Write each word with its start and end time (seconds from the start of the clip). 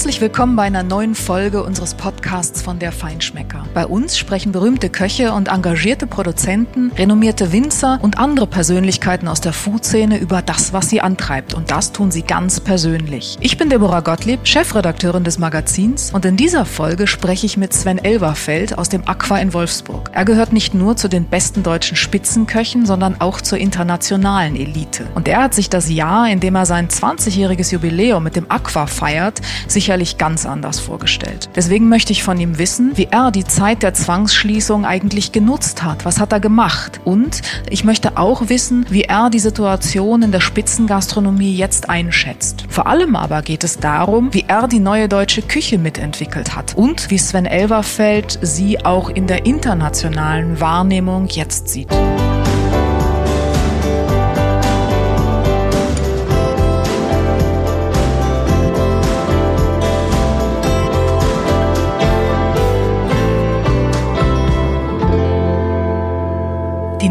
Herzlich 0.00 0.22
willkommen 0.22 0.56
bei 0.56 0.62
einer 0.62 0.82
neuen 0.82 1.14
Folge 1.14 1.62
unseres 1.62 1.92
Podcasts 1.92 2.62
von 2.62 2.78
der 2.78 2.90
Feinschmecker. 2.90 3.66
Bei 3.74 3.84
uns 3.86 4.16
sprechen 4.16 4.50
berühmte 4.50 4.88
Köche 4.88 5.34
und 5.34 5.48
engagierte 5.48 6.06
Produzenten, 6.06 6.90
renommierte 6.92 7.52
Winzer 7.52 7.98
und 8.00 8.16
andere 8.16 8.46
Persönlichkeiten 8.46 9.28
aus 9.28 9.42
der 9.42 9.52
Food-Szene 9.52 10.16
über 10.16 10.40
das, 10.40 10.72
was 10.72 10.88
sie 10.88 11.02
antreibt. 11.02 11.52
Und 11.52 11.70
das 11.70 11.92
tun 11.92 12.10
sie 12.10 12.22
ganz 12.22 12.60
persönlich. 12.60 13.36
Ich 13.42 13.58
bin 13.58 13.68
Deborah 13.68 14.00
Gottlieb, 14.00 14.40
Chefredakteurin 14.44 15.22
des 15.22 15.38
Magazins 15.38 16.14
und 16.14 16.24
in 16.24 16.38
dieser 16.38 16.64
Folge 16.64 17.06
spreche 17.06 17.44
ich 17.44 17.58
mit 17.58 17.74
Sven 17.74 17.98
Elverfeld 17.98 18.78
aus 18.78 18.88
dem 18.88 19.06
Aqua 19.06 19.36
in 19.36 19.52
Wolfsburg. 19.52 20.08
Er 20.14 20.24
gehört 20.24 20.54
nicht 20.54 20.72
nur 20.72 20.96
zu 20.96 21.08
den 21.08 21.26
besten 21.26 21.62
deutschen 21.62 21.98
Spitzenköchen, 21.98 22.86
sondern 22.86 23.20
auch 23.20 23.42
zur 23.42 23.58
internationalen 23.58 24.56
Elite. 24.56 25.04
Und 25.14 25.28
er 25.28 25.42
hat 25.42 25.52
sich 25.52 25.68
das 25.68 25.90
Jahr, 25.90 26.26
in 26.30 26.40
dem 26.40 26.54
er 26.54 26.64
sein 26.64 26.88
20-jähriges 26.88 27.70
Jubiläum 27.70 28.24
mit 28.24 28.34
dem 28.34 28.50
Aqua 28.50 28.86
feiert, 28.86 29.42
sicherlich 29.90 30.18
ganz 30.18 30.46
anders 30.46 30.78
vorgestellt. 30.78 31.50
Deswegen 31.56 31.88
möchte 31.88 32.12
ich 32.12 32.22
von 32.22 32.38
ihm 32.38 32.58
wissen, 32.58 32.92
wie 32.94 33.08
er 33.10 33.32
die 33.32 33.42
Zeit 33.42 33.82
der 33.82 33.92
Zwangsschließung 33.92 34.84
eigentlich 34.84 35.32
genutzt 35.32 35.82
hat. 35.82 36.04
Was 36.04 36.20
hat 36.20 36.30
er 36.30 36.38
gemacht? 36.38 37.00
Und 37.04 37.42
ich 37.68 37.82
möchte 37.82 38.16
auch 38.16 38.48
wissen, 38.48 38.86
wie 38.88 39.02
er 39.02 39.30
die 39.30 39.40
Situation 39.40 40.22
in 40.22 40.30
der 40.30 40.38
Spitzengastronomie 40.38 41.56
jetzt 41.56 41.90
einschätzt. 41.90 42.66
Vor 42.68 42.86
allem 42.86 43.16
aber 43.16 43.42
geht 43.42 43.64
es 43.64 43.78
darum, 43.78 44.32
wie 44.32 44.44
er 44.46 44.68
die 44.68 44.78
neue 44.78 45.08
deutsche 45.08 45.42
Küche 45.42 45.76
mitentwickelt 45.76 46.54
hat 46.54 46.76
und 46.76 47.10
wie 47.10 47.18
Sven 47.18 47.46
Elverfeld 47.46 48.38
sie 48.42 48.84
auch 48.84 49.08
in 49.08 49.26
der 49.26 49.44
internationalen 49.44 50.60
Wahrnehmung 50.60 51.26
jetzt 51.26 51.68
sieht. 51.68 51.88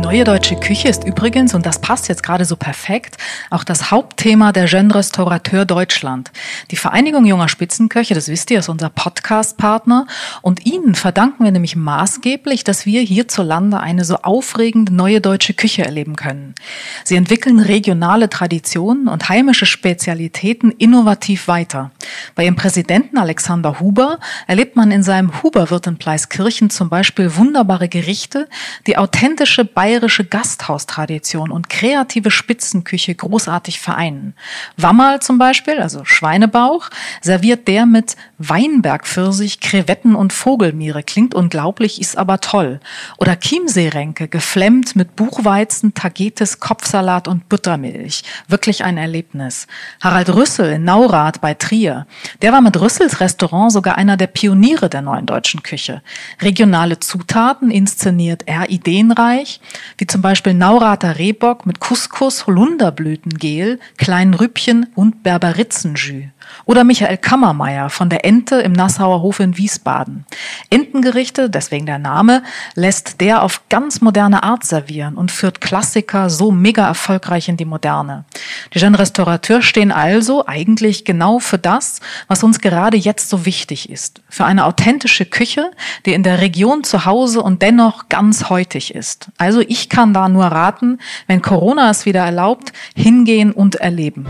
Neue 0.10 0.24
deutsche 0.24 0.56
Küche 0.56 0.88
ist 0.88 1.04
übrigens, 1.04 1.54
und 1.54 1.68
das 1.68 1.82
passt 1.82 2.10
jetzt 2.10 2.24
gerade 2.24 2.44
so 2.44 2.56
perfekt, 2.56 3.18
auch 3.52 3.64
das 3.64 3.92
Hauptthema 3.92 4.52
der 4.52 4.66
Jeune 4.66 4.96
Restaurateur 4.96 5.66
Deutschland. 5.66 6.32
Die 6.72 6.78
Vereinigung 6.78 7.26
junger 7.26 7.48
Spitzenköche, 7.48 8.16
das 8.16 8.28
wisst 8.28 8.50
ihr, 8.50 8.58
ist 8.58 8.70
unser 8.70 8.90
Podcast-Partner. 8.90 10.08
Und 10.42 10.66
ihnen 10.66 10.96
verdanken 10.96 11.44
wir 11.44 11.52
nämlich 11.52 11.76
maßgeblich, 11.76 12.64
dass 12.64 12.88
wir 12.88 13.02
hierzulande 13.02 13.82
eine 13.82 14.04
so 14.04 14.16
aufregende 14.16 14.92
neue 14.92 15.22
deutsche 15.22 15.54
Küche 15.54 15.86
erleben 15.86 16.16
können. 16.16 16.56
Sie 17.04 17.16
entwickeln 17.16 17.60
regionale 17.60 18.32
Traditionen 18.32 19.10
und 19.10 19.30
heimische 19.30 19.68
Spezialitäten 19.68 20.72
innovativ 20.72 21.48
weiter. 21.48 21.92
Bei 22.34 22.46
ihrem 22.46 22.56
Präsidenten 22.56 23.20
Alexander 23.20 23.80
Huber 23.80 24.18
erlebt 24.48 24.76
man 24.76 24.90
in 24.90 25.04
seinem 25.04 25.44
Huberwirt 25.44 25.86
in 25.86 25.98
Pleiskirchen 26.00 26.72
zum 26.72 26.90
Beispiel 26.90 27.36
wunderbare 27.36 27.90
Gerichte, 27.90 28.50
die 28.88 28.98
authentische 28.98 29.66
bayerische 29.66 29.99
bayerische 30.00 30.24
Gasthaustradition 30.24 31.52
und 31.52 31.70
kreative 31.70 32.32
Spitzenküche 32.32 33.14
großartig 33.14 33.82
vereinen. 33.82 34.34
Wammerl 34.78 35.22
zum 35.22 35.38
Beispiel, 35.38 35.82
also 35.82 36.06
Schweinebauch, 36.06 36.90
serviert 37.22 37.68
der 37.68 37.86
mit 37.86 38.16
Weinbergpfirsich, 38.38 39.60
Krevetten 39.60 40.16
und 40.16 40.32
Vogelmiere. 40.32 41.04
Klingt 41.04 41.36
unglaublich, 41.36 42.00
ist 42.00 42.18
aber 42.18 42.40
toll. 42.40 42.80
Oder 43.18 43.36
Chiemseeränke, 43.36 44.30
geflemmt 44.30 44.96
mit 44.96 45.18
Buchweizen, 45.18 45.94
Tagetes, 45.94 46.62
Kopfsalat 46.62 47.28
und 47.28 47.50
Buttermilch. 47.50 48.24
Wirklich 48.48 48.86
ein 48.86 48.98
Erlebnis. 48.98 49.68
Harald 50.02 50.34
Rüssel 50.34 50.72
in 50.72 50.86
Naurath 50.86 51.42
bei 51.42 51.56
Trier. 51.56 52.08
Der 52.42 52.54
war 52.54 52.62
mit 52.62 52.80
Rüssels 52.80 53.20
Restaurant 53.20 53.74
sogar 53.74 53.98
einer 53.98 54.16
der 54.16 54.28
Pioniere 54.28 54.90
der 54.90 55.02
neuen 55.02 55.26
deutschen 55.26 55.62
Küche. 55.62 56.02
Regionale 56.42 57.00
Zutaten 57.00 57.70
inszeniert 57.70 58.44
er 58.46 58.70
ideenreich 58.70 59.60
wie 59.98 60.08
zum 60.08 60.22
Beispiel 60.22 60.54
Naurater 60.54 61.18
Rehbock 61.18 61.66
mit 61.66 61.80
Couscous, 61.80 62.48
Holunderblütengel, 62.48 63.80
kleinen 63.98 64.34
Rübchen 64.34 64.88
und 64.96 65.24
Berberitzenjus. 65.24 66.30
Oder 66.66 66.84
Michael 66.84 67.18
Kammermeier 67.18 67.90
von 67.90 68.10
der 68.10 68.26
Ente 68.26 68.56
im 68.56 68.74
Nassauer 68.74 69.22
Hof 69.22 69.40
in 69.40 69.58
Wiesbaden. 69.58 70.26
Entengerichte, 70.70 71.50
deswegen 71.50 71.86
der 71.86 72.00
Name, 72.00 72.44
lässt 72.76 73.22
der 73.22 73.44
auf 73.44 73.68
ganz 73.70 74.02
moderne 74.02 74.44
Art 74.44 74.64
servieren 74.64 75.16
und 75.16 75.32
führt 75.32 75.62
Klassiker 75.62 76.30
so 76.30 76.52
mega 76.52 76.88
erfolgreich 76.88 77.50
in 77.50 77.58
die 77.58 77.66
Moderne. 77.66 78.26
Die 78.74 78.80
Jeune 78.80 79.00
Restaurateurs 79.00 79.66
stehen 79.66 79.92
also 79.92 80.46
eigentlich 80.48 81.06
genau 81.06 81.40
für 81.40 81.58
das, 81.58 82.00
was 82.28 82.44
uns 82.44 82.60
gerade 82.60 82.98
jetzt 82.98 83.30
so 83.30 83.46
wichtig 83.46 83.90
ist. 83.90 84.22
Für 84.30 84.46
eine 84.46 84.66
authentische 84.66 85.26
Küche, 85.26 85.72
die 86.06 86.14
in 86.14 86.24
der 86.24 86.42
Region 86.42 86.84
zu 86.84 87.06
Hause 87.06 87.42
und 87.42 87.62
dennoch 87.62 88.10
ganz 88.10 88.50
heutig 88.50 88.94
ist. 88.94 89.30
Also 89.38 89.62
ich 89.62 89.90
kann 89.90 90.14
da 90.14 90.30
nur 90.30 90.46
raten, 90.46 91.00
wenn 91.28 91.42
Corona 91.42 91.90
es 91.90 92.06
wieder 92.06 92.22
erlaubt, 92.22 92.74
hingehen 92.96 93.52
und 93.52 93.76
erleben. 93.76 94.28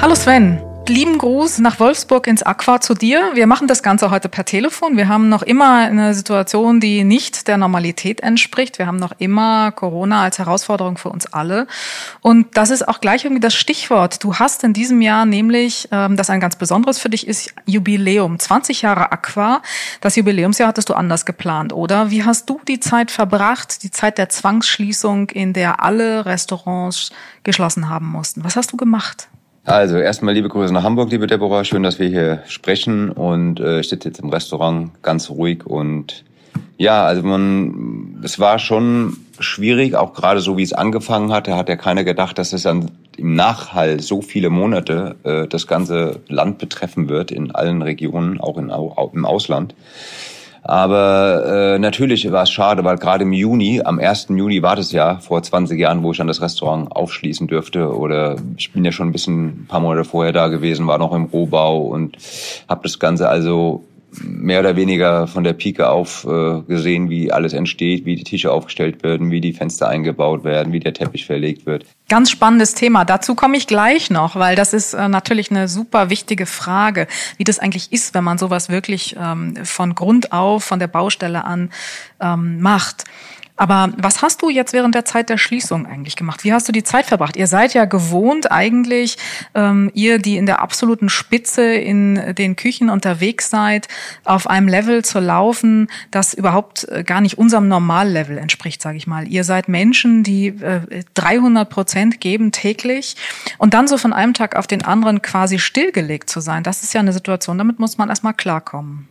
Hallo 0.00 0.14
Sven. 0.14 0.60
Lieben 0.86 1.16
Gruß 1.16 1.60
nach 1.60 1.80
Wolfsburg 1.80 2.26
ins 2.26 2.42
Aqua 2.42 2.78
zu 2.78 2.92
dir. 2.92 3.30
Wir 3.32 3.46
machen 3.46 3.68
das 3.68 3.82
Ganze 3.82 4.10
heute 4.10 4.28
per 4.28 4.44
Telefon. 4.44 4.98
Wir 4.98 5.08
haben 5.08 5.30
noch 5.30 5.42
immer 5.42 5.78
eine 5.78 6.12
Situation, 6.12 6.78
die 6.78 7.04
nicht 7.04 7.48
der 7.48 7.56
Normalität 7.56 8.20
entspricht. 8.20 8.78
Wir 8.78 8.86
haben 8.86 8.98
noch 8.98 9.12
immer 9.16 9.72
Corona 9.72 10.22
als 10.22 10.38
Herausforderung 10.38 10.98
für 10.98 11.08
uns 11.08 11.24
alle. 11.24 11.66
Und 12.20 12.58
das 12.58 12.68
ist 12.68 12.86
auch 12.86 13.00
gleich 13.00 13.24
irgendwie 13.24 13.40
das 13.40 13.54
Stichwort. 13.54 14.22
Du 14.22 14.34
hast 14.34 14.62
in 14.62 14.74
diesem 14.74 15.00
Jahr 15.00 15.24
nämlich, 15.24 15.88
ähm, 15.90 16.18
das 16.18 16.28
ein 16.28 16.40
ganz 16.40 16.56
besonderes 16.56 16.98
für 16.98 17.08
dich 17.08 17.26
ist, 17.26 17.54
Jubiläum. 17.64 18.38
20 18.38 18.82
Jahre 18.82 19.10
Aqua. 19.10 19.62
Das 20.02 20.16
Jubiläumsjahr 20.16 20.68
hattest 20.68 20.90
du 20.90 20.94
anders 20.94 21.24
geplant, 21.24 21.72
oder? 21.72 22.10
Wie 22.10 22.24
hast 22.24 22.50
du 22.50 22.60
die 22.68 22.80
Zeit 22.80 23.10
verbracht, 23.10 23.82
die 23.84 23.90
Zeit 23.90 24.18
der 24.18 24.28
Zwangsschließung, 24.28 25.30
in 25.30 25.54
der 25.54 25.82
alle 25.82 26.26
Restaurants 26.26 27.10
geschlossen 27.42 27.88
haben 27.88 28.06
mussten? 28.06 28.44
Was 28.44 28.56
hast 28.56 28.70
du 28.70 28.76
gemacht? 28.76 29.28
Also 29.64 29.96
erstmal 29.96 30.34
liebe 30.34 30.50
Grüße 30.50 30.74
nach 30.74 30.82
Hamburg, 30.82 31.10
liebe 31.10 31.26
Deborah. 31.26 31.64
Schön, 31.64 31.82
dass 31.82 31.98
wir 31.98 32.06
hier 32.06 32.42
sprechen 32.46 33.10
und 33.10 33.60
äh, 33.60 33.80
ich 33.80 33.88
sitze 33.88 34.08
jetzt 34.08 34.20
im 34.20 34.28
Restaurant 34.28 34.90
ganz 35.02 35.30
ruhig 35.30 35.64
und 35.64 36.22
ja, 36.76 37.06
also 37.06 37.22
man, 37.22 38.20
es 38.22 38.38
war 38.38 38.58
schon 38.58 39.16
schwierig, 39.38 39.94
auch 39.94 40.12
gerade 40.12 40.40
so 40.40 40.58
wie 40.58 40.62
es 40.62 40.74
angefangen 40.74 41.32
hatte, 41.32 41.56
hat 41.56 41.70
ja 41.70 41.76
keiner 41.76 42.04
gedacht, 42.04 42.36
dass 42.36 42.52
es 42.52 42.64
dann 42.64 42.90
im 43.16 43.36
Nachhall 43.36 44.00
so 44.00 44.20
viele 44.20 44.50
Monate 44.50 45.16
äh, 45.24 45.48
das 45.48 45.66
ganze 45.66 46.20
Land 46.28 46.58
betreffen 46.58 47.08
wird 47.08 47.30
in 47.30 47.54
allen 47.54 47.80
Regionen, 47.80 48.40
auch 48.40 48.58
in, 48.58 48.70
auch 48.70 49.14
im 49.14 49.24
Ausland. 49.24 49.74
Aber 50.66 51.74
äh, 51.74 51.78
natürlich 51.78 52.32
war 52.32 52.44
es 52.44 52.50
schade, 52.50 52.84
weil 52.84 52.96
gerade 52.96 53.24
im 53.24 53.34
Juni, 53.34 53.82
am 53.84 53.98
1. 53.98 54.28
Juni 54.30 54.62
war 54.62 54.76
das 54.76 54.92
ja 54.92 55.18
vor 55.18 55.42
20 55.42 55.78
Jahren, 55.78 56.02
wo 56.02 56.12
ich 56.12 56.16
dann 56.16 56.26
das 56.26 56.40
Restaurant 56.40 56.90
aufschließen 56.90 57.46
dürfte. 57.46 57.94
Oder 57.94 58.36
ich 58.56 58.72
bin 58.72 58.82
ja 58.82 58.90
schon 58.90 59.08
ein 59.08 59.12
bisschen 59.12 59.44
ein 59.44 59.66
paar 59.68 59.80
Monate 59.80 60.04
vorher 60.04 60.32
da 60.32 60.48
gewesen, 60.48 60.86
war 60.86 60.96
noch 60.96 61.12
im 61.12 61.24
Rohbau 61.24 61.82
und 61.82 62.16
habe 62.66 62.80
das 62.82 62.98
Ganze 62.98 63.28
also 63.28 63.84
mehr 64.22 64.60
oder 64.60 64.76
weniger 64.76 65.26
von 65.26 65.44
der 65.44 65.52
Pike 65.52 65.88
auf 65.88 66.24
äh, 66.24 66.60
gesehen, 66.62 67.10
wie 67.10 67.32
alles 67.32 67.52
entsteht, 67.52 68.04
wie 68.04 68.16
die 68.16 68.24
Tische 68.24 68.52
aufgestellt 68.52 69.02
werden, 69.02 69.30
wie 69.30 69.40
die 69.40 69.52
Fenster 69.52 69.88
eingebaut 69.88 70.44
werden, 70.44 70.72
wie 70.72 70.80
der 70.80 70.94
Teppich 70.94 71.26
verlegt 71.26 71.66
wird. 71.66 71.84
Ganz 72.08 72.30
spannendes 72.30 72.74
Thema. 72.74 73.04
Dazu 73.04 73.34
komme 73.34 73.56
ich 73.56 73.66
gleich 73.66 74.10
noch, 74.10 74.36
weil 74.36 74.56
das 74.56 74.72
ist 74.72 74.94
äh, 74.94 75.08
natürlich 75.08 75.50
eine 75.50 75.68
super 75.68 76.10
wichtige 76.10 76.46
Frage, 76.46 77.06
wie 77.36 77.44
das 77.44 77.58
eigentlich 77.58 77.92
ist, 77.92 78.14
wenn 78.14 78.24
man 78.24 78.38
sowas 78.38 78.68
wirklich 78.68 79.16
ähm, 79.20 79.56
von 79.64 79.94
Grund 79.94 80.32
auf, 80.32 80.64
von 80.64 80.78
der 80.78 80.88
Baustelle 80.88 81.44
an 81.44 81.70
ähm, 82.20 82.60
macht. 82.60 83.04
Aber 83.56 83.92
was 83.96 84.20
hast 84.20 84.42
du 84.42 84.48
jetzt 84.50 84.72
während 84.72 84.96
der 84.96 85.04
Zeit 85.04 85.28
der 85.28 85.38
Schließung 85.38 85.86
eigentlich 85.86 86.16
gemacht? 86.16 86.42
Wie 86.42 86.52
hast 86.52 86.66
du 86.66 86.72
die 86.72 86.82
Zeit 86.82 87.06
verbracht? 87.06 87.36
Ihr 87.36 87.46
seid 87.46 87.72
ja 87.72 87.84
gewohnt 87.84 88.50
eigentlich, 88.50 89.16
ähm, 89.54 89.92
ihr, 89.94 90.18
die 90.18 90.36
in 90.36 90.46
der 90.46 90.60
absoluten 90.60 91.08
Spitze 91.08 91.62
in 91.62 92.34
den 92.34 92.56
Küchen 92.56 92.90
unterwegs 92.90 93.50
seid, 93.50 93.86
auf 94.24 94.50
einem 94.50 94.66
Level 94.66 95.04
zu 95.04 95.20
laufen, 95.20 95.88
das 96.10 96.34
überhaupt 96.34 96.88
äh, 96.88 97.04
gar 97.04 97.20
nicht 97.20 97.38
unserem 97.38 97.68
Normallevel 97.68 98.38
entspricht, 98.38 98.82
sage 98.82 98.96
ich 98.96 99.06
mal. 99.06 99.28
Ihr 99.28 99.44
seid 99.44 99.68
Menschen, 99.68 100.24
die 100.24 100.48
äh, 100.48 101.04
300 101.14 101.70
Prozent 101.70 102.20
geben 102.20 102.50
täglich 102.50 103.14
und 103.58 103.72
dann 103.72 103.86
so 103.86 103.98
von 103.98 104.12
einem 104.12 104.34
Tag 104.34 104.56
auf 104.56 104.66
den 104.66 104.84
anderen 104.84 105.22
quasi 105.22 105.60
stillgelegt 105.60 106.28
zu 106.28 106.40
sein. 106.40 106.64
Das 106.64 106.82
ist 106.82 106.92
ja 106.92 106.98
eine 107.00 107.12
Situation, 107.12 107.56
damit 107.56 107.78
muss 107.78 107.98
man 107.98 108.08
erstmal 108.08 108.34
klarkommen. 108.34 109.08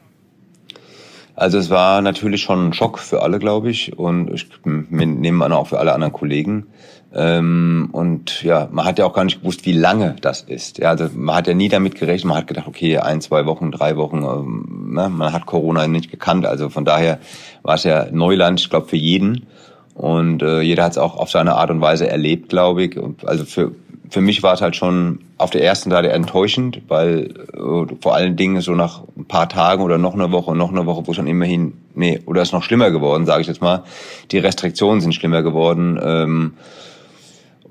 Also 1.36 1.58
es 1.58 1.70
war 1.70 2.02
natürlich 2.02 2.42
schon 2.42 2.68
ein 2.68 2.74
Schock 2.74 3.00
für 3.00 3.24
alle, 3.24 3.40
glaube 3.40 3.70
ich, 3.70 3.98
und 3.98 4.32
ich 4.32 4.48
nehme 4.66 5.46
an 5.46 5.52
auch 5.52 5.68
für 5.68 5.80
alle 5.80 5.94
anderen 5.94 6.14
Kollegen. 6.14 6.68
Ähm, 7.16 7.90
und 7.92 8.42
ja, 8.44 8.68
man 8.72 8.86
hat 8.86 8.98
ja 8.98 9.06
auch 9.06 9.14
gar 9.14 9.24
nicht 9.24 9.42
gewusst, 9.42 9.66
wie 9.66 9.74
lange 9.74 10.16
das 10.22 10.42
ist. 10.42 10.80
Ja, 10.80 10.90
also 10.90 11.10
man 11.14 11.36
hat 11.36 11.48
ja 11.48 11.54
nie 11.54 11.70
damit 11.70 11.96
gerechnet. 11.96 12.26
Man 12.26 12.38
hat 12.38 12.48
gedacht, 12.48 12.68
okay, 12.68 12.98
ein, 12.98 13.22
zwei 13.22 13.46
Wochen, 13.46 13.72
drei 13.72 13.98
Wochen. 13.98 14.24
Ähm, 14.24 14.94
ne? 14.94 15.10
Man 15.10 15.32
hat 15.32 15.46
Corona 15.46 15.88
nicht 15.88 16.10
gekannt. 16.10 16.46
Also 16.46 16.70
von 16.70 16.86
daher 16.86 17.20
war 17.62 17.76
es 17.76 17.84
ja 17.84 18.08
Neuland, 18.12 18.60
ich 18.60 18.70
glaube, 18.70 18.88
für 18.88 18.98
jeden. 18.98 19.46
Und 19.94 20.42
äh, 20.42 20.62
jeder 20.62 20.86
hat 20.86 20.94
es 20.94 20.98
auch 20.98 21.18
auf 21.18 21.30
seine 21.30 21.56
Art 21.56 21.70
und 21.70 21.82
Weise 21.82 22.08
erlebt, 22.08 22.50
glaube 22.50 22.84
ich. 22.84 23.00
Also 23.26 23.46
für 23.46 23.74
für 24.14 24.22
mich 24.22 24.44
war 24.44 24.54
es 24.54 24.62
halt 24.62 24.76
schon 24.76 25.22
auf 25.40 25.50
der 25.50 25.64
ersten 25.64 25.90
Seite 25.90 26.12
enttäuschend, 26.12 26.84
weil 26.88 27.34
äh, 27.54 27.96
vor 28.00 28.14
allen 28.14 28.36
Dingen 28.36 28.62
so 28.62 28.76
nach 28.76 29.02
ein 29.18 29.26
paar 29.26 29.50
Tagen 29.50 29.82
oder 29.82 29.98
noch 29.98 30.14
eine 30.14 30.32
Woche, 30.32 30.56
noch 30.56 30.70
eine 30.70 30.86
Woche, 30.86 31.08
wo 31.08 31.14
schon 31.14 31.26
immerhin, 31.26 31.74
nee, 31.96 32.20
oder 32.28 32.44
ist 32.44 32.54
noch 32.54 32.62
schlimmer 32.62 32.92
geworden, 32.92 33.26
sage 33.26 33.42
ich 33.42 33.48
jetzt 33.48 33.62
mal. 33.62 33.84
Die 34.30 34.38
Restriktionen 34.38 35.02
sind 35.02 35.16
schlimmer 35.16 35.42
geworden. 35.42 36.00
Ähm, 36.02 36.54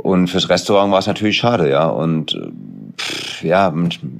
und 0.03 0.27
fürs 0.27 0.49
Restaurant 0.49 0.91
war 0.91 0.99
es 0.99 1.07
natürlich 1.07 1.37
schade, 1.37 1.71
ja. 1.71 1.87
Und 1.87 2.37
pff, 2.99 3.45
ja, 3.45 3.73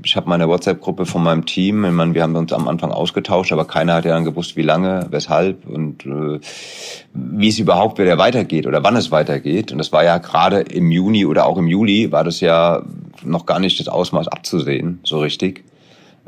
ich 0.05 0.15
habe 0.15 0.29
meine 0.29 0.49
WhatsApp-Gruppe 0.49 1.07
von 1.07 1.25
meinem 1.25 1.45
Team. 1.45 1.85
Ich 1.85 1.91
meine, 1.91 2.15
wir 2.15 2.23
haben 2.23 2.37
uns 2.37 2.53
am 2.53 2.69
Anfang 2.69 2.93
ausgetauscht, 2.93 3.53
aber 3.53 3.65
keiner 3.65 3.95
hat 3.95 4.05
ja 4.05 4.13
dann 4.13 4.25
gewusst, 4.25 4.55
wie 4.55 4.63
lange, 4.63 5.09
weshalb 5.11 5.67
und 5.67 6.07
äh, 6.07 6.39
wie 7.15 7.49
es 7.49 7.59
überhaupt 7.59 7.99
wieder 7.99 8.17
weitergeht 8.17 8.69
oder 8.69 8.85
wann 8.85 8.95
es 8.95 9.11
weitergeht. 9.11 9.73
Und 9.73 9.79
das 9.79 9.91
war 9.91 10.05
ja 10.05 10.19
gerade 10.19 10.61
im 10.61 10.93
Juni 10.93 11.27
oder 11.27 11.47
auch 11.47 11.59
im 11.59 11.67
Juli 11.67 12.13
war 12.13 12.23
das 12.23 12.39
ja 12.39 12.83
noch 13.25 13.45
gar 13.45 13.59
nicht 13.59 13.81
das 13.81 13.89
Ausmaß 13.89 14.29
abzusehen, 14.29 15.01
so 15.03 15.19
richtig. 15.19 15.65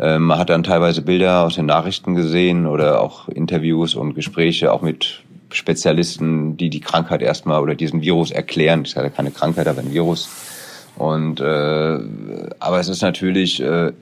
Ähm, 0.01 0.25
man 0.25 0.41
hat 0.41 0.51
dann 0.51 0.65
teilweise 0.65 1.03
Bilder 1.03 1.45
aus 1.45 1.55
den 1.55 1.67
Nachrichten 1.67 2.17
gesehen 2.17 2.67
oder 2.67 3.01
auch 3.01 3.29
Interviews 3.29 3.95
und 3.95 4.15
Gespräche 4.15 4.73
auch 4.73 4.83
mit 4.83 5.23
Spezialisten, 5.55 6.57
die 6.57 6.71
die 6.71 6.81
Krankheit 6.81 7.23
erstmal 7.23 7.63
oder 7.63 7.75
diesen 7.75 8.03
Virus 8.03 8.31
erklären. 8.31 8.83
Das 8.83 8.91
ist 8.91 8.97
ja 8.97 9.09
keine 9.09 9.31
Krankheit, 9.31 9.67
aber 9.67 9.81
ein 9.81 9.93
Virus. 9.93 10.29
Und 10.97 11.41
äh, 11.41 11.99
aber 12.59 12.81
es 12.81 12.89
ist 12.89 13.03
natürlich, 13.03 13.61
äh, 13.61 13.93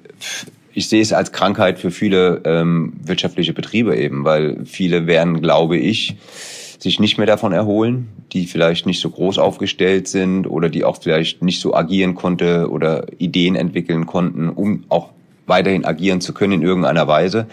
ich 0.72 0.88
sehe 0.88 1.02
es 1.02 1.12
als 1.12 1.32
Krankheit 1.32 1.78
für 1.78 1.90
viele 1.90 2.42
ähm, 2.44 2.94
wirtschaftliche 3.02 3.52
Betriebe 3.52 3.96
eben, 3.96 4.24
weil 4.24 4.64
viele 4.64 5.06
werden, 5.06 5.40
glaube 5.40 5.76
ich, 5.76 6.16
sich 6.78 6.98
nicht 6.98 7.16
mehr 7.16 7.26
davon 7.26 7.52
erholen, 7.52 8.08
die 8.32 8.46
vielleicht 8.46 8.86
nicht 8.86 9.00
so 9.00 9.10
groß 9.10 9.38
aufgestellt 9.38 10.08
sind 10.08 10.46
oder 10.46 10.68
die 10.68 10.84
auch 10.84 11.00
vielleicht 11.00 11.42
nicht 11.42 11.60
so 11.60 11.74
agieren 11.74 12.14
konnte 12.14 12.68
oder 12.70 13.06
Ideen 13.18 13.54
entwickeln 13.54 14.06
konnten, 14.06 14.48
um 14.48 14.84
auch 14.88 15.10
weiterhin 15.52 15.84
agieren 15.84 16.22
zu 16.22 16.32
können 16.32 16.54
in 16.54 16.62
irgendeiner 16.62 17.06
Weise. 17.06 17.46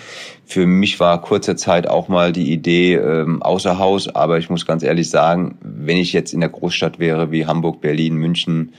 Für 0.46 0.66
mich 0.66 1.01
war 1.01 1.22
kurze 1.22 1.57
Zeit 1.57 1.86
auch 1.86 2.07
mal 2.07 2.31
die 2.31 2.54
Idee 2.54 2.96
ähm, 2.96 3.44
außer 3.44 3.78
Haus, 3.78 4.07
aber 4.07 4.38
ich 4.38 4.50
muss 4.50 4.66
ganz 4.66 4.84
ehrlich 4.84 5.10
sagen, 5.10 5.57
wenn 5.62 5.98
ich 5.98 6.13
jetzt 6.13 6.34
in 6.34 6.40
der 6.40 6.48
Großstadt 6.48 6.98
wäre 6.98 7.30
wie 7.31 7.46
Hamburg, 7.46 7.81
Berlin, 7.81 8.16
München, 8.16 8.72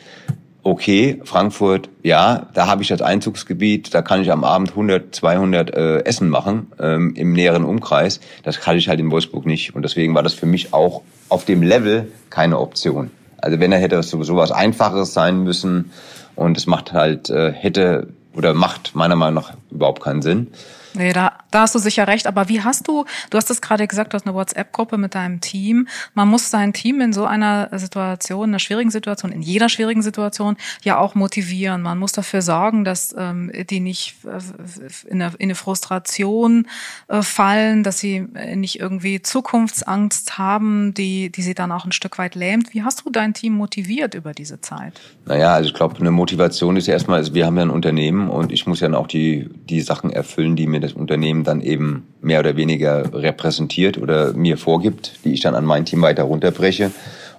okay, 0.63 1.21
Frankfurt, 1.25 1.91
ja, 2.03 2.47
da 2.55 2.67
habe 2.67 2.83
ich 2.83 2.89
das 2.89 3.03
Einzugsgebiet, 3.03 3.95
da 3.95 4.01
kann 4.01 4.23
ich 4.23 4.33
am 4.33 4.43
Abend 4.43 4.71
100, 4.71 5.15
200 5.15 5.75
äh, 5.75 5.99
Essen 6.05 6.31
machen 6.31 6.73
ähm, 6.81 7.15
im 7.15 7.35
näheren 7.35 7.65
Umkreis. 7.65 8.21
Das 8.43 8.59
kann 8.59 8.79
ich 8.79 8.89
halt 8.89 9.01
in 9.01 9.11
Wolfsburg 9.11 9.45
nicht 9.45 9.75
und 9.75 9.83
deswegen 9.83 10.15
war 10.15 10.23
das 10.23 10.33
für 10.33 10.47
mich 10.47 10.73
auch 10.73 11.03
auf 11.29 11.45
dem 11.45 11.63
Level 11.63 12.11
keine 12.31 12.59
Option. 12.59 13.11
Also 13.37 13.61
wenn 13.61 13.71
er 13.71 13.79
hätte 13.79 14.03
so 14.03 14.23
sowas 14.23 14.51
Einfaches 14.51 15.13
sein 15.13 15.45
müssen 15.45 15.93
und 16.37 16.57
es 16.57 16.67
macht 16.67 16.93
halt 16.93 17.31
äh, 17.31 17.53
hätte 17.53 18.09
oder 18.35 18.55
macht 18.55 18.95
meiner 18.95 19.17
Meinung 19.17 19.43
nach 19.43 19.55
überhaupt 19.71 20.03
keinen 20.03 20.23
Sinn. 20.23 20.49
Nee, 20.95 21.13
da, 21.13 21.33
da 21.51 21.63
hast 21.63 21.75
du 21.75 21.79
sicher 21.79 22.07
recht. 22.07 22.27
Aber 22.27 22.49
wie 22.49 22.63
hast 22.63 22.89
du, 22.89 23.05
du 23.31 23.37
hast 23.37 23.51
es 23.51 23.61
gerade 23.61 23.87
gesagt, 23.87 24.13
du 24.13 24.17
hast 24.17 24.27
eine 24.27 24.35
WhatsApp-Gruppe 24.35 24.99
mit 24.99 25.15
deinem 25.15 25.41
Team. 25.41 25.89
Man 26.15 26.29
muss 26.29 26.51
sein 26.51 26.73
Team 26.73 27.01
in 27.01 27.13
so 27.13 27.25
einer 27.25 27.69
Situation, 27.79 28.51
einer 28.51 28.59
schwierigen 28.59 28.91
Situation, 28.91 29.33
in 29.33 29.43
jeder 29.43 29.69
schwierigen 29.69 30.03
Situation 30.03 30.57
ja 30.83 30.99
auch 30.99 31.15
motivieren. 31.15 31.83
Man 31.83 31.99
muss 31.99 32.13
dafür 32.13 32.43
sorgen, 32.43 32.85
dass 32.85 33.15
ähm, 33.17 33.53
die 33.71 33.81
nicht 33.81 34.17
äh, 34.25 35.09
in, 35.09 35.23
eine, 35.23 35.33
in 35.39 35.45
eine 35.45 35.55
Frustration 35.55 36.67
äh, 37.09 37.23
fallen, 37.23 37.83
dass 37.83 38.01
sie 38.01 38.27
nicht 38.55 38.81
irgendwie 38.81 39.23
Zukunftsangst 39.23 40.39
haben, 40.39 40.95
die, 40.95 41.31
die 41.31 41.43
sie 41.43 41.55
dann 41.55 41.73
auch 41.73 41.85
ein 41.85 41.93
Stück 41.93 42.19
weit 42.19 42.35
lähmt. 42.35 42.75
Wie 42.75 42.83
hast 42.83 43.05
du 43.05 43.11
dein 43.11 43.35
Team 43.35 43.55
motiviert 43.55 44.15
über 44.15 44.33
diese 44.33 44.61
Zeit? 44.61 45.01
Naja, 45.27 45.55
also 45.55 45.69
ich 45.69 45.75
glaube, 45.75 45.99
eine 45.99 46.11
Motivation 46.11 46.77
ist 46.77 46.89
erstmal, 46.89 47.19
also 47.19 47.35
wir 47.35 47.47
haben 47.47 47.57
ja 47.57 47.63
ein 47.63 47.71
Unternehmen 47.71 48.29
und 48.29 48.53
ich 48.53 48.67
muss 48.67 48.81
ja 48.81 48.93
auch 48.95 49.07
die, 49.07 49.49
die 49.69 49.81
Sachen 49.81 50.11
erfüllen, 50.11 50.57
die 50.57 50.67
mir 50.67 50.80
mir 50.81 50.87
das 50.87 50.95
Unternehmen 50.95 51.45
dann 51.45 51.61
eben 51.61 52.09
mehr 52.21 52.41
oder 52.41 52.57
weniger 52.57 53.13
repräsentiert 53.15 53.99
oder 53.99 54.33
mir 54.33 54.57
vorgibt, 54.57 55.25
die 55.25 55.33
ich 55.33 55.41
dann 55.41 55.55
an 55.55 55.65
mein 55.65 55.85
Team 55.85 56.03
weiter 56.03 56.25
runterbreche. 56.25 56.91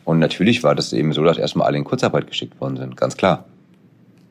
Und 0.05 0.19
natürlich 0.19 0.63
war 0.63 0.75
das 0.75 0.93
eben 0.93 1.13
so, 1.13 1.23
dass 1.23 1.37
erstmal 1.37 1.67
alle 1.67 1.77
in 1.77 1.83
Kurzarbeit 1.83 2.27
geschickt 2.27 2.59
worden 2.61 2.77
sind, 2.77 2.97
ganz 2.97 3.17
klar. 3.17 3.45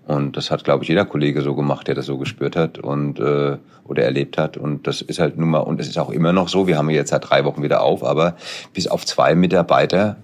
Und 0.07 0.37
das 0.37 0.51
hat, 0.51 0.65
glaube 0.65 0.83
ich, 0.83 0.89
jeder 0.89 1.05
Kollege 1.05 1.41
so 1.41 1.55
gemacht, 1.55 1.87
der 1.87 1.95
das 1.95 2.07
so 2.07 2.19
gespürt 2.19 2.57
hat 2.57 2.79
und 2.79 3.21
äh, 3.21 3.59
oder 3.85 4.03
erlebt 4.03 4.39
hat. 4.39 4.57
Und 4.57 4.87
das 4.87 5.03
ist 5.03 5.21
halt 5.21 5.39
nun 5.39 5.51
mal, 5.51 5.61
und 5.61 5.81
es 5.81 5.89
ist 5.89 5.99
auch 5.99 6.11
immer 6.11 6.33
noch 6.33 6.49
so, 6.49 6.67
wir 6.67 6.79
haben 6.79 6.91
jetzt 6.91 7.11
seit 7.11 7.31
drei 7.31 7.45
Wochen 7.45 7.63
wieder 7.63 7.83
auf, 7.83 8.03
aber 8.03 8.37
bis 8.73 8.89
auf 8.89 9.07
zwei 9.07 9.35
Mitarbeiter 9.35 10.17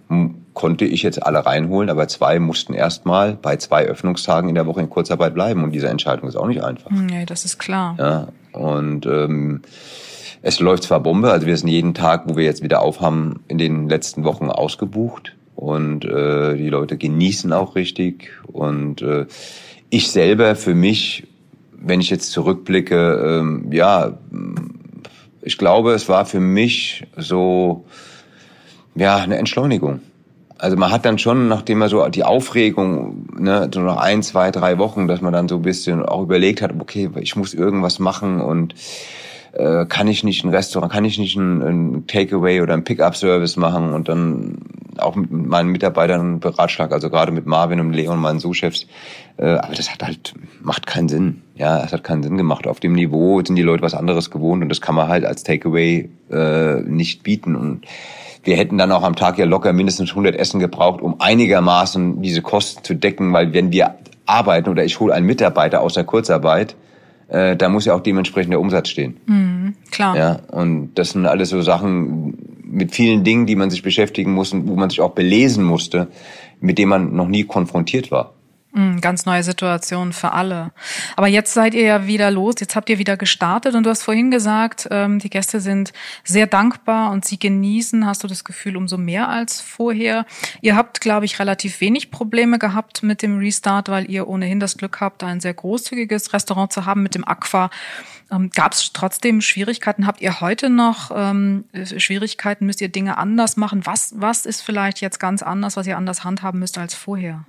konnte 0.54 0.86
ich 0.86 1.02
jetzt 1.02 1.22
alle 1.22 1.44
reinholen, 1.44 1.90
aber 1.90 2.08
zwei 2.08 2.40
mussten 2.40 2.74
erstmal 2.74 3.34
bei 3.34 3.56
zwei 3.56 3.84
Öffnungstagen 3.84 4.48
in 4.48 4.54
der 4.54 4.66
Woche 4.66 4.80
in 4.80 4.90
Kurzarbeit 4.90 5.34
bleiben. 5.34 5.62
Und 5.62 5.70
diese 5.70 5.88
Entscheidung 5.88 6.28
ist 6.28 6.36
auch 6.36 6.48
nicht 6.48 6.64
einfach. 6.64 6.90
Nee, 6.90 7.26
das 7.26 7.44
ist 7.44 7.58
klar. 7.58 7.94
Ja, 7.98 8.28
und 8.56 9.06
ähm, 9.06 9.62
es 10.42 10.60
läuft 10.60 10.84
zwar 10.84 11.00
Bombe, 11.00 11.32
also 11.32 11.46
wir 11.46 11.56
sind 11.56 11.68
jeden 11.68 11.94
Tag, 11.94 12.24
wo 12.26 12.36
wir 12.36 12.44
jetzt 12.44 12.62
wieder 12.62 12.80
aufhaben, 12.80 13.40
in 13.48 13.58
den 13.58 13.88
letzten 13.88 14.24
Wochen 14.24 14.46
ausgebucht. 14.46 15.34
Und 15.56 16.04
äh, 16.04 16.54
die 16.56 16.68
Leute 16.68 16.98
genießen 16.98 17.52
auch 17.52 17.74
richtig. 17.74 18.30
Und 18.46 19.02
äh, 19.02 19.26
ich 19.90 20.10
selber 20.10 20.54
für 20.54 20.74
mich, 20.74 21.26
wenn 21.72 22.00
ich 22.00 22.10
jetzt 22.10 22.30
zurückblicke, 22.30 23.40
ähm, 23.40 23.72
ja, 23.72 24.18
ich 25.42 25.58
glaube, 25.58 25.92
es 25.92 26.08
war 26.08 26.26
für 26.26 26.40
mich 26.40 27.06
so, 27.16 27.86
ja, 28.94 29.16
eine 29.16 29.38
Entschleunigung. 29.38 30.00
Also 30.58 30.76
man 30.76 30.90
hat 30.90 31.04
dann 31.04 31.18
schon, 31.18 31.48
nachdem 31.48 31.78
man 31.78 31.88
so 31.88 32.06
die 32.08 32.24
Aufregung, 32.24 33.26
ne, 33.38 33.68
so 33.72 33.80
nach 33.80 33.98
ein, 33.98 34.22
zwei, 34.22 34.50
drei 34.50 34.78
Wochen, 34.78 35.06
dass 35.06 35.20
man 35.20 35.32
dann 35.32 35.48
so 35.48 35.56
ein 35.56 35.62
bisschen 35.62 36.04
auch 36.04 36.22
überlegt 36.22 36.62
hat, 36.62 36.72
okay, 36.78 37.10
ich 37.20 37.36
muss 37.36 37.52
irgendwas 37.52 37.98
machen 37.98 38.40
und 38.40 38.74
äh, 39.52 39.84
kann 39.86 40.08
ich 40.08 40.24
nicht 40.24 40.44
ein 40.44 40.50
Restaurant, 40.50 40.92
kann 40.92 41.04
ich 41.04 41.18
nicht 41.18 41.36
ein, 41.36 41.62
ein 41.62 42.06
Takeaway 42.06 42.60
oder 42.60 42.74
ein 42.74 42.84
Pickup-Service 42.84 43.56
machen 43.56 43.92
und 43.92 44.08
dann 44.08 44.58
auch 44.98 45.14
mit 45.14 45.30
meinen 45.30 45.70
Mitarbeitern 45.70 46.40
beratschlag, 46.40 46.92
also 46.92 47.10
gerade 47.10 47.32
mit 47.32 47.46
Marvin 47.46 47.80
und 47.80 47.92
Leon, 47.92 48.18
meinen 48.18 48.40
Sous-Chefs. 48.40 48.86
Äh, 49.36 49.46
aber 49.46 49.74
das 49.74 49.90
hat 49.90 50.02
halt, 50.02 50.34
macht 50.62 50.86
keinen 50.86 51.08
Sinn. 51.08 51.42
Ja, 51.56 51.82
es 51.82 51.92
hat 51.92 52.04
keinen 52.04 52.22
Sinn 52.22 52.36
gemacht. 52.36 52.66
Auf 52.66 52.80
dem 52.80 52.92
Niveau 52.92 53.42
sind 53.42 53.56
die 53.56 53.62
Leute 53.62 53.82
was 53.82 53.94
anderes 53.94 54.30
gewohnt 54.30 54.62
und 54.62 54.68
das 54.68 54.80
kann 54.80 54.94
man 54.94 55.08
halt 55.08 55.24
als 55.24 55.42
Takeaway 55.42 56.08
äh, 56.30 56.80
nicht 56.82 57.22
bieten. 57.22 57.56
Und 57.56 57.86
wir 58.44 58.56
hätten 58.56 58.76
dann 58.76 58.92
auch 58.92 59.02
am 59.02 59.16
Tag 59.16 59.38
ja 59.38 59.46
locker 59.46 59.72
mindestens 59.72 60.10
100 60.10 60.36
Essen 60.36 60.60
gebraucht, 60.60 61.00
um 61.00 61.16
einigermaßen 61.18 62.20
diese 62.20 62.42
Kosten 62.42 62.84
zu 62.84 62.94
decken, 62.94 63.32
weil 63.32 63.54
wenn 63.54 63.72
wir 63.72 63.94
arbeiten 64.26 64.68
oder 64.68 64.84
ich 64.84 65.00
hole 65.00 65.14
einen 65.14 65.26
Mitarbeiter 65.26 65.80
aus 65.80 65.94
der 65.94 66.04
Kurzarbeit, 66.04 66.76
äh, 67.28 67.56
da 67.56 67.68
muss 67.68 67.86
ja 67.86 67.94
auch 67.94 68.00
dementsprechend 68.00 68.52
der 68.52 68.60
Umsatz 68.60 68.88
stehen. 68.88 69.16
Mhm, 69.26 69.74
klar. 69.90 70.16
Ja, 70.16 70.38
und 70.52 70.94
das 70.94 71.10
sind 71.10 71.26
alles 71.26 71.48
so 71.48 71.62
Sachen 71.62 72.36
mit 72.62 72.94
vielen 72.94 73.24
Dingen, 73.24 73.46
die 73.46 73.56
man 73.56 73.70
sich 73.70 73.82
beschäftigen 73.82 74.32
muss 74.32 74.52
und 74.52 74.68
wo 74.68 74.76
man 74.76 74.90
sich 74.90 75.00
auch 75.00 75.12
belesen 75.12 75.64
musste, 75.64 76.08
mit 76.60 76.78
denen 76.78 76.90
man 76.90 77.16
noch 77.16 77.28
nie 77.28 77.44
konfrontiert 77.44 78.10
war. 78.10 78.35
Mhm, 78.76 79.00
ganz 79.00 79.24
neue 79.24 79.42
Situation 79.42 80.12
für 80.12 80.32
alle. 80.32 80.70
Aber 81.16 81.28
jetzt 81.28 81.54
seid 81.54 81.72
ihr 81.72 81.84
ja 81.84 82.06
wieder 82.06 82.30
los, 82.30 82.56
jetzt 82.60 82.76
habt 82.76 82.90
ihr 82.90 82.98
wieder 82.98 83.16
gestartet 83.16 83.74
und 83.74 83.84
du 83.84 83.90
hast 83.90 84.02
vorhin 84.02 84.30
gesagt, 84.30 84.86
ähm, 84.90 85.18
die 85.18 85.30
Gäste 85.30 85.62
sind 85.62 85.94
sehr 86.24 86.46
dankbar 86.46 87.10
und 87.10 87.24
sie 87.24 87.38
genießen, 87.38 88.04
hast 88.04 88.22
du 88.22 88.28
das 88.28 88.44
Gefühl, 88.44 88.76
umso 88.76 88.98
mehr 88.98 89.30
als 89.30 89.62
vorher. 89.62 90.26
Ihr 90.60 90.76
habt, 90.76 91.00
glaube 91.00 91.24
ich, 91.24 91.38
relativ 91.38 91.80
wenig 91.80 92.10
Probleme 92.10 92.58
gehabt 92.58 93.02
mit 93.02 93.22
dem 93.22 93.38
Restart, 93.38 93.88
weil 93.88 94.10
ihr 94.10 94.28
ohnehin 94.28 94.60
das 94.60 94.76
Glück 94.76 95.00
habt, 95.00 95.24
ein 95.24 95.40
sehr 95.40 95.54
großzügiges 95.54 96.34
Restaurant 96.34 96.70
zu 96.70 96.84
haben 96.84 97.02
mit 97.02 97.14
dem 97.14 97.26
Aqua. 97.26 97.70
Ähm, 98.30 98.50
Gab 98.50 98.74
es 98.74 98.92
trotzdem 98.92 99.40
Schwierigkeiten? 99.40 100.06
Habt 100.06 100.20
ihr 100.20 100.42
heute 100.42 100.68
noch 100.68 101.10
ähm, 101.14 101.64
Schwierigkeiten? 101.72 102.66
Müsst 102.66 102.82
ihr 102.82 102.90
Dinge 102.90 103.16
anders 103.16 103.56
machen? 103.56 103.86
Was, 103.86 104.12
was 104.16 104.44
ist 104.44 104.60
vielleicht 104.60 105.00
jetzt 105.00 105.18
ganz 105.18 105.42
anders, 105.42 105.78
was 105.78 105.86
ihr 105.86 105.96
anders 105.96 106.24
handhaben 106.24 106.60
müsst 106.60 106.76
als 106.76 106.94
vorher? 106.94 107.46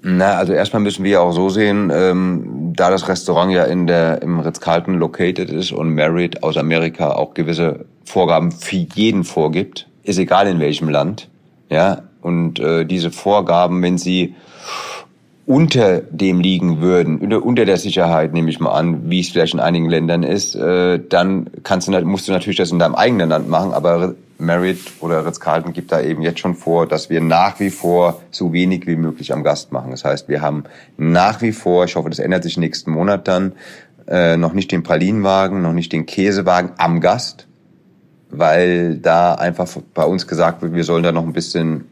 Na, 0.00 0.36
also 0.36 0.52
erstmal 0.52 0.82
müssen 0.82 1.04
wir 1.04 1.20
auch 1.20 1.32
so 1.32 1.48
sehen, 1.48 1.90
ähm, 1.92 2.72
da 2.76 2.90
das 2.90 3.08
Restaurant 3.08 3.52
ja 3.52 3.64
in 3.64 3.86
der 3.86 4.22
im 4.22 4.38
Ritz-Carlton 4.38 4.94
located 4.94 5.50
ist 5.50 5.72
und 5.72 5.94
Marriott 5.94 6.42
aus 6.42 6.56
Amerika 6.56 7.12
auch 7.12 7.34
gewisse 7.34 7.84
Vorgaben 8.04 8.52
für 8.52 8.76
jeden 8.94 9.24
vorgibt, 9.24 9.88
ist 10.04 10.18
egal 10.18 10.46
in 10.46 10.60
welchem 10.60 10.88
Land, 10.88 11.28
ja. 11.68 12.02
Und 12.20 12.58
äh, 12.58 12.84
diese 12.84 13.10
Vorgaben, 13.10 13.82
wenn 13.82 13.98
sie 13.98 14.34
unter 15.48 16.02
dem 16.10 16.40
liegen 16.40 16.82
würden, 16.82 17.32
unter, 17.32 17.64
der 17.64 17.78
Sicherheit 17.78 18.34
nehme 18.34 18.50
ich 18.50 18.60
mal 18.60 18.72
an, 18.72 19.08
wie 19.08 19.20
es 19.20 19.30
vielleicht 19.30 19.54
in 19.54 19.60
einigen 19.60 19.88
Ländern 19.88 20.22
ist, 20.22 20.54
äh, 20.54 21.00
dann 21.08 21.48
kannst 21.62 21.88
du, 21.88 22.04
musst 22.04 22.28
du 22.28 22.32
natürlich 22.32 22.58
das 22.58 22.70
in 22.70 22.78
deinem 22.78 22.94
eigenen 22.94 23.30
Land 23.30 23.48
machen, 23.48 23.72
aber 23.72 24.14
Merit 24.36 24.78
oder 25.00 25.24
Ritz-Carlton 25.24 25.72
gibt 25.72 25.90
da 25.90 26.02
eben 26.02 26.20
jetzt 26.20 26.40
schon 26.40 26.54
vor, 26.54 26.86
dass 26.86 27.08
wir 27.08 27.22
nach 27.22 27.60
wie 27.60 27.70
vor 27.70 28.20
so 28.30 28.52
wenig 28.52 28.86
wie 28.86 28.96
möglich 28.96 29.32
am 29.32 29.42
Gast 29.42 29.72
machen. 29.72 29.90
Das 29.90 30.04
heißt, 30.04 30.28
wir 30.28 30.42
haben 30.42 30.64
nach 30.98 31.40
wie 31.40 31.52
vor, 31.52 31.86
ich 31.86 31.96
hoffe, 31.96 32.10
das 32.10 32.18
ändert 32.18 32.42
sich 32.42 32.58
nächsten 32.58 32.90
Monat 32.90 33.26
dann, 33.26 33.52
äh, 34.06 34.36
noch 34.36 34.52
nicht 34.52 34.70
den 34.70 34.82
Pralinenwagen, 34.82 35.62
noch 35.62 35.72
nicht 35.72 35.94
den 35.94 36.04
Käsewagen 36.04 36.72
am 36.76 37.00
Gast, 37.00 37.46
weil 38.28 38.96
da 38.96 39.32
einfach 39.32 39.66
bei 39.94 40.04
uns 40.04 40.26
gesagt 40.26 40.60
wird, 40.60 40.74
wir 40.74 40.84
sollen 40.84 41.04
da 41.04 41.10
noch 41.10 41.24
ein 41.24 41.32
bisschen 41.32 41.86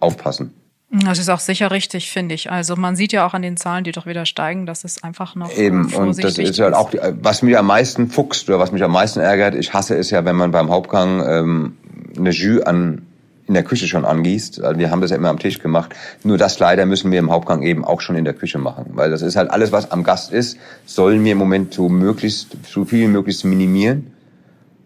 aufpassen. 0.00 0.54
Das 1.02 1.18
ist 1.18 1.28
auch 1.28 1.40
sicher 1.40 1.72
richtig, 1.72 2.10
finde 2.10 2.36
ich. 2.36 2.52
Also 2.52 2.76
man 2.76 2.94
sieht 2.94 3.12
ja 3.12 3.26
auch 3.26 3.34
an 3.34 3.42
den 3.42 3.56
Zahlen, 3.56 3.82
die 3.82 3.90
doch 3.90 4.06
wieder 4.06 4.26
steigen, 4.26 4.64
dass 4.64 4.84
es 4.84 5.02
einfach 5.02 5.34
noch 5.34 5.50
eben 5.56 5.92
und 5.92 6.22
das 6.22 6.38
ist 6.38 6.60
halt 6.60 6.74
auch 6.74 6.92
was 7.20 7.42
mich 7.42 7.58
am 7.58 7.66
meisten 7.66 8.08
fuchst 8.08 8.48
oder 8.48 8.60
was 8.60 8.70
mich 8.70 8.82
am 8.84 8.92
meisten 8.92 9.18
ärgert. 9.18 9.56
Ich 9.56 9.74
hasse 9.74 9.96
es 9.96 10.10
ja, 10.10 10.24
wenn 10.24 10.36
man 10.36 10.52
beim 10.52 10.70
Hauptgang 10.70 11.24
ähm, 11.26 11.76
eine 12.16 12.30
Jus 12.30 12.62
an 12.62 13.02
in 13.46 13.54
der 13.54 13.64
Küche 13.64 13.86
schon 13.88 14.04
angießt. 14.04 14.62
Also 14.62 14.78
wir 14.78 14.90
haben 14.90 15.00
das 15.00 15.10
ja 15.10 15.16
immer 15.16 15.28
am 15.28 15.38
Tisch 15.38 15.58
gemacht. 15.58 15.94
Nur 16.22 16.38
das 16.38 16.58
leider 16.60 16.86
müssen 16.86 17.10
wir 17.12 17.18
im 17.18 17.30
Hauptgang 17.30 17.62
eben 17.62 17.84
auch 17.84 18.00
schon 18.00 18.16
in 18.16 18.24
der 18.24 18.32
Küche 18.32 18.58
machen, 18.58 18.92
weil 18.94 19.10
das 19.10 19.20
ist 19.20 19.36
halt 19.36 19.50
alles, 19.50 19.72
was 19.72 19.90
am 19.90 20.02
Gast 20.02 20.32
ist, 20.32 20.56
sollen 20.86 21.24
wir 21.24 21.32
im 21.32 21.38
Moment 21.38 21.74
so 21.74 21.88
möglichst 21.88 22.56
so 22.66 22.84
viel 22.84 23.00
wie 23.00 23.08
möglich 23.08 23.44
minimieren. 23.44 24.12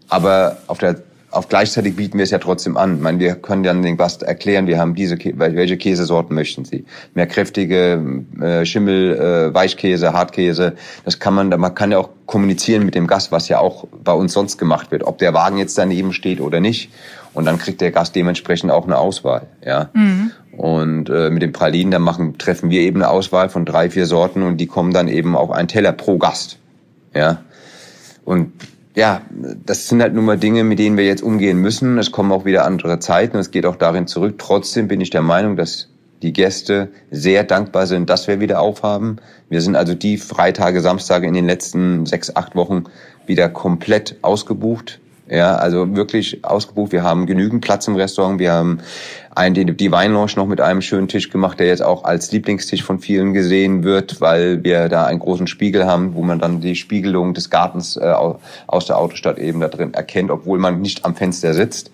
Aber 0.08 0.58
auf 0.66 0.78
der 0.78 0.96
auf 1.30 1.48
gleichzeitig 1.48 1.96
bieten 1.96 2.16
wir 2.16 2.24
es 2.24 2.30
ja 2.30 2.38
trotzdem 2.38 2.76
an. 2.76 2.96
Ich 2.96 3.02
meine, 3.02 3.18
wir 3.18 3.34
können 3.34 3.62
dann 3.62 3.82
den 3.82 3.96
Gast 3.98 4.22
erklären, 4.22 4.66
wir 4.66 4.78
haben 4.78 4.94
diese, 4.94 5.18
welche 5.18 5.76
Käsesorten 5.76 6.34
möchten 6.34 6.64
Sie? 6.64 6.86
Mehr 7.14 7.26
kräftige 7.26 8.24
äh, 8.40 8.64
Schimmel, 8.64 9.14
äh, 9.14 9.54
Weichkäse, 9.54 10.14
Hartkäse. 10.14 10.74
Das 11.04 11.18
kann 11.18 11.34
man, 11.34 11.48
man 11.48 11.74
kann 11.74 11.92
ja 11.92 11.98
auch 11.98 12.08
kommunizieren 12.24 12.84
mit 12.84 12.94
dem 12.94 13.06
Gast, 13.06 13.30
was 13.30 13.48
ja 13.48 13.58
auch 13.58 13.86
bei 14.02 14.12
uns 14.12 14.32
sonst 14.32 14.56
gemacht 14.56 14.90
wird, 14.90 15.04
ob 15.04 15.18
der 15.18 15.34
Wagen 15.34 15.58
jetzt 15.58 15.76
daneben 15.76 16.14
steht 16.14 16.40
oder 16.40 16.60
nicht. 16.60 16.90
Und 17.34 17.44
dann 17.44 17.58
kriegt 17.58 17.82
der 17.82 17.90
Gast 17.90 18.16
dementsprechend 18.16 18.70
auch 18.70 18.86
eine 18.86 18.96
Auswahl, 18.96 19.46
ja. 19.64 19.90
Mhm. 19.92 20.30
Und 20.56 21.08
äh, 21.08 21.30
mit 21.30 21.42
den 21.42 21.52
Pralinen, 21.52 21.92
dann 21.92 22.02
machen, 22.02 22.36
treffen 22.38 22.70
wir 22.70 22.80
eben 22.80 23.02
eine 23.02 23.10
Auswahl 23.10 23.48
von 23.48 23.64
drei, 23.64 23.90
vier 23.90 24.06
Sorten 24.06 24.42
und 24.42 24.56
die 24.56 24.66
kommen 24.66 24.92
dann 24.92 25.06
eben 25.06 25.36
auf 25.36 25.50
einen 25.50 25.68
Teller 25.68 25.92
pro 25.92 26.16
Gast, 26.18 26.58
ja. 27.14 27.42
Und 28.24 28.52
ja, 28.98 29.22
das 29.64 29.88
sind 29.88 30.02
halt 30.02 30.12
nun 30.12 30.24
mal 30.24 30.38
Dinge, 30.38 30.64
mit 30.64 30.80
denen 30.80 30.96
wir 30.96 31.06
jetzt 31.06 31.22
umgehen 31.22 31.58
müssen. 31.58 31.98
Es 31.98 32.10
kommen 32.10 32.32
auch 32.32 32.44
wieder 32.44 32.64
andere 32.64 32.98
Zeiten. 32.98 33.36
Es 33.36 33.52
geht 33.52 33.64
auch 33.64 33.76
darin 33.76 34.08
zurück. 34.08 34.34
Trotzdem 34.38 34.88
bin 34.88 35.00
ich 35.00 35.10
der 35.10 35.22
Meinung, 35.22 35.56
dass 35.56 35.86
die 36.20 36.32
Gäste 36.32 36.88
sehr 37.12 37.44
dankbar 37.44 37.86
sind, 37.86 38.10
dass 38.10 38.26
wir 38.26 38.40
wieder 38.40 38.60
aufhaben. 38.60 39.18
Wir 39.48 39.60
sind 39.60 39.76
also 39.76 39.94
die 39.94 40.18
Freitage, 40.18 40.80
Samstage 40.80 41.28
in 41.28 41.34
den 41.34 41.46
letzten 41.46 42.06
sechs, 42.06 42.34
acht 42.34 42.56
Wochen 42.56 42.86
wieder 43.24 43.48
komplett 43.48 44.16
ausgebucht. 44.22 44.98
Ja, 45.30 45.56
also 45.56 45.94
wirklich 45.94 46.42
ausgebucht. 46.42 46.92
Wir 46.92 47.02
haben 47.02 47.26
genügend 47.26 47.60
Platz 47.60 47.86
im 47.86 47.96
Restaurant. 47.96 48.38
Wir 48.38 48.52
haben 48.52 48.78
einen, 49.34 49.54
die, 49.54 49.64
die 49.76 49.92
Weinlounge 49.92 50.32
noch 50.36 50.46
mit 50.46 50.60
einem 50.60 50.80
schönen 50.80 51.06
Tisch 51.06 51.28
gemacht, 51.28 51.60
der 51.60 51.66
jetzt 51.66 51.82
auch 51.82 52.04
als 52.04 52.32
Lieblingstisch 52.32 52.82
von 52.82 52.98
vielen 52.98 53.34
gesehen 53.34 53.84
wird, 53.84 54.22
weil 54.22 54.64
wir 54.64 54.88
da 54.88 55.04
einen 55.04 55.18
großen 55.18 55.46
Spiegel 55.46 55.86
haben, 55.86 56.14
wo 56.14 56.22
man 56.22 56.38
dann 56.38 56.60
die 56.60 56.76
Spiegelung 56.76 57.34
des 57.34 57.50
Gartens 57.50 57.96
äh, 57.96 58.14
aus 58.66 58.86
der 58.86 58.96
Autostadt 58.96 59.38
eben 59.38 59.60
da 59.60 59.68
drin 59.68 59.92
erkennt, 59.92 60.30
obwohl 60.30 60.58
man 60.58 60.80
nicht 60.80 61.04
am 61.04 61.14
Fenster 61.14 61.52
sitzt. 61.52 61.90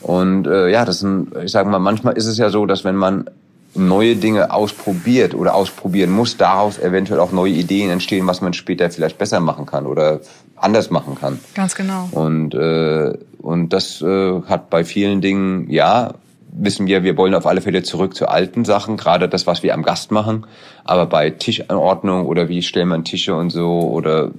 Und 0.00 0.46
äh, 0.46 0.70
ja, 0.70 0.86
das 0.86 1.00
sind, 1.00 1.32
ich 1.44 1.52
sage 1.52 1.68
mal, 1.68 1.78
manchmal 1.78 2.16
ist 2.16 2.26
es 2.26 2.38
ja 2.38 2.48
so, 2.48 2.64
dass 2.64 2.84
wenn 2.84 2.96
man 2.96 3.28
neue 3.74 4.16
Dinge 4.16 4.52
ausprobiert 4.52 5.34
oder 5.34 5.54
ausprobieren 5.54 6.10
muss, 6.10 6.36
daraus 6.36 6.78
eventuell 6.78 7.20
auch 7.20 7.30
neue 7.30 7.52
Ideen 7.52 7.90
entstehen, 7.90 8.26
was 8.26 8.40
man 8.40 8.52
später 8.52 8.90
vielleicht 8.90 9.18
besser 9.18 9.38
machen 9.38 9.66
kann 9.66 9.86
oder 9.86 10.20
anders 10.62 10.90
machen 10.90 11.14
kann. 11.14 11.40
Ganz 11.54 11.74
genau. 11.74 12.08
Und 12.12 12.54
äh, 12.54 13.12
und 13.38 13.70
das 13.70 14.02
äh, 14.02 14.42
hat 14.42 14.70
bei 14.70 14.84
vielen 14.84 15.20
Dingen 15.20 15.70
ja 15.70 16.14
wissen 16.52 16.86
wir, 16.86 17.02
wir 17.02 17.16
wollen 17.16 17.34
auf 17.34 17.46
alle 17.46 17.60
Fälle 17.60 17.82
zurück 17.82 18.14
zu 18.14 18.28
alten 18.28 18.64
Sachen, 18.64 18.96
gerade 18.96 19.28
das, 19.28 19.46
was 19.46 19.62
wir 19.62 19.74
am 19.74 19.82
Gast 19.82 20.10
machen. 20.10 20.46
Aber 20.84 21.06
bei 21.06 21.30
Tischanordnung 21.30 22.26
oder 22.26 22.48
wie 22.48 22.62
stellen 22.62 22.88
wir 22.88 23.02
Tische 23.04 23.34
und 23.34 23.50
so 23.50 23.80
oder 23.80 24.30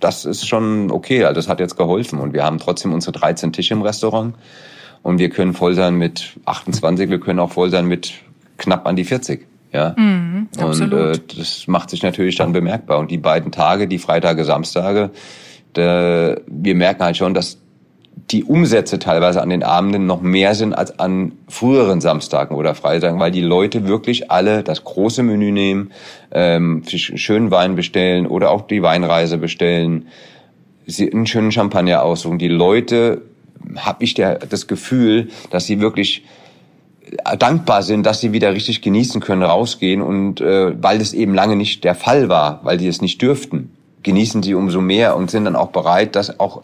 das 0.00 0.24
ist 0.24 0.46
schon 0.46 0.90
okay. 0.90 1.24
Also 1.24 1.34
das 1.34 1.48
hat 1.48 1.60
jetzt 1.60 1.76
geholfen 1.76 2.20
und 2.20 2.32
wir 2.32 2.44
haben 2.44 2.58
trotzdem 2.58 2.92
unsere 2.92 3.12
13 3.12 3.52
Tische 3.52 3.74
im 3.74 3.82
Restaurant 3.82 4.34
und 5.02 5.18
wir 5.18 5.30
können 5.30 5.54
voll 5.54 5.74
sein 5.74 5.96
mit 5.96 6.36
28, 6.44 7.10
wir 7.10 7.20
können 7.20 7.38
auch 7.38 7.52
voll 7.52 7.70
sein 7.70 7.86
mit 7.86 8.12
knapp 8.56 8.86
an 8.86 8.96
die 8.96 9.04
40. 9.04 9.46
Ja, 9.70 9.94
mhm, 9.98 10.48
und 10.58 10.92
äh, 10.92 11.18
das 11.36 11.66
macht 11.66 11.90
sich 11.90 12.02
natürlich 12.02 12.36
dann 12.36 12.52
bemerkbar. 12.52 12.98
Und 12.98 13.10
die 13.10 13.18
beiden 13.18 13.52
Tage, 13.52 13.86
die 13.86 13.98
Freitage, 13.98 14.46
Samstage, 14.46 15.10
wir 15.76 16.74
merken 16.74 17.04
halt 17.04 17.16
schon, 17.16 17.34
dass 17.34 17.58
die 18.30 18.44
Umsätze 18.44 18.98
teilweise 18.98 19.40
an 19.40 19.48
den 19.48 19.62
Abenden 19.62 20.06
noch 20.06 20.20
mehr 20.20 20.54
sind 20.54 20.74
als 20.74 20.98
an 20.98 21.32
früheren 21.48 22.00
Samstagen 22.00 22.56
oder 22.56 22.74
Freitagen, 22.74 23.20
weil 23.20 23.30
die 23.30 23.40
Leute 23.40 23.86
wirklich 23.86 24.30
alle 24.30 24.62
das 24.62 24.84
große 24.84 25.22
Menü 25.22 25.50
nehmen, 25.50 25.92
ähm, 26.32 26.82
schönen 26.86 27.50
Wein 27.50 27.74
bestellen 27.74 28.26
oder 28.26 28.50
auch 28.50 28.62
die 28.62 28.82
Weinreise 28.82 29.38
bestellen, 29.38 30.08
sie 30.86 31.10
einen 31.12 31.26
schönen 31.26 31.52
Champagner 31.52 32.02
aussuchen. 32.02 32.38
Die 32.38 32.48
Leute, 32.48 33.22
habe 33.76 34.04
ich 34.04 34.14
der, 34.14 34.38
das 34.38 34.66
Gefühl, 34.66 35.28
dass 35.50 35.66
sie 35.66 35.80
wirklich 35.80 36.24
dankbar 37.38 37.82
sind, 37.82 38.04
dass 38.04 38.20
sie 38.20 38.32
wieder 38.32 38.52
richtig 38.52 38.82
genießen 38.82 39.20
können, 39.20 39.42
rausgehen 39.42 40.02
und 40.02 40.40
äh, 40.40 40.82
weil 40.82 40.98
das 40.98 41.14
eben 41.14 41.34
lange 41.34 41.56
nicht 41.56 41.84
der 41.84 41.94
Fall 41.94 42.28
war, 42.28 42.60
weil 42.64 42.76
die 42.76 42.86
es 42.86 43.00
nicht 43.00 43.22
dürften, 43.22 43.70
genießen 44.08 44.42
sie 44.42 44.54
umso 44.54 44.80
mehr 44.80 45.16
und 45.16 45.30
sind 45.30 45.44
dann 45.44 45.54
auch 45.54 45.68
bereit, 45.68 46.16
das 46.16 46.40
auch 46.40 46.62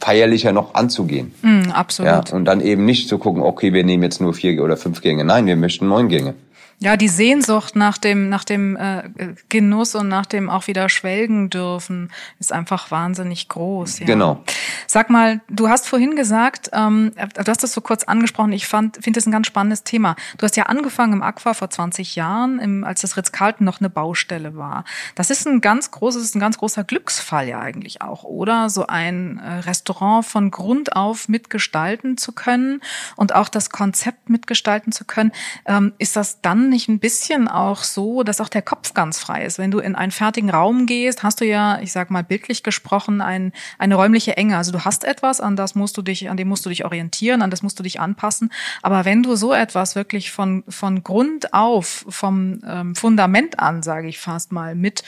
feierlicher 0.00 0.50
noch 0.52 0.74
anzugehen. 0.74 1.32
Mm, 1.40 1.70
absolut. 1.70 2.30
Ja, 2.30 2.36
und 2.36 2.46
dann 2.46 2.60
eben 2.60 2.84
nicht 2.84 3.08
zu 3.08 3.16
gucken, 3.18 3.42
okay, 3.42 3.72
wir 3.72 3.84
nehmen 3.84 4.02
jetzt 4.02 4.20
nur 4.20 4.34
vier 4.34 4.60
oder 4.60 4.76
fünf 4.76 5.00
Gänge. 5.00 5.24
Nein, 5.24 5.46
wir 5.46 5.54
möchten 5.54 5.86
neun 5.88 6.08
Gänge. 6.08 6.34
Ja, 6.78 6.96
die 6.96 7.08
Sehnsucht 7.08 7.76
nach 7.76 7.98
dem, 7.98 8.28
nach 8.28 8.44
dem 8.44 8.76
äh, 8.76 9.02
Genuss 9.48 9.94
und 9.94 10.08
nach 10.08 10.26
dem 10.26 10.50
auch 10.50 10.66
wieder 10.66 10.88
schwelgen 10.88 11.50
dürfen 11.50 12.10
ist 12.38 12.52
einfach 12.52 12.90
wahnsinnig 12.90 13.48
groß. 13.48 14.00
Ja. 14.00 14.06
Genau. 14.06 14.42
Sag 14.86 15.10
mal, 15.10 15.40
du 15.48 15.68
hast 15.68 15.88
vorhin 15.88 16.16
gesagt, 16.16 16.70
ähm, 16.72 17.12
du 17.16 17.46
hast 17.46 17.62
das 17.62 17.72
so 17.72 17.80
kurz 17.80 18.04
angesprochen, 18.04 18.52
ich 18.52 18.66
fand, 18.66 18.96
finde 18.96 19.18
das 19.18 19.26
ein 19.26 19.32
ganz 19.32 19.46
spannendes 19.46 19.84
Thema. 19.84 20.16
Du 20.36 20.44
hast 20.44 20.56
ja 20.56 20.64
angefangen 20.64 21.14
im 21.14 21.22
Aqua 21.22 21.54
vor 21.54 21.70
20 21.70 22.16
Jahren, 22.16 22.58
im, 22.58 22.84
als 22.84 23.00
das 23.00 23.16
Ritz-Carlton 23.16 23.64
noch 23.64 23.80
eine 23.80 23.90
Baustelle 23.90 24.56
war. 24.56 24.84
Das 25.14 25.30
ist 25.30 25.46
ein 25.46 25.60
ganz 25.60 25.90
großes, 25.90 26.34
ein 26.34 26.40
ganz 26.40 26.58
großer 26.58 26.84
Glücksfall 26.84 27.48
ja 27.48 27.60
eigentlich 27.60 28.02
auch, 28.02 28.24
oder? 28.24 28.68
So 28.68 28.86
ein 28.86 29.38
äh, 29.38 29.60
Restaurant 29.60 30.26
von 30.26 30.50
Grund 30.50 30.96
auf 30.96 31.28
mitgestalten 31.28 32.16
zu 32.16 32.32
können 32.32 32.80
und 33.16 33.34
auch 33.34 33.48
das 33.48 33.70
Konzept 33.70 34.28
mitgestalten 34.28 34.92
zu 34.92 35.04
können. 35.04 35.32
Ähm, 35.66 35.92
ist 35.98 36.16
das 36.16 36.40
dann 36.40 36.63
nicht 36.68 36.88
ein 36.88 36.98
bisschen 36.98 37.48
auch 37.48 37.82
so, 37.82 38.22
dass 38.22 38.40
auch 38.40 38.48
der 38.48 38.62
Kopf 38.62 38.94
ganz 38.94 39.18
frei 39.18 39.44
ist? 39.44 39.58
Wenn 39.58 39.70
du 39.70 39.78
in 39.78 39.94
einen 39.94 40.12
fertigen 40.12 40.50
Raum 40.50 40.86
gehst, 40.86 41.22
hast 41.22 41.40
du 41.40 41.44
ja, 41.44 41.80
ich 41.80 41.92
sag 41.92 42.10
mal 42.10 42.24
bildlich 42.24 42.62
gesprochen, 42.62 43.20
ein, 43.20 43.52
eine 43.78 43.94
räumliche 43.94 44.36
Enge. 44.36 44.56
Also 44.56 44.72
du 44.72 44.84
hast 44.84 45.04
etwas, 45.04 45.40
an 45.40 45.56
das 45.56 45.74
musst 45.74 45.96
du 45.96 46.02
dich, 46.02 46.30
an 46.30 46.36
dem 46.36 46.48
musst 46.48 46.64
du 46.66 46.70
dich 46.70 46.84
orientieren, 46.84 47.42
an 47.42 47.50
das 47.50 47.62
musst 47.62 47.78
du 47.78 47.82
dich 47.82 48.00
anpassen. 48.00 48.52
Aber 48.82 49.04
wenn 49.04 49.22
du 49.22 49.36
so 49.36 49.52
etwas 49.52 49.96
wirklich 49.96 50.32
von, 50.32 50.64
von 50.68 51.02
Grund 51.02 51.52
auf, 51.52 52.04
vom 52.08 52.60
ähm, 52.66 52.94
Fundament 52.94 53.58
an, 53.58 53.82
sage 53.82 54.08
ich 54.08 54.18
fast 54.18 54.52
mal, 54.52 54.74
mit 54.74 55.02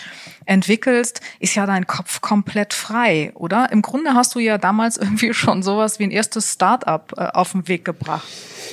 entwickelst, 0.45 1.21
ist 1.41 1.55
ja 1.55 1.67
dein 1.67 1.87
Kopf 1.87 2.21
komplett 2.21 2.75
frei, 2.75 3.33
oder? 3.35 3.71
Im 3.73 3.83
Grunde 3.83 4.15
hast 4.15 4.35
du 4.35 4.39
ja 4.39 4.59
damals 4.59 4.97
irgendwie 4.97 5.35
schon 5.35 5.63
sowas 5.63 5.99
wie 5.99 6.05
ein 6.05 6.11
erstes 6.11 6.53
Start-up 6.53 7.15
äh, 7.17 7.29
auf 7.33 7.53
den 7.53 7.69
Weg 7.69 7.85
gebracht. 7.85 8.27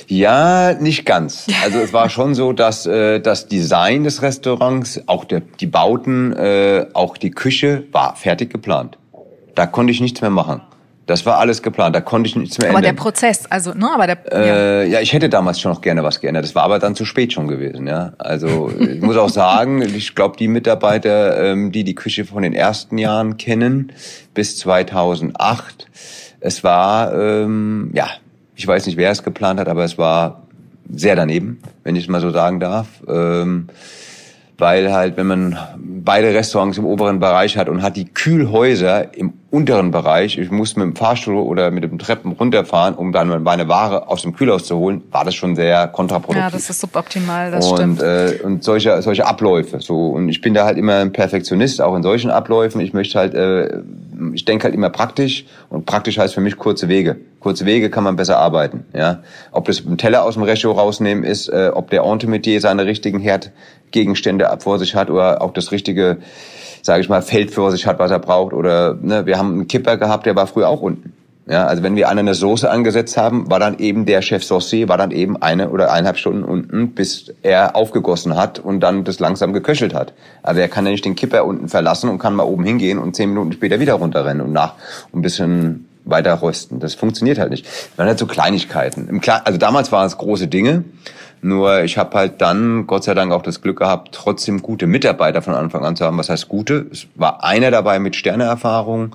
Ja, 0.06 0.74
nicht 0.74 1.06
ganz. 1.06 1.46
Also 1.62 1.78
es 1.78 1.92
war 1.92 2.10
schon 2.10 2.34
so, 2.34 2.52
dass 2.52 2.73
äh, 2.86 3.20
das 3.20 3.48
Design 3.48 4.04
des 4.04 4.22
Restaurants, 4.22 5.00
auch 5.06 5.24
der, 5.24 5.42
die 5.60 5.66
Bauten, 5.66 6.32
äh, 6.32 6.86
auch 6.92 7.16
die 7.16 7.30
Küche 7.30 7.84
war 7.92 8.16
fertig 8.16 8.50
geplant. 8.50 8.98
Da 9.54 9.66
konnte 9.66 9.92
ich 9.92 10.00
nichts 10.00 10.20
mehr 10.20 10.30
machen. 10.30 10.62
Das 11.06 11.26
war 11.26 11.38
alles 11.38 11.62
geplant, 11.62 11.94
da 11.94 12.00
konnte 12.00 12.28
ich 12.28 12.36
nichts 12.36 12.58
mehr 12.58 12.70
aber 12.70 12.78
ändern. 12.78 12.90
Aber 12.90 12.96
der 12.96 13.02
Prozess, 13.02 13.44
also, 13.50 13.74
ne, 13.74 13.90
aber 13.92 14.06
der. 14.06 14.32
Äh, 14.32 14.88
ja. 14.88 14.94
ja, 14.94 15.00
ich 15.00 15.12
hätte 15.12 15.28
damals 15.28 15.60
schon 15.60 15.70
noch 15.70 15.82
gerne 15.82 16.02
was 16.02 16.20
geändert. 16.20 16.44
Das 16.44 16.54
war 16.54 16.62
aber 16.62 16.78
dann 16.78 16.94
zu 16.94 17.04
spät 17.04 17.32
schon 17.32 17.46
gewesen, 17.46 17.86
ja. 17.86 18.14
Also 18.18 18.70
ich 18.78 19.02
muss 19.02 19.18
auch 19.18 19.28
sagen, 19.28 19.82
ich 19.94 20.14
glaube, 20.14 20.36
die 20.38 20.48
Mitarbeiter, 20.48 21.44
ähm, 21.44 21.72
die 21.72 21.84
die 21.84 21.94
Küche 21.94 22.24
von 22.24 22.42
den 22.42 22.54
ersten 22.54 22.96
Jahren 22.96 23.36
kennen, 23.36 23.92
bis 24.32 24.56
2008, 24.58 25.88
es 26.40 26.64
war, 26.64 27.12
ähm, 27.14 27.90
ja, 27.92 28.08
ich 28.54 28.66
weiß 28.66 28.86
nicht, 28.86 28.96
wer 28.96 29.10
es 29.10 29.22
geplant 29.22 29.60
hat, 29.60 29.68
aber 29.68 29.84
es 29.84 29.98
war 29.98 30.43
sehr 30.92 31.16
daneben, 31.16 31.60
wenn 31.82 31.96
ich 31.96 32.04
es 32.04 32.08
mal 32.08 32.20
so 32.20 32.30
sagen 32.30 32.60
darf. 32.60 33.02
Ähm, 33.08 33.68
weil 34.58 34.92
halt, 34.92 35.16
wenn 35.16 35.26
man 35.26 35.58
beide 35.76 36.32
Restaurants 36.32 36.78
im 36.78 36.84
oberen 36.84 37.18
Bereich 37.18 37.56
hat 37.56 37.68
und 37.68 37.82
hat 37.82 37.96
die 37.96 38.04
Kühlhäuser 38.04 39.14
im 39.16 39.32
unteren 39.50 39.92
Bereich, 39.92 40.36
ich 40.36 40.50
muss 40.50 40.76
mit 40.76 40.84
dem 40.84 40.96
Fahrstuhl 40.96 41.36
oder 41.36 41.70
mit 41.70 41.84
dem 41.84 41.98
Treppen 41.98 42.32
runterfahren, 42.32 42.94
um 42.94 43.12
dann 43.12 43.42
meine 43.42 43.68
Ware 43.68 44.08
aus 44.08 44.22
dem 44.22 44.34
Kühlhaus 44.34 44.64
zu 44.64 44.76
holen, 44.76 45.02
war 45.12 45.24
das 45.24 45.34
schon 45.36 45.54
sehr 45.54 45.86
kontraproduktiv. 45.88 46.42
Ja, 46.42 46.50
das 46.50 46.70
ist 46.70 46.80
suboptimal, 46.80 47.52
das 47.52 47.68
und, 47.68 47.76
stimmt. 47.76 48.02
Äh, 48.02 48.40
und 48.42 48.64
solche, 48.64 49.00
solche 49.00 49.26
Abläufe, 49.26 49.80
so. 49.80 50.08
Und 50.08 50.28
ich 50.28 50.40
bin 50.40 50.54
da 50.54 50.64
halt 50.64 50.76
immer 50.76 50.96
ein 50.96 51.12
Perfektionist, 51.12 51.80
auch 51.80 51.94
in 51.94 52.02
solchen 52.02 52.30
Abläufen. 52.30 52.80
Ich 52.80 52.92
möchte 52.92 53.18
halt, 53.18 53.34
äh, 53.34 53.78
ich 54.32 54.44
denke 54.44 54.64
halt 54.64 54.74
immer 54.74 54.90
praktisch 54.90 55.46
und 55.70 55.86
praktisch 55.86 56.18
heißt 56.18 56.34
für 56.34 56.40
mich 56.40 56.56
kurze 56.56 56.88
Wege. 56.88 57.16
Kurze 57.38 57.64
Wege 57.64 57.90
kann 57.90 58.04
man 58.04 58.16
besser 58.16 58.38
arbeiten, 58.38 58.86
ja. 58.92 59.20
Ob 59.52 59.66
das 59.66 59.84
ein 59.86 59.98
Teller 59.98 60.24
aus 60.24 60.34
dem 60.34 60.42
Recho 60.42 60.72
rausnehmen 60.72 61.22
ist, 61.22 61.48
äh, 61.48 61.70
ob 61.72 61.90
der 61.90 62.02
Entemetier 62.02 62.60
seine 62.60 62.86
richtigen 62.86 63.20
Herdgegenstände 63.94 64.56
vor 64.58 64.78
sich 64.78 64.94
hat 64.94 65.10
oder 65.10 65.40
auch 65.40 65.52
das 65.52 65.70
richtige 65.72 66.18
sage 66.82 67.00
ich 67.00 67.08
mal, 67.08 67.22
Feld 67.22 67.50
vor 67.50 67.70
sich 67.70 67.86
hat, 67.86 67.98
was 67.98 68.10
er 68.10 68.18
braucht. 68.18 68.52
Oder 68.52 68.98
ne, 69.00 69.24
wir 69.24 69.38
haben 69.38 69.52
einen 69.52 69.68
Kipper 69.68 69.96
gehabt, 69.96 70.26
der 70.26 70.36
war 70.36 70.46
früher 70.46 70.68
auch 70.68 70.82
unten. 70.82 71.14
Ja, 71.46 71.64
also 71.66 71.82
wenn 71.82 71.96
wir 71.96 72.10
eine 72.10 72.34
Soße 72.34 72.70
angesetzt 72.70 73.16
haben, 73.16 73.50
war 73.50 73.58
dann 73.58 73.78
eben 73.78 74.04
der 74.04 74.20
Chef 74.20 74.44
Saucier, 74.44 74.86
war 74.90 74.98
dann 74.98 75.10
eben 75.10 75.40
eine 75.40 75.70
oder 75.70 75.90
eineinhalb 75.90 76.18
Stunden 76.18 76.44
unten, 76.44 76.90
bis 76.90 77.32
er 77.42 77.74
aufgegossen 77.74 78.36
hat 78.36 78.58
und 78.58 78.80
dann 78.80 79.04
das 79.04 79.18
langsam 79.18 79.54
geköchelt 79.54 79.94
hat. 79.94 80.12
Also 80.42 80.60
er 80.60 80.68
kann 80.68 80.84
ja 80.84 80.92
nicht 80.92 81.06
den 81.06 81.16
Kipper 81.16 81.46
unten 81.46 81.68
verlassen 81.68 82.10
und 82.10 82.18
kann 82.18 82.34
mal 82.34 82.44
oben 82.44 82.64
hingehen 82.64 82.98
und 82.98 83.16
zehn 83.16 83.30
Minuten 83.30 83.52
später 83.52 83.80
wieder 83.80 83.94
runterrennen 83.94 84.44
und 84.44 84.52
nach 84.52 84.74
ein 85.14 85.22
bisschen 85.22 85.88
weiter 86.04 86.42
rösten. 86.42 86.80
Das 86.80 86.94
funktioniert 86.94 87.38
halt 87.38 87.50
nicht. 87.50 87.66
Man 87.96 88.08
hat 88.08 88.18
so 88.18 88.26
Kleinigkeiten. 88.26 89.22
Also 89.44 89.58
damals 89.58 89.90
waren 89.90 90.06
es 90.06 90.18
große 90.18 90.48
Dinge. 90.48 90.84
Nur 91.44 91.82
ich 91.82 91.98
habe 91.98 92.16
halt 92.16 92.40
dann 92.40 92.86
Gott 92.86 93.04
sei 93.04 93.12
Dank 93.12 93.30
auch 93.30 93.42
das 93.42 93.60
Glück 93.60 93.78
gehabt, 93.78 94.12
trotzdem 94.12 94.62
gute 94.62 94.86
Mitarbeiter 94.86 95.42
von 95.42 95.52
Anfang 95.52 95.84
an 95.84 95.94
zu 95.94 96.06
haben. 96.06 96.16
Was 96.16 96.30
heißt 96.30 96.48
gute? 96.48 96.86
Es 96.90 97.06
war 97.16 97.44
einer 97.44 97.70
dabei 97.70 97.98
mit 97.98 98.16
Sterneerfahrung 98.16 99.14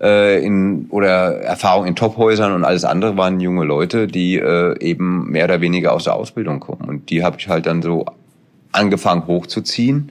äh, 0.00 0.44
in, 0.44 0.86
oder 0.90 1.42
Erfahrung 1.42 1.86
in 1.86 1.94
Tophäusern 1.94 2.54
und 2.54 2.64
alles 2.64 2.84
andere 2.84 3.16
waren 3.16 3.38
junge 3.38 3.64
Leute, 3.64 4.08
die 4.08 4.34
äh, 4.34 4.80
eben 4.80 5.30
mehr 5.30 5.44
oder 5.44 5.60
weniger 5.60 5.92
aus 5.92 6.02
der 6.02 6.16
Ausbildung 6.16 6.58
kommen. 6.58 6.88
Und 6.88 7.08
die 7.08 7.22
habe 7.22 7.36
ich 7.38 7.48
halt 7.48 7.66
dann 7.66 7.82
so 7.82 8.04
angefangen 8.72 9.28
hochzuziehen. 9.28 10.10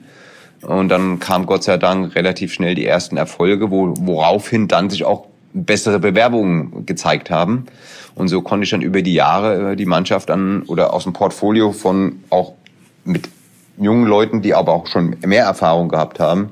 Und 0.62 0.88
dann 0.88 1.18
kam 1.18 1.44
Gott 1.44 1.62
sei 1.62 1.76
Dank 1.76 2.14
relativ 2.14 2.54
schnell 2.54 2.74
die 2.74 2.86
ersten 2.86 3.18
Erfolge, 3.18 3.70
wo, 3.70 3.92
woraufhin 3.98 4.66
dann 4.66 4.88
sich 4.88 5.04
auch 5.04 5.26
bessere 5.52 5.98
Bewerbungen 5.98 6.86
gezeigt 6.86 7.30
haben. 7.30 7.66
Und 8.14 8.28
so 8.28 8.42
konnte 8.42 8.64
ich 8.64 8.70
dann 8.70 8.82
über 8.82 9.02
die 9.02 9.14
Jahre 9.14 9.72
äh, 9.72 9.76
die 9.76 9.86
Mannschaft 9.86 10.30
an 10.30 10.62
oder 10.62 10.92
aus 10.92 11.04
dem 11.04 11.12
Portfolio 11.12 11.72
von 11.72 12.24
auch 12.30 12.54
mit 13.04 13.28
jungen 13.78 14.06
Leuten, 14.06 14.42
die 14.42 14.54
aber 14.54 14.72
auch 14.72 14.86
schon 14.86 15.16
mehr 15.24 15.44
Erfahrung 15.44 15.88
gehabt 15.88 16.20
haben, 16.20 16.50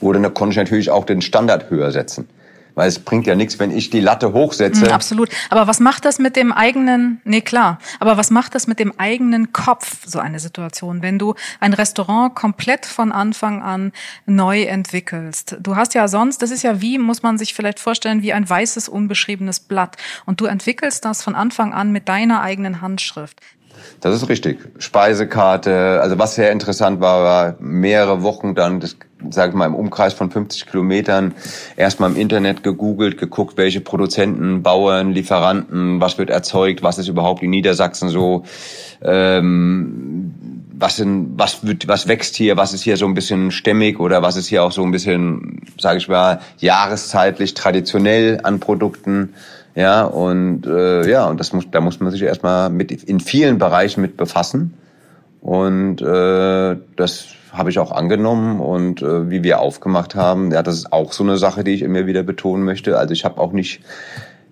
wurde, 0.00 0.20
konnte 0.30 0.52
ich 0.52 0.56
natürlich 0.56 0.90
auch 0.90 1.04
den 1.04 1.22
Standard 1.22 1.70
höher 1.70 1.92
setzen. 1.92 2.28
Weil 2.76 2.88
es 2.88 2.98
bringt 2.98 3.26
ja 3.26 3.34
nichts, 3.34 3.58
wenn 3.58 3.70
ich 3.70 3.88
die 3.88 4.00
Latte 4.00 4.34
hochsetze. 4.34 4.84
Mm, 4.84 4.92
absolut. 4.92 5.30
Aber 5.48 5.66
was 5.66 5.80
macht 5.80 6.04
das 6.04 6.18
mit 6.18 6.36
dem 6.36 6.52
eigenen, 6.52 7.22
nee 7.24 7.40
klar, 7.40 7.78
aber 8.00 8.18
was 8.18 8.30
macht 8.30 8.54
das 8.54 8.66
mit 8.66 8.78
dem 8.78 8.92
eigenen 8.98 9.52
Kopf, 9.52 10.06
so 10.06 10.18
eine 10.18 10.38
Situation, 10.38 11.00
wenn 11.00 11.18
du 11.18 11.34
ein 11.58 11.72
Restaurant 11.72 12.34
komplett 12.34 12.84
von 12.84 13.12
Anfang 13.12 13.62
an 13.62 13.92
neu 14.26 14.62
entwickelst? 14.62 15.56
Du 15.58 15.74
hast 15.74 15.94
ja 15.94 16.06
sonst, 16.06 16.42
das 16.42 16.50
ist 16.50 16.62
ja 16.62 16.82
wie, 16.82 16.98
muss 16.98 17.22
man 17.22 17.38
sich 17.38 17.54
vielleicht 17.54 17.80
vorstellen, 17.80 18.20
wie 18.22 18.34
ein 18.34 18.48
weißes, 18.48 18.90
unbeschriebenes 18.90 19.60
Blatt. 19.60 19.96
Und 20.26 20.40
du 20.42 20.44
entwickelst 20.44 21.04
das 21.04 21.22
von 21.22 21.34
Anfang 21.34 21.72
an 21.72 21.92
mit 21.92 22.10
deiner 22.10 22.42
eigenen 22.42 22.82
Handschrift. 22.82 23.40
Das 24.00 24.14
ist 24.14 24.28
richtig. 24.28 24.58
Speisekarte, 24.78 26.00
also 26.02 26.18
was 26.18 26.34
sehr 26.34 26.52
interessant 26.52 27.00
war, 27.00 27.22
war 27.22 27.56
mehrere 27.58 28.22
Wochen 28.22 28.54
dann, 28.54 28.80
das 28.80 28.96
sage 29.30 29.50
ich 29.50 29.56
mal 29.56 29.66
im 29.66 29.74
Umkreis 29.74 30.12
von 30.12 30.30
50 30.30 30.66
Kilometern, 30.66 31.34
erstmal 31.76 32.10
im 32.10 32.16
Internet 32.16 32.62
gegoogelt, 32.62 33.18
geguckt, 33.18 33.56
welche 33.56 33.80
Produzenten, 33.80 34.62
Bauern, 34.62 35.12
Lieferanten, 35.12 36.00
was 36.00 36.18
wird 36.18 36.30
erzeugt, 36.30 36.82
was 36.82 36.98
ist 36.98 37.08
überhaupt 37.08 37.42
in 37.42 37.50
Niedersachsen 37.50 38.08
so, 38.08 38.44
ähm, 39.02 40.34
was, 40.78 40.98
in, 40.98 41.38
was, 41.38 41.66
wird, 41.66 41.88
was 41.88 42.08
wächst 42.08 42.36
hier, 42.36 42.56
was 42.56 42.74
ist 42.74 42.82
hier 42.82 42.96
so 42.96 43.06
ein 43.06 43.14
bisschen 43.14 43.50
stämmig 43.50 43.98
oder 43.98 44.22
was 44.22 44.36
ist 44.36 44.48
hier 44.48 44.62
auch 44.62 44.72
so 44.72 44.82
ein 44.82 44.90
bisschen, 44.90 45.62
sage 45.78 45.98
ich 45.98 46.08
mal, 46.08 46.40
jahreszeitlich 46.58 47.54
traditionell 47.54 48.40
an 48.42 48.60
Produkten. 48.60 49.34
Ja, 49.74 50.04
und 50.04 50.66
äh, 50.66 51.08
ja, 51.10 51.26
und 51.26 51.38
das 51.38 51.52
muss, 51.52 51.64
da 51.70 51.80
muss 51.80 52.00
man 52.00 52.10
sich 52.10 52.22
erstmal 52.22 52.70
mit 52.70 52.90
in 52.90 53.20
vielen 53.20 53.58
Bereichen 53.58 54.00
mit 54.00 54.16
befassen. 54.16 54.74
Und 55.40 56.00
äh, 56.02 56.76
das 56.96 57.26
habe 57.56 57.70
ich 57.70 57.78
auch 57.78 57.92
angenommen 57.92 58.60
und 58.60 59.02
äh, 59.02 59.30
wie 59.30 59.42
wir 59.42 59.60
aufgemacht 59.60 60.14
haben, 60.14 60.50
ja, 60.50 60.62
das 60.62 60.76
ist 60.76 60.92
auch 60.92 61.12
so 61.12 61.24
eine 61.24 61.38
Sache, 61.38 61.64
die 61.64 61.72
ich 61.72 61.82
immer 61.82 62.06
wieder 62.06 62.22
betonen 62.22 62.64
möchte. 62.64 62.98
Also 62.98 63.12
ich 63.12 63.24
habe 63.24 63.40
auch 63.40 63.52
nicht 63.52 63.80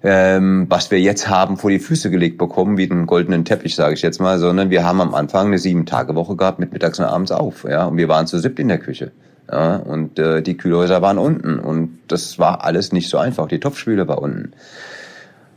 ähm, 0.06 0.66
was 0.68 0.90
wir 0.90 1.00
jetzt 1.00 1.30
haben, 1.30 1.56
vor 1.56 1.70
die 1.70 1.78
Füße 1.78 2.10
gelegt 2.10 2.36
bekommen, 2.36 2.76
wie 2.76 2.90
einen 2.90 3.06
goldenen 3.06 3.46
Teppich, 3.46 3.74
sage 3.74 3.94
ich 3.94 4.02
jetzt 4.02 4.20
mal, 4.20 4.38
sondern 4.38 4.68
wir 4.68 4.84
haben 4.84 5.00
am 5.00 5.14
Anfang 5.14 5.46
eine 5.46 5.58
Sieben-Tage-Woche 5.58 6.36
gehabt 6.36 6.58
mit 6.58 6.74
mittags 6.74 6.98
und 6.98 7.06
abends 7.06 7.32
auf. 7.32 7.64
Ja, 7.64 7.86
und 7.86 7.96
wir 7.96 8.06
waren 8.06 8.26
zu 8.26 8.38
siebt 8.38 8.58
in 8.58 8.68
der 8.68 8.78
Küche. 8.78 9.12
Ja, 9.50 9.76
und 9.76 10.18
äh, 10.18 10.42
die 10.42 10.58
Kühlhäuser 10.58 11.00
waren 11.00 11.16
unten 11.16 11.58
und 11.58 11.98
das 12.08 12.38
war 12.38 12.64
alles 12.64 12.92
nicht 12.92 13.08
so 13.08 13.16
einfach. 13.16 13.48
Die 13.48 13.60
Topfspüle 13.60 14.06
war 14.06 14.20
unten. 14.20 14.52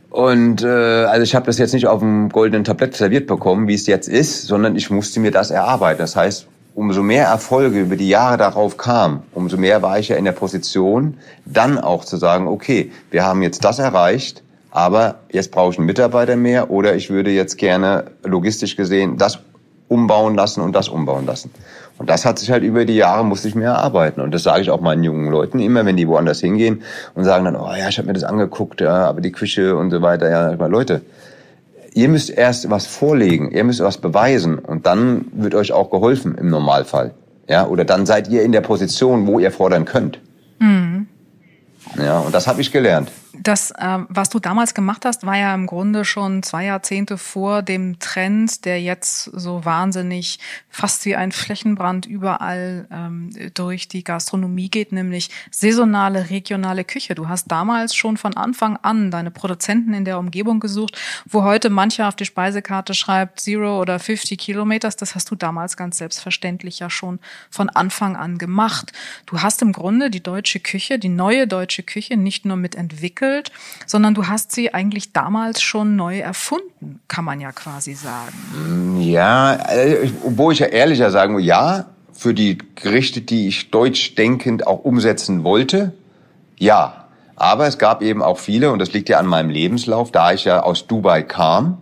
Und 0.08 0.62
äh, 0.62 0.66
also 0.66 1.22
ich 1.22 1.34
habe 1.34 1.44
das 1.44 1.58
jetzt 1.58 1.74
nicht 1.74 1.86
auf 1.86 2.00
dem 2.00 2.30
goldenen 2.30 2.64
Tablett 2.64 2.96
serviert 2.96 3.26
bekommen, 3.26 3.68
wie 3.68 3.74
es 3.74 3.86
jetzt 3.86 4.08
ist, 4.08 4.46
sondern 4.46 4.76
ich 4.76 4.88
musste 4.88 5.20
mir 5.20 5.30
das 5.30 5.50
erarbeiten. 5.50 5.98
Das 5.98 6.16
heißt, 6.16 6.46
umso 6.78 7.02
mehr 7.02 7.26
Erfolge 7.26 7.80
über 7.80 7.96
die 7.96 8.08
Jahre 8.08 8.36
darauf 8.36 8.76
kam, 8.76 9.24
umso 9.34 9.56
mehr 9.56 9.82
war 9.82 9.98
ich 9.98 10.10
ja 10.10 10.16
in 10.16 10.24
der 10.24 10.30
Position, 10.30 11.18
dann 11.44 11.76
auch 11.76 12.04
zu 12.04 12.16
sagen, 12.16 12.46
okay, 12.46 12.92
wir 13.10 13.24
haben 13.24 13.42
jetzt 13.42 13.64
das 13.64 13.80
erreicht, 13.80 14.44
aber 14.70 15.16
jetzt 15.32 15.50
brauche 15.50 15.72
ich 15.72 15.78
einen 15.78 15.86
Mitarbeiter 15.86 16.36
mehr 16.36 16.70
oder 16.70 16.94
ich 16.94 17.10
würde 17.10 17.32
jetzt 17.32 17.58
gerne 17.58 18.04
logistisch 18.22 18.76
gesehen 18.76 19.16
das 19.18 19.40
umbauen 19.88 20.36
lassen 20.36 20.60
und 20.60 20.72
das 20.72 20.88
umbauen 20.88 21.26
lassen. 21.26 21.50
Und 21.98 22.08
das 22.08 22.24
hat 22.24 22.38
sich 22.38 22.52
halt 22.52 22.62
über 22.62 22.84
die 22.84 22.94
Jahre, 22.94 23.24
musste 23.24 23.48
ich 23.48 23.56
mir 23.56 23.64
erarbeiten. 23.64 24.20
Und 24.20 24.32
das 24.32 24.44
sage 24.44 24.62
ich 24.62 24.70
auch 24.70 24.80
meinen 24.80 25.02
jungen 25.02 25.32
Leuten 25.32 25.58
immer, 25.58 25.84
wenn 25.84 25.96
die 25.96 26.06
woanders 26.06 26.38
hingehen 26.38 26.82
und 27.16 27.24
sagen 27.24 27.44
dann, 27.44 27.56
oh 27.56 27.74
ja, 27.76 27.88
ich 27.88 27.98
habe 27.98 28.06
mir 28.06 28.14
das 28.14 28.22
angeguckt, 28.22 28.80
ja, 28.80 29.08
aber 29.08 29.20
die 29.20 29.32
Küche 29.32 29.74
und 29.74 29.90
so 29.90 30.00
weiter. 30.00 30.30
Ja, 30.30 30.56
mal, 30.56 30.70
Leute, 30.70 31.00
ihr 31.98 32.08
müsst 32.08 32.30
erst 32.30 32.70
was 32.70 32.86
vorlegen, 32.86 33.50
ihr 33.50 33.64
müsst 33.64 33.80
was 33.80 33.98
beweisen 33.98 34.60
und 34.60 34.86
dann 34.86 35.26
wird 35.32 35.56
euch 35.56 35.72
auch 35.72 35.90
geholfen 35.90 36.36
im 36.36 36.48
Normalfall. 36.48 37.12
Ja, 37.48 37.66
oder 37.66 37.84
dann 37.84 38.06
seid 38.06 38.28
ihr 38.28 38.42
in 38.44 38.52
der 38.52 38.60
Position, 38.60 39.26
wo 39.26 39.40
ihr 39.40 39.50
fordern 39.50 39.84
könnt. 39.84 40.20
Mhm. 40.60 41.08
Ja, 41.96 42.20
und 42.20 42.32
das 42.32 42.46
habe 42.46 42.60
ich 42.60 42.70
gelernt. 42.70 43.10
Das, 43.42 43.70
äh, 43.70 43.98
was 44.08 44.30
du 44.30 44.38
damals 44.38 44.74
gemacht 44.74 45.04
hast, 45.04 45.24
war 45.24 45.36
ja 45.36 45.54
im 45.54 45.66
Grunde 45.66 46.04
schon 46.04 46.42
zwei 46.42 46.64
Jahrzehnte 46.64 47.18
vor 47.18 47.62
dem 47.62 47.98
Trend, 47.98 48.64
der 48.64 48.80
jetzt 48.80 49.24
so 49.24 49.64
wahnsinnig 49.64 50.38
fast 50.68 51.04
wie 51.04 51.14
ein 51.14 51.32
Flächenbrand 51.32 52.06
überall 52.06 52.86
ähm, 52.90 53.30
durch 53.54 53.88
die 53.88 54.02
Gastronomie 54.02 54.68
geht, 54.70 54.92
nämlich 54.92 55.30
saisonale, 55.50 56.30
regionale 56.30 56.84
Küche. 56.84 57.14
Du 57.14 57.28
hast 57.28 57.46
damals 57.48 57.94
schon 57.94 58.16
von 58.16 58.36
Anfang 58.36 58.76
an 58.76 59.10
deine 59.10 59.30
Produzenten 59.30 59.94
in 59.94 60.04
der 60.04 60.18
Umgebung 60.18 60.60
gesucht, 60.60 60.98
wo 61.26 61.44
heute 61.44 61.70
mancher 61.70 62.08
auf 62.08 62.16
die 62.16 62.24
Speisekarte 62.24 62.94
schreibt 62.94 63.40
Zero 63.40 63.80
oder 63.80 63.98
50 63.98 64.38
Kilometers. 64.38 64.96
Das 64.96 65.14
hast 65.14 65.30
du 65.30 65.34
damals 65.34 65.76
ganz 65.76 65.98
selbstverständlich 65.98 66.80
ja 66.80 66.90
schon 66.90 67.20
von 67.50 67.70
Anfang 67.70 68.16
an 68.16 68.38
gemacht. 68.38 68.92
Du 69.26 69.42
hast 69.42 69.62
im 69.62 69.72
Grunde 69.72 70.10
die 70.10 70.22
deutsche 70.22 70.60
Küche, 70.60 70.98
die 70.98 71.08
neue 71.08 71.46
deutsche 71.46 71.82
Küche 71.82 72.16
nicht 72.16 72.44
nur 72.44 72.56
mitentwickelt, 72.56 73.27
entwickelt, 73.28 73.52
sondern 73.86 74.14
du 74.14 74.26
hast 74.26 74.52
sie 74.52 74.74
eigentlich 74.74 75.12
damals 75.12 75.60
schon 75.62 75.96
neu 75.96 76.18
erfunden, 76.18 77.00
kann 77.08 77.24
man 77.24 77.40
ja 77.40 77.52
quasi 77.52 77.94
sagen. 77.94 79.00
Ja, 79.00 79.54
äh, 79.70 80.10
wo 80.24 80.50
ich 80.50 80.58
ja 80.58 80.66
ehrlicher 80.66 81.10
sagen 81.10 81.36
will, 81.36 81.44
ja, 81.44 81.86
für 82.12 82.34
die 82.34 82.58
Gerichte, 82.74 83.20
die 83.20 83.48
ich 83.48 83.70
deutsch 83.70 84.14
denkend 84.16 84.66
auch 84.66 84.84
umsetzen 84.84 85.44
wollte, 85.44 85.92
ja. 86.58 87.04
Aber 87.36 87.68
es 87.68 87.78
gab 87.78 88.02
eben 88.02 88.20
auch 88.20 88.38
viele, 88.38 88.72
und 88.72 88.80
das 88.80 88.92
liegt 88.92 89.08
ja 89.08 89.18
an 89.20 89.26
meinem 89.26 89.50
Lebenslauf, 89.50 90.10
da 90.10 90.32
ich 90.32 90.44
ja 90.44 90.60
aus 90.60 90.88
Dubai 90.88 91.22
kam 91.22 91.78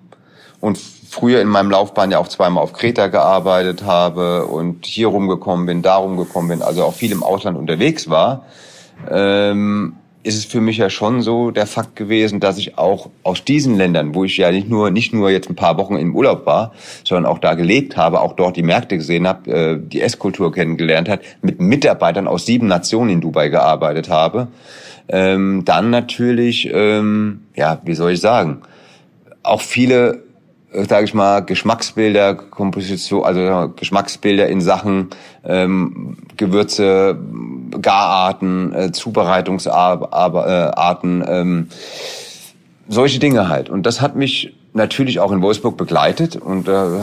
und 0.61 0.79
früher 1.09 1.41
in 1.41 1.49
meinem 1.49 1.71
Laufbahn 1.71 2.11
ja 2.11 2.19
auch 2.19 2.29
zweimal 2.29 2.63
auf 2.63 2.75
Kreta 2.75 3.07
gearbeitet 3.07 3.85
habe 3.85 4.45
und 4.45 4.85
hier 4.85 5.07
rumgekommen 5.07 5.65
bin, 5.65 5.81
da 5.81 5.97
rumgekommen 5.97 6.51
bin, 6.51 6.63
also 6.63 6.85
auch 6.85 6.93
viel 6.93 7.11
im 7.11 7.23
Ausland 7.23 7.57
unterwegs 7.57 8.11
war, 8.11 8.45
ähm, 9.11 9.97
ist 10.27 10.37
es 10.37 10.45
für 10.45 10.61
mich 10.61 10.79
ja 10.79 10.91
schon 10.91 11.23
so 11.23 11.53
der 11.53 11.67
Fakt 11.67 11.95
gewesen, 11.95 12.41
dass 12.41 12.59
ich 12.59 12.77
auch 12.77 13.11
aus 13.23 13.45
diesen 13.45 13.77
Ländern, 13.77 14.15
wo 14.15 14.25
ich 14.25 14.37
ja 14.37 14.51
nicht 14.51 14.69
nur 14.69 14.91
nicht 14.91 15.15
nur 15.15 15.31
jetzt 15.31 15.49
ein 15.49 15.55
paar 15.55 15.79
Wochen 15.79 15.97
im 15.97 16.17
Urlaub 16.17 16.47
war, 16.47 16.73
sondern 17.05 17.31
auch 17.31 17.39
da 17.39 17.55
gelebt 17.55 17.97
habe, 17.97 18.21
auch 18.21 18.33
dort 18.33 18.57
die 18.57 18.65
Märkte 18.65 18.97
gesehen 18.97 19.29
habe, 19.29 19.51
äh, 19.51 19.79
die 19.81 20.01
Esskultur 20.01 20.53
kennengelernt 20.53 21.09
hat, 21.09 21.21
mit 21.43 21.61
Mitarbeitern 21.61 22.27
aus 22.27 22.45
sieben 22.45 22.67
Nationen 22.67 23.11
in 23.11 23.21
Dubai 23.21 23.49
gearbeitet 23.49 24.11
habe, 24.11 24.49
ähm, 25.09 25.63
dann 25.65 25.91
natürlich, 25.91 26.69
ähm, 26.73 27.43
ja, 27.55 27.81
wie 27.85 27.95
soll 27.95 28.13
ich 28.13 28.21
sagen, 28.21 28.63
auch 29.45 29.61
viele 29.61 30.25
äh, 30.73 30.85
sage 30.85 31.05
ich 31.05 31.15
mal, 31.15 31.41
Geschmacksbilder, 31.41 32.35
Komposition, 32.35 33.25
also 33.25 33.73
Geschmacksbilder 33.77 34.49
in 34.49 34.61
Sachen 34.61 35.11
ähm, 35.45 36.17
Gewürze, 36.37 37.17
Gararten, 37.81 38.73
äh, 38.73 38.93
Zubereitungsarten, 38.93 41.25
ähm, 41.27 41.69
solche 42.89 43.19
Dinge 43.19 43.49
halt. 43.49 43.71
Und 43.71 43.87
das 43.87 44.01
hat 44.01 44.17
mich 44.17 44.55
natürlich 44.73 45.21
auch 45.21 45.33
in 45.33 45.43
Wolfsburg 45.43 45.77
begleitet 45.77 46.37
und 46.37 46.69
äh, 46.69 47.01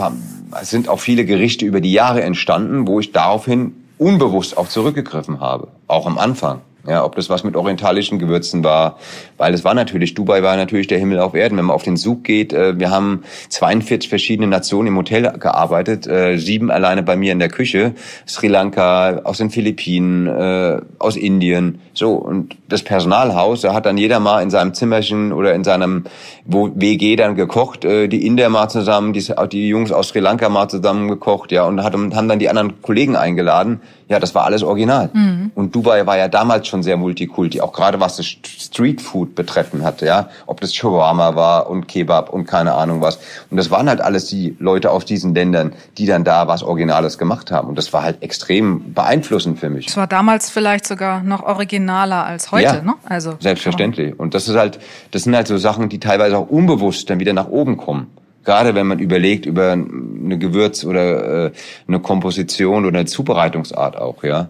es 0.60 0.70
sind 0.70 0.88
auch 0.88 1.00
viele 1.00 1.24
Gerichte 1.24 1.66
über 1.66 1.80
die 1.80 1.92
Jahre 1.92 2.22
entstanden, 2.22 2.86
wo 2.86 3.00
ich 3.00 3.12
daraufhin 3.12 3.74
unbewusst 3.98 4.56
auch 4.56 4.68
zurückgegriffen 4.68 5.40
habe, 5.40 5.68
auch 5.88 6.06
am 6.06 6.18
Anfang. 6.18 6.60
Ja, 6.86 7.02
ob 7.02 7.16
das 7.16 7.30
was 7.30 7.44
mit 7.44 7.56
orientalischen 7.56 8.18
Gewürzen 8.18 8.62
war, 8.62 8.98
weil 9.38 9.54
es 9.54 9.64
war 9.64 9.72
natürlich, 9.72 10.12
Dubai 10.12 10.42
war 10.42 10.54
natürlich 10.56 10.86
der 10.86 10.98
Himmel 10.98 11.18
auf 11.18 11.34
Erden. 11.34 11.56
Wenn 11.56 11.64
man 11.64 11.74
auf 11.74 11.82
den 11.82 11.96
Zug 11.96 12.24
geht, 12.24 12.52
äh, 12.52 12.78
wir 12.78 12.90
haben 12.90 13.22
42 13.48 14.10
verschiedene 14.10 14.48
Nationen 14.48 14.88
im 14.88 14.96
Hotel 14.98 15.32
gearbeitet, 15.38 16.06
äh, 16.06 16.36
sieben 16.36 16.70
alleine 16.70 17.02
bei 17.02 17.16
mir 17.16 17.32
in 17.32 17.38
der 17.38 17.48
Küche, 17.48 17.94
Sri 18.28 18.48
Lanka, 18.48 19.22
aus 19.24 19.38
den 19.38 19.48
Philippinen, 19.48 20.26
äh, 20.26 20.82
aus 20.98 21.16
Indien, 21.16 21.80
so. 21.94 22.12
Und 22.12 22.54
das 22.68 22.82
Personalhaus, 22.82 23.62
da 23.62 23.72
hat 23.72 23.86
dann 23.86 23.96
jeder 23.96 24.20
mal 24.20 24.42
in 24.42 24.50
seinem 24.50 24.74
Zimmerchen 24.74 25.32
oder 25.32 25.54
in 25.54 25.64
seinem 25.64 26.04
WG 26.44 27.16
dann 27.16 27.34
gekocht, 27.34 27.84
die 27.84 28.26
Inder 28.26 28.50
mal 28.50 28.68
zusammen, 28.68 29.14
die, 29.14 29.24
die 29.50 29.68
Jungs 29.68 29.90
aus 29.90 30.08
Sri 30.08 30.18
Lanka 30.18 30.50
mal 30.50 30.68
zusammen 30.68 31.08
gekocht, 31.08 31.52
ja, 31.52 31.64
und 31.64 31.82
haben 31.82 32.10
dann 32.10 32.38
die 32.38 32.50
anderen 32.50 32.82
Kollegen 32.82 33.16
eingeladen. 33.16 33.80
Ja, 34.08 34.18
das 34.18 34.34
war 34.34 34.44
alles 34.44 34.62
original. 34.62 35.10
Mhm. 35.12 35.50
Und 35.54 35.74
Dubai 35.74 36.06
war 36.06 36.18
ja 36.18 36.28
damals 36.28 36.68
schon 36.68 36.82
sehr 36.82 36.96
multikulti, 36.96 37.60
auch 37.60 37.72
gerade 37.72 38.00
was 38.00 38.16
das 38.16 38.26
Streetfood 38.26 39.34
betreffen 39.34 39.82
hatte, 39.82 40.06
ja. 40.06 40.28
Ob 40.46 40.60
das 40.60 40.74
Shawarma 40.74 41.36
war 41.36 41.70
und 41.70 41.88
Kebab 41.88 42.30
und 42.30 42.44
keine 42.44 42.74
Ahnung 42.74 43.00
was. 43.00 43.18
Und 43.50 43.56
das 43.56 43.70
waren 43.70 43.88
halt 43.88 44.00
alles 44.00 44.26
die 44.26 44.56
Leute 44.58 44.90
aus 44.90 45.04
diesen 45.04 45.34
Ländern, 45.34 45.72
die 45.96 46.06
dann 46.06 46.24
da 46.24 46.48
was 46.48 46.62
Originales 46.62 47.16
gemacht 47.16 47.50
haben. 47.50 47.68
Und 47.68 47.78
das 47.78 47.92
war 47.92 48.02
halt 48.02 48.22
extrem 48.22 48.92
beeinflussend 48.92 49.58
für 49.58 49.70
mich. 49.70 49.88
Es 49.88 49.96
war 49.96 50.06
damals 50.06 50.50
vielleicht 50.50 50.86
sogar 50.86 51.22
noch 51.22 51.42
originaler 51.42 52.26
als 52.26 52.52
heute, 52.52 52.64
ja, 52.64 52.82
ne? 52.82 52.94
Also. 53.08 53.34
Selbstverständlich. 53.40 54.18
Und 54.18 54.34
das 54.34 54.48
ist 54.48 54.56
halt, 54.56 54.78
das 55.12 55.22
sind 55.22 55.34
halt 55.34 55.48
so 55.48 55.56
Sachen, 55.56 55.88
die 55.88 55.98
teilweise 55.98 56.36
auch 56.36 56.48
unbewusst 56.48 57.08
dann 57.08 57.20
wieder 57.20 57.32
nach 57.32 57.48
oben 57.48 57.76
kommen. 57.76 58.08
Gerade 58.44 58.74
wenn 58.74 58.86
man 58.86 58.98
überlegt 58.98 59.46
über 59.46 59.72
eine 59.72 60.38
Gewürz- 60.38 60.84
oder 60.84 61.46
äh, 61.46 61.52
eine 61.88 62.00
Komposition 62.00 62.84
oder 62.84 62.98
eine 62.98 63.06
Zubereitungsart 63.06 63.96
auch, 63.96 64.22
ja. 64.22 64.48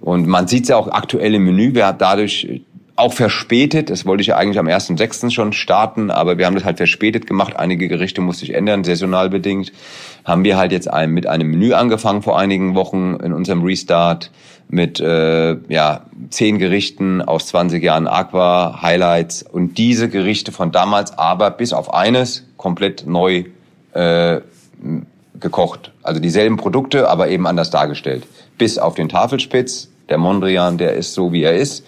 Und 0.00 0.26
man 0.26 0.46
sieht 0.48 0.68
ja 0.68 0.76
auch 0.76 0.88
aktuell 0.88 1.34
im 1.34 1.44
Menü. 1.44 1.74
Wir 1.74 1.86
haben 1.86 1.98
dadurch 1.98 2.60
auch 2.96 3.12
verspätet. 3.12 3.90
Das 3.90 4.06
wollte 4.06 4.20
ich 4.20 4.28
ja 4.28 4.36
eigentlich 4.36 4.58
am 4.58 4.66
1.6. 4.66 5.30
schon 5.30 5.52
starten, 5.52 6.10
aber 6.10 6.38
wir 6.38 6.46
haben 6.46 6.54
das 6.54 6.64
halt 6.64 6.76
verspätet 6.76 7.26
gemacht. 7.26 7.56
Einige 7.56 7.88
Gerichte 7.88 8.20
musste 8.20 8.44
ich 8.44 8.54
ändern, 8.54 8.84
saisonal 8.84 9.30
bedingt. 9.30 9.72
Haben 10.24 10.44
wir 10.44 10.56
halt 10.56 10.72
jetzt 10.72 10.88
mit 11.08 11.26
einem 11.26 11.50
Menü 11.50 11.72
angefangen 11.72 12.22
vor 12.22 12.38
einigen 12.38 12.74
Wochen 12.74 13.16
in 13.22 13.32
unserem 13.32 13.62
Restart 13.62 14.30
mit 14.68 15.00
äh, 15.00 15.56
ja, 15.68 16.02
zehn 16.30 16.58
Gerichten 16.58 17.22
aus 17.22 17.46
20 17.48 17.82
Jahren 17.82 18.06
Aqua, 18.06 18.80
Highlights 18.82 19.42
und 19.42 19.78
diese 19.78 20.08
Gerichte 20.08 20.52
von 20.52 20.72
damals, 20.72 21.16
aber 21.16 21.50
bis 21.50 21.72
auf 21.72 21.92
eines 21.94 22.44
komplett 22.56 23.06
neu 23.06 23.44
äh, 23.92 24.40
gekocht. 25.38 25.92
Also 26.02 26.20
dieselben 26.20 26.56
Produkte, 26.56 27.08
aber 27.08 27.28
eben 27.28 27.46
anders 27.46 27.70
dargestellt. 27.70 28.26
Bis 28.58 28.78
auf 28.78 28.94
den 28.94 29.08
Tafelspitz, 29.08 29.88
der 30.08 30.18
Mondrian, 30.18 30.78
der 30.78 30.94
ist 30.94 31.14
so, 31.14 31.32
wie 31.32 31.42
er 31.42 31.54
ist. 31.54 31.84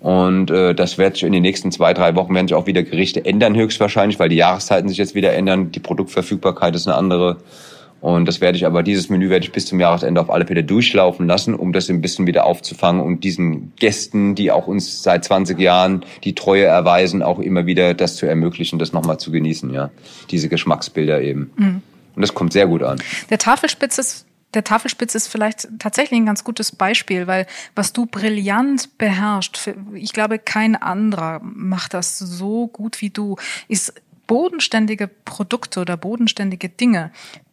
Und 0.00 0.50
äh, 0.50 0.74
das 0.74 0.98
wird 0.98 1.14
sich 1.14 1.22
in 1.22 1.32
den 1.32 1.42
nächsten 1.42 1.70
zwei, 1.70 1.94
drei 1.94 2.16
Wochen 2.16 2.34
werden 2.34 2.48
sich 2.48 2.56
auch 2.56 2.66
wieder 2.66 2.82
Gerichte 2.82 3.24
ändern, 3.24 3.54
höchstwahrscheinlich, 3.54 4.18
weil 4.18 4.28
die 4.28 4.36
Jahreszeiten 4.36 4.88
sich 4.88 4.98
jetzt 4.98 5.14
wieder 5.14 5.32
ändern. 5.32 5.70
Die 5.70 5.78
Produktverfügbarkeit 5.78 6.74
ist 6.74 6.88
eine 6.88 6.96
andere. 6.96 7.36
Und 8.02 8.26
das 8.26 8.40
werde 8.40 8.58
ich 8.58 8.66
aber, 8.66 8.82
dieses 8.82 9.08
Menü 9.10 9.30
werde 9.30 9.46
ich 9.46 9.52
bis 9.52 9.64
zum 9.66 9.78
Jahresende 9.78 10.20
auf 10.20 10.28
alle 10.28 10.44
Fälle 10.44 10.64
durchlaufen 10.64 11.28
lassen, 11.28 11.54
um 11.54 11.72
das 11.72 11.88
ein 11.88 12.00
bisschen 12.00 12.26
wieder 12.26 12.44
aufzufangen 12.44 13.00
und 13.00 13.22
diesen 13.22 13.72
Gästen, 13.76 14.34
die 14.34 14.50
auch 14.50 14.66
uns 14.66 15.04
seit 15.04 15.24
20 15.24 15.56
Jahren 15.60 16.04
die 16.24 16.34
Treue 16.34 16.64
erweisen, 16.64 17.22
auch 17.22 17.38
immer 17.38 17.64
wieder 17.64 17.94
das 17.94 18.16
zu 18.16 18.26
ermöglichen, 18.26 18.80
das 18.80 18.92
nochmal 18.92 19.18
zu 19.18 19.30
genießen, 19.30 19.72
ja. 19.72 19.90
Diese 20.32 20.48
Geschmacksbilder 20.48 21.22
eben. 21.22 21.52
Mhm. 21.54 21.82
Und 22.16 22.22
das 22.22 22.34
kommt 22.34 22.52
sehr 22.52 22.66
gut 22.66 22.82
an. 22.82 23.00
Der 23.30 23.38
Tafelspitz 23.38 23.98
ist 23.98 24.26
der 24.52 24.64
Tafelspitz 24.64 25.14
ist 25.14 25.28
vielleicht 25.28 25.68
tatsächlich 25.78 26.20
ein 26.20 26.26
ganz 26.26 26.44
gutes 26.44 26.72
Beispiel, 26.72 27.26
weil 27.26 27.46
was 27.74 27.94
du 27.94 28.04
brillant 28.04 28.98
beherrschst, 28.98 29.70
ich 29.94 30.12
glaube, 30.12 30.38
kein 30.38 30.76
anderer 30.76 31.40
macht 31.42 31.94
das 31.94 32.18
so 32.18 32.66
gut 32.66 33.00
wie 33.00 33.08
du, 33.08 33.36
ist 33.68 33.94
bodenständige 34.26 35.08
Produkte 35.08 35.80
oder 35.80 35.96
bodenständige 35.96 36.68
Dinge 36.68 37.12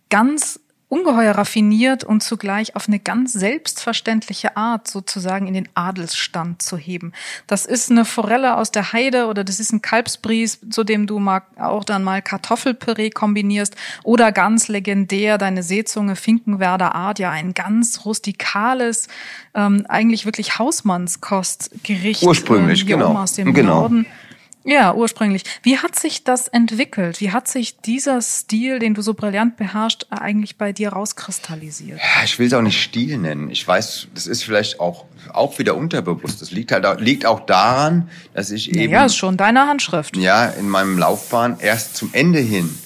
ganz 0.09 0.59
ungeheuer 0.89 1.33
raffiniert 1.33 2.03
und 2.03 2.21
zugleich 2.21 2.75
auf 2.75 2.87
eine 2.87 2.99
ganz 2.99 3.33
selbstverständliche 3.33 4.57
Art 4.57 4.87
sozusagen 4.87 5.45
in 5.45 5.53
den 5.53 5.69
Adelsstand 5.75 6.63
zu 6.63 6.77
heben. 6.77 7.13
Das 7.45 7.67
ist 7.67 7.91
eine 7.91 8.05
Forelle 8.05 8.57
aus 8.57 8.71
der 8.71 8.91
Heide 8.91 9.27
oder 9.27 9.43
das 9.43 9.59
ist 9.59 9.71
ein 9.71 9.83
Kalbsbries, 9.83 10.59
zu 10.71 10.83
dem 10.83 11.05
du 11.05 11.19
mal 11.19 11.43
auch 11.57 11.83
dann 11.83 12.03
mal 12.03 12.23
Kartoffelpüree 12.23 13.11
kombinierst 13.11 13.75
oder 14.03 14.31
ganz 14.31 14.67
legendär 14.67 15.37
deine 15.37 15.61
Seezunge 15.61 16.15
Finkenwerder 16.15 16.95
Art, 16.95 17.19
ja 17.19 17.29
ein 17.29 17.53
ganz 17.53 18.03
rustikales, 18.05 19.07
ähm, 19.53 19.85
eigentlich 19.87 20.25
wirklich 20.25 20.57
Hausmannskostgericht. 20.57 22.23
Ursprünglich, 22.23 22.81
äh, 22.81 22.85
genau. 22.85 23.15
Aus 23.15 23.33
dem 23.33 23.53
genau. 23.53 23.81
Norden. 23.81 24.05
Ja, 24.65 24.93
ursprünglich. 24.93 25.43
Wie 25.63 25.77
hat 25.77 25.97
sich 25.97 26.23
das 26.23 26.47
entwickelt? 26.47 27.21
Wie 27.21 27.31
hat 27.31 27.47
sich 27.47 27.77
dieser 27.77 28.21
Stil, 28.21 28.79
den 28.79 28.93
du 28.93 29.01
so 29.01 29.13
brillant 29.13 29.55
beherrschst, 29.55 30.07
eigentlich 30.11 30.57
bei 30.57 30.73
dir 30.73 30.89
rauskristallisiert? 30.89 31.97
Ja, 31.97 32.23
ich 32.25 32.37
will 32.39 32.47
es 32.47 32.53
auch 32.53 32.61
nicht 32.61 32.81
Stil 32.81 33.17
nennen. 33.17 33.49
Ich 33.49 33.65
weiß, 33.65 34.07
das 34.13 34.27
ist 34.27 34.43
vielleicht 34.43 34.79
auch, 34.79 35.05
auch 35.33 35.57
wieder 35.59 35.75
unterbewusst. 35.75 36.41
Das 36.41 36.51
liegt 36.51 36.71
halt 36.71 36.99
liegt 36.99 37.25
auch 37.25 37.45
daran, 37.45 38.09
dass 38.33 38.51
ich 38.51 38.75
eben. 38.75 38.91
Ja, 38.91 39.05
ist 39.05 39.15
schon 39.15 39.37
deine 39.37 39.67
Handschrift. 39.67 40.17
Ja, 40.17 40.45
in 40.45 40.67
meinem 40.67 40.97
Laufbahn 40.97 41.57
erst 41.59 41.95
zum 41.95 42.09
Ende 42.13 42.39
hin 42.39 42.77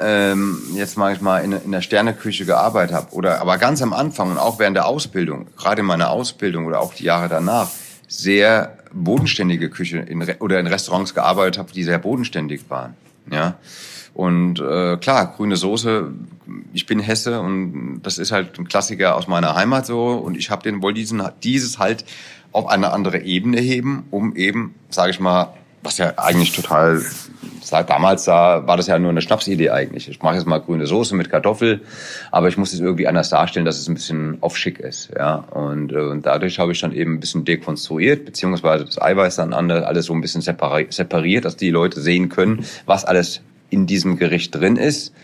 ähm, 0.00 0.62
jetzt 0.74 0.96
mache 0.96 1.12
ich 1.12 1.20
mal 1.20 1.44
in, 1.44 1.52
in 1.52 1.72
der 1.72 1.82
Sterneküche 1.82 2.46
gearbeitet 2.46 2.94
habe 2.94 3.12
oder 3.12 3.40
aber 3.40 3.58
ganz 3.58 3.82
am 3.82 3.92
Anfang 3.92 4.30
und 4.30 4.38
auch 4.38 4.58
während 4.58 4.76
der 4.76 4.86
Ausbildung, 4.86 5.46
gerade 5.56 5.80
in 5.80 5.86
meiner 5.86 6.10
Ausbildung 6.10 6.66
oder 6.66 6.80
auch 6.80 6.94
die 6.94 7.04
Jahre 7.04 7.28
danach, 7.28 7.68
sehr 8.08 8.78
bodenständige 8.92 9.70
Küche 9.70 9.98
in, 9.98 10.22
oder 10.40 10.58
in 10.60 10.66
Restaurants 10.66 11.14
gearbeitet 11.14 11.58
habe, 11.58 11.72
die 11.72 11.84
sehr 11.84 11.98
bodenständig 11.98 12.68
waren. 12.68 12.94
Ja. 13.30 13.58
Und 14.12 14.60
äh, 14.60 14.96
klar, 14.96 15.32
grüne 15.36 15.56
Soße, 15.56 16.12
ich 16.72 16.86
bin 16.86 16.98
Hesse 16.98 17.40
und 17.40 18.02
das 18.02 18.18
ist 18.18 18.32
halt 18.32 18.58
ein 18.58 18.66
Klassiker 18.66 19.16
aus 19.16 19.28
meiner 19.28 19.54
Heimat 19.54 19.86
so 19.86 20.10
und 20.12 20.36
ich 20.36 20.50
habe 20.50 20.62
den 20.62 20.82
wohl 20.82 20.92
diesen 20.92 21.22
dieses 21.42 21.78
halt 21.78 22.04
auf 22.52 22.66
eine 22.66 22.92
andere 22.92 23.20
Ebene 23.20 23.60
heben, 23.60 24.04
um 24.10 24.34
eben, 24.34 24.74
sage 24.88 25.12
ich 25.12 25.20
mal, 25.20 25.54
was 25.82 25.98
ja 25.98 26.12
eigentlich 26.16 26.52
total 26.52 27.02
damals 27.86 28.24
da 28.24 28.66
war 28.66 28.76
das 28.76 28.86
ja 28.86 28.98
nur 28.98 29.10
eine 29.10 29.22
Schnapsidee 29.22 29.70
eigentlich. 29.70 30.08
Ich 30.08 30.20
mache 30.22 30.34
jetzt 30.34 30.46
mal 30.46 30.58
grüne 30.58 30.86
Soße 30.86 31.14
mit 31.14 31.30
Kartoffel, 31.30 31.82
aber 32.30 32.48
ich 32.48 32.56
muss 32.56 32.72
es 32.72 32.80
irgendwie 32.80 33.06
anders 33.06 33.30
darstellen, 33.30 33.64
dass 33.64 33.78
es 33.78 33.88
ein 33.88 33.94
bisschen 33.94 34.38
auf 34.40 34.56
schick 34.56 34.80
ist, 34.80 35.10
ja. 35.16 35.36
Und, 35.36 35.92
äh, 35.92 36.00
und 36.00 36.26
dadurch 36.26 36.58
habe 36.58 36.72
ich 36.72 36.80
dann 36.80 36.92
eben 36.92 37.14
ein 37.14 37.20
bisschen 37.20 37.44
dekonstruiert, 37.44 38.24
beziehungsweise 38.24 38.84
das 38.84 39.00
Eiweiß 39.00 39.36
dann 39.36 39.52
anders, 39.52 39.84
alles 39.84 40.06
so 40.06 40.14
ein 40.14 40.20
bisschen 40.20 40.42
separiert, 40.42 41.44
dass 41.44 41.56
die 41.56 41.70
Leute 41.70 42.00
sehen 42.00 42.28
können, 42.28 42.64
was 42.86 43.04
alles 43.04 43.40
in 43.68 43.86
diesem 43.86 44.16
Gericht 44.16 44.54
drin 44.54 44.76
ist, 44.76 45.14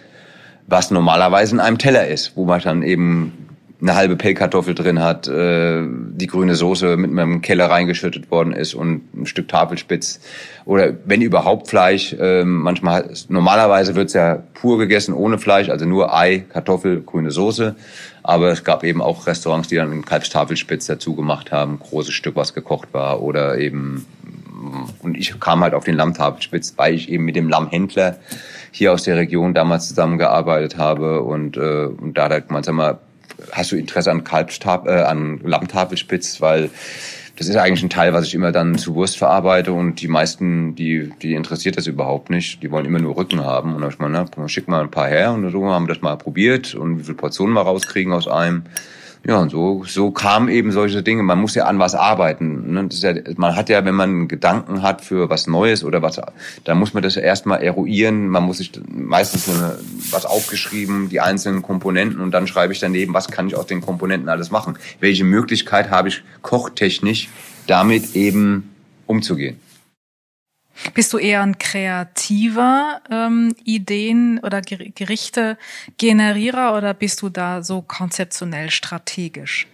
was 0.66 0.90
normalerweise 0.90 1.55
in 1.55 1.61
einem 1.61 1.79
Teller 1.79 2.07
ist, 2.07 2.37
wo 2.37 2.45
man 2.45 2.61
dann 2.61 2.83
eben 2.83 3.45
eine 3.80 3.94
halbe 3.94 4.16
Pellkartoffel 4.16 4.74
drin 4.74 5.02
hat, 5.02 5.28
äh, 5.28 5.82
die 5.86 6.26
grüne 6.26 6.54
Soße 6.54 6.96
mit 6.96 7.10
meinem 7.12 7.42
Keller 7.42 7.70
reingeschüttet 7.70 8.30
worden 8.30 8.52
ist 8.52 8.74
und 8.74 9.02
ein 9.14 9.26
Stück 9.26 9.48
Tafelspitz 9.48 10.20
oder 10.64 10.94
wenn 11.04 11.20
überhaupt 11.20 11.68
Fleisch. 11.68 12.14
Äh, 12.14 12.44
manchmal 12.44 13.10
normalerweise 13.28 13.94
wird's 13.94 14.14
ja 14.14 14.42
pur 14.54 14.78
gegessen 14.78 15.12
ohne 15.12 15.38
Fleisch, 15.38 15.68
also 15.68 15.84
nur 15.84 16.14
Ei, 16.16 16.44
Kartoffel, 16.48 17.02
grüne 17.02 17.30
Soße. 17.30 17.76
Aber 18.22 18.50
es 18.50 18.64
gab 18.64 18.82
eben 18.82 19.02
auch 19.02 19.26
Restaurants, 19.26 19.68
die 19.68 19.76
dann 19.76 19.92
einen 19.92 20.04
Kalbstafelspitz 20.04 20.86
dazu 20.86 21.14
gemacht 21.14 21.52
haben, 21.52 21.78
großes 21.78 22.12
Stück, 22.12 22.34
was 22.34 22.54
gekocht 22.54 22.88
war 22.92 23.22
oder 23.22 23.58
eben 23.58 24.06
und 25.00 25.16
ich 25.16 25.38
kam 25.38 25.60
halt 25.60 25.74
auf 25.74 25.84
den 25.84 25.96
Lammtafelspitz, 25.96 26.74
weil 26.76 26.94
ich 26.94 27.08
eben 27.08 27.24
mit 27.24 27.36
dem 27.36 27.48
Lammhändler 27.48 28.16
hier 28.70 28.92
aus 28.92 29.04
der 29.04 29.16
Region 29.16 29.54
damals 29.54 29.88
zusammengearbeitet 29.88 30.76
habe 30.76 31.22
und, 31.22 31.56
äh, 31.56 31.86
und 31.86 32.14
da 32.14 32.28
hat 32.28 32.50
man 32.50 32.62
sag 32.62 32.74
mal 32.74 32.98
hast 33.53 33.72
du 33.72 33.77
Interesse 33.77 34.11
an 34.11 34.25
Kalbstab, 34.25 34.87
äh, 34.87 35.03
an 35.03 35.40
Lammtafelspitz, 35.42 36.40
weil 36.40 36.70
das 37.37 37.49
ist 37.49 37.57
eigentlich 37.57 37.83
ein 37.83 37.90
Teil, 37.90 38.14
was 38.14 38.27
ich 38.27 38.35
immer 38.35 38.51
dann 38.51 38.79
zu 38.79 38.94
Wurst 38.94 39.18
verarbeite 39.18 39.72
und 39.72 40.01
die 40.01 40.09
meisten, 40.09 40.75
die, 40.75 41.11
die 41.20 41.35
interessiert 41.35 41.77
das 41.77 41.87
überhaupt 41.87 42.31
nicht. 42.31 42.62
Die 42.62 42.70
wollen 42.70 42.87
immer 42.87 42.99
nur 42.99 43.16
Rücken 43.16 43.44
haben. 43.44 43.75
Und 43.75 43.83
dann 43.83 43.90
ich 43.90 43.99
mal, 43.99 44.09
na, 44.09 44.49
schick 44.49 44.68
mal 44.68 44.81
ein 44.81 44.90
paar 44.90 45.09
her 45.09 45.33
und 45.33 45.51
so 45.51 45.66
haben 45.66 45.87
wir 45.87 45.94
das 45.94 46.03
mal 46.03 46.16
probiert 46.16 46.75
und 46.75 46.99
wie 46.99 47.03
viele 47.03 47.16
Portionen 47.16 47.55
wir 47.55 47.61
rauskriegen 47.61 48.12
aus 48.12 48.27
einem. 48.27 48.62
Ja, 49.24 49.38
und 49.38 49.50
so, 49.50 49.85
so 49.85 50.11
kamen 50.12 50.48
eben 50.48 50.70
solche 50.70 51.02
Dinge. 51.02 51.22
Man 51.22 51.40
muss 51.40 51.55
ja 51.55 51.64
an 51.64 51.79
was 51.79 51.94
arbeiten. 51.94 52.72
Ne? 52.72 52.88
Ja, 52.92 53.14
man 53.37 53.57
hat 53.57 53.68
ja, 53.68 53.85
wenn 53.85 53.94
man 53.94 54.29
Gedanken 54.29 54.83
hat 54.83 55.00
für 55.00 55.29
was 55.29 55.46
Neues 55.46 55.83
oder 55.83 56.00
was, 56.02 56.20
dann 56.64 56.79
muss 56.79 56.94
man 56.94 57.02
das 57.02 57.16
erstmal 57.16 57.62
eruieren. 57.62 58.29
Man 58.29 58.44
muss 58.44 58.59
sich 58.59 58.72
meistens 58.88 59.48
eine, 59.48 59.79
was 60.11 60.26
aufgeschrieben, 60.26 61.09
die 61.09 61.20
einzelnen 61.20 61.62
Komponenten 61.62 62.20
und 62.20 62.31
dann 62.31 62.46
schreibe 62.46 62.72
ich 62.72 62.79
daneben, 62.79 63.14
was 63.14 63.29
kann 63.29 63.48
ich 63.48 63.57
aus 63.57 63.66
den 63.66 63.81
Komponenten 63.81 64.29
alles 64.29 64.50
machen? 64.50 64.79
Welche 65.00 65.24
Möglichkeit 65.24 65.90
habe 65.90 66.09
ich 66.09 66.22
kochtechnisch 66.42 67.29
damit 67.66 68.14
eben 68.14 68.70
umzugehen? 69.07 69.59
Bist 70.94 71.12
du 71.12 71.18
eher 71.18 71.42
ein 71.42 71.58
kreativer 71.58 73.00
ähm, 73.10 73.54
Ideen 73.64 74.38
oder 74.40 74.60
Gerichte 74.60 75.56
Generierer 75.98 76.76
oder 76.76 76.94
bist 76.94 77.22
du 77.22 77.28
da 77.28 77.62
so 77.62 77.82
konzeptionell 77.82 78.70
strategisch? 78.70 79.66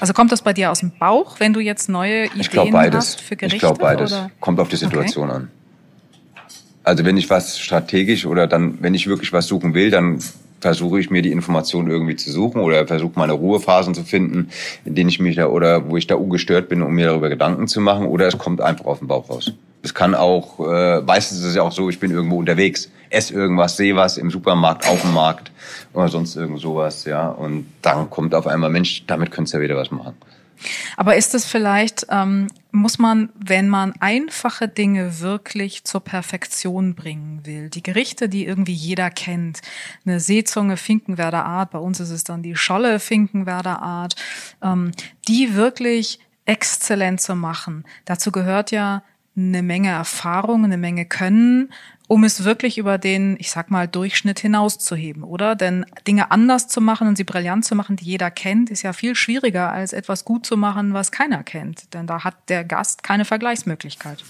Also 0.00 0.12
kommt 0.12 0.32
das 0.32 0.42
bei 0.42 0.52
dir 0.52 0.70
aus 0.70 0.80
dem 0.80 0.92
Bauch, 0.98 1.40
wenn 1.40 1.52
du 1.52 1.60
jetzt 1.60 1.88
neue 1.88 2.26
Ideen 2.26 2.94
hast 2.94 3.20
für 3.20 3.36
Gerichte? 3.36 3.56
Ich 3.56 3.60
glaube 3.60 3.80
beides. 3.80 4.12
Oder? 4.12 4.30
Kommt 4.40 4.60
auf 4.60 4.68
die 4.68 4.76
Situation 4.76 5.28
okay. 5.28 5.36
an. 5.38 5.50
Also 6.82 7.04
wenn 7.04 7.16
ich 7.16 7.28
was 7.28 7.58
strategisch 7.58 8.26
oder 8.26 8.46
dann, 8.46 8.82
wenn 8.82 8.94
ich 8.94 9.06
wirklich 9.06 9.32
was 9.32 9.46
suchen 9.46 9.74
will, 9.74 9.90
dann 9.90 10.22
versuche 10.60 11.00
ich 11.00 11.10
mir 11.10 11.22
die 11.22 11.32
Informationen 11.32 11.90
irgendwie 11.90 12.16
zu 12.16 12.30
suchen 12.30 12.60
oder 12.60 12.86
versuche 12.86 13.12
meine 13.16 13.32
Ruhephasen 13.32 13.94
zu 13.94 14.04
finden, 14.04 14.50
in 14.84 14.94
denen 14.94 15.08
ich 15.08 15.20
mich 15.20 15.36
da 15.36 15.46
oder 15.46 15.88
wo 15.88 15.96
ich 15.96 16.06
da 16.06 16.16
ungestört 16.16 16.68
bin, 16.68 16.82
um 16.82 16.94
mir 16.94 17.06
darüber 17.06 17.28
Gedanken 17.28 17.66
zu 17.66 17.80
machen, 17.80 18.06
oder 18.06 18.26
es 18.26 18.38
kommt 18.38 18.60
einfach 18.60 18.84
aus 18.84 18.98
dem 18.98 19.08
Bauch 19.08 19.28
raus. 19.28 19.52
Es 19.82 19.94
kann 19.94 20.14
auch, 20.14 20.60
äh, 20.60 21.00
meistens 21.00 21.38
ist 21.38 21.46
es 21.46 21.54
ja 21.54 21.62
auch 21.62 21.72
so, 21.72 21.88
ich 21.88 21.98
bin 21.98 22.10
irgendwo 22.10 22.36
unterwegs, 22.36 22.90
esse 23.08 23.32
irgendwas, 23.32 23.76
sehe 23.76 23.96
was 23.96 24.18
im 24.18 24.30
Supermarkt, 24.30 24.86
auf 24.86 25.00
dem 25.00 25.14
Markt 25.14 25.50
oder 25.94 26.08
sonst 26.08 26.36
irgend 26.36 26.60
sowas, 26.60 27.06
ja. 27.06 27.28
Und 27.28 27.66
dann 27.80 28.10
kommt 28.10 28.34
auf 28.34 28.46
einmal, 28.46 28.68
Mensch, 28.68 29.04
damit 29.06 29.30
könntest 29.30 29.54
du 29.54 29.58
ja 29.58 29.64
wieder 29.64 29.76
was 29.76 29.90
machen. 29.90 30.14
Aber 30.98 31.16
ist 31.16 31.34
es 31.34 31.46
vielleicht, 31.46 32.06
ähm, 32.10 32.48
muss 32.72 32.98
man, 32.98 33.30
wenn 33.34 33.68
man 33.68 33.94
einfache 34.00 34.68
Dinge 34.68 35.20
wirklich 35.20 35.84
zur 35.84 36.00
Perfektion 36.00 36.94
bringen 36.94 37.44
will, 37.44 37.70
die 37.70 37.82
Gerichte, 37.82 38.28
die 38.28 38.46
irgendwie 38.46 38.72
jeder 38.72 39.10
kennt, 39.10 39.60
eine 40.04 40.20
Seezunge 40.20 40.76
Finkenwerder 40.76 41.44
Art, 41.44 41.70
bei 41.70 41.78
uns 41.78 42.00
ist 42.00 42.10
es 42.10 42.24
dann 42.24 42.42
die 42.42 42.56
Scholle 42.56 43.00
Finkenwerder 43.00 43.82
Art, 43.82 44.16
ähm, 44.62 44.92
die 45.28 45.54
wirklich 45.54 46.20
exzellent 46.44 47.20
zu 47.20 47.34
machen. 47.34 47.84
Dazu 48.04 48.32
gehört 48.32 48.70
ja 48.70 49.02
eine 49.36 49.62
Menge 49.62 49.90
Erfahrung, 49.90 50.64
eine 50.64 50.76
Menge 50.76 51.06
Können 51.06 51.72
um 52.10 52.24
es 52.24 52.42
wirklich 52.42 52.76
über 52.76 52.98
den, 52.98 53.36
ich 53.38 53.52
sag 53.52 53.70
mal, 53.70 53.86
Durchschnitt 53.86 54.40
hinauszuheben, 54.40 55.22
oder? 55.22 55.54
Denn 55.54 55.86
Dinge 56.08 56.32
anders 56.32 56.66
zu 56.66 56.80
machen 56.80 57.06
und 57.06 57.14
sie 57.14 57.22
brillant 57.22 57.64
zu 57.64 57.76
machen, 57.76 57.94
die 57.94 58.04
jeder 58.04 58.32
kennt, 58.32 58.68
ist 58.68 58.82
ja 58.82 58.92
viel 58.92 59.14
schwieriger, 59.14 59.70
als 59.70 59.92
etwas 59.92 60.24
gut 60.24 60.44
zu 60.44 60.56
machen, 60.56 60.92
was 60.92 61.12
keiner 61.12 61.44
kennt. 61.44 61.94
Denn 61.94 62.08
da 62.08 62.24
hat 62.24 62.34
der 62.48 62.64
Gast 62.64 63.04
keine 63.04 63.24
Vergleichsmöglichkeit. 63.24 64.24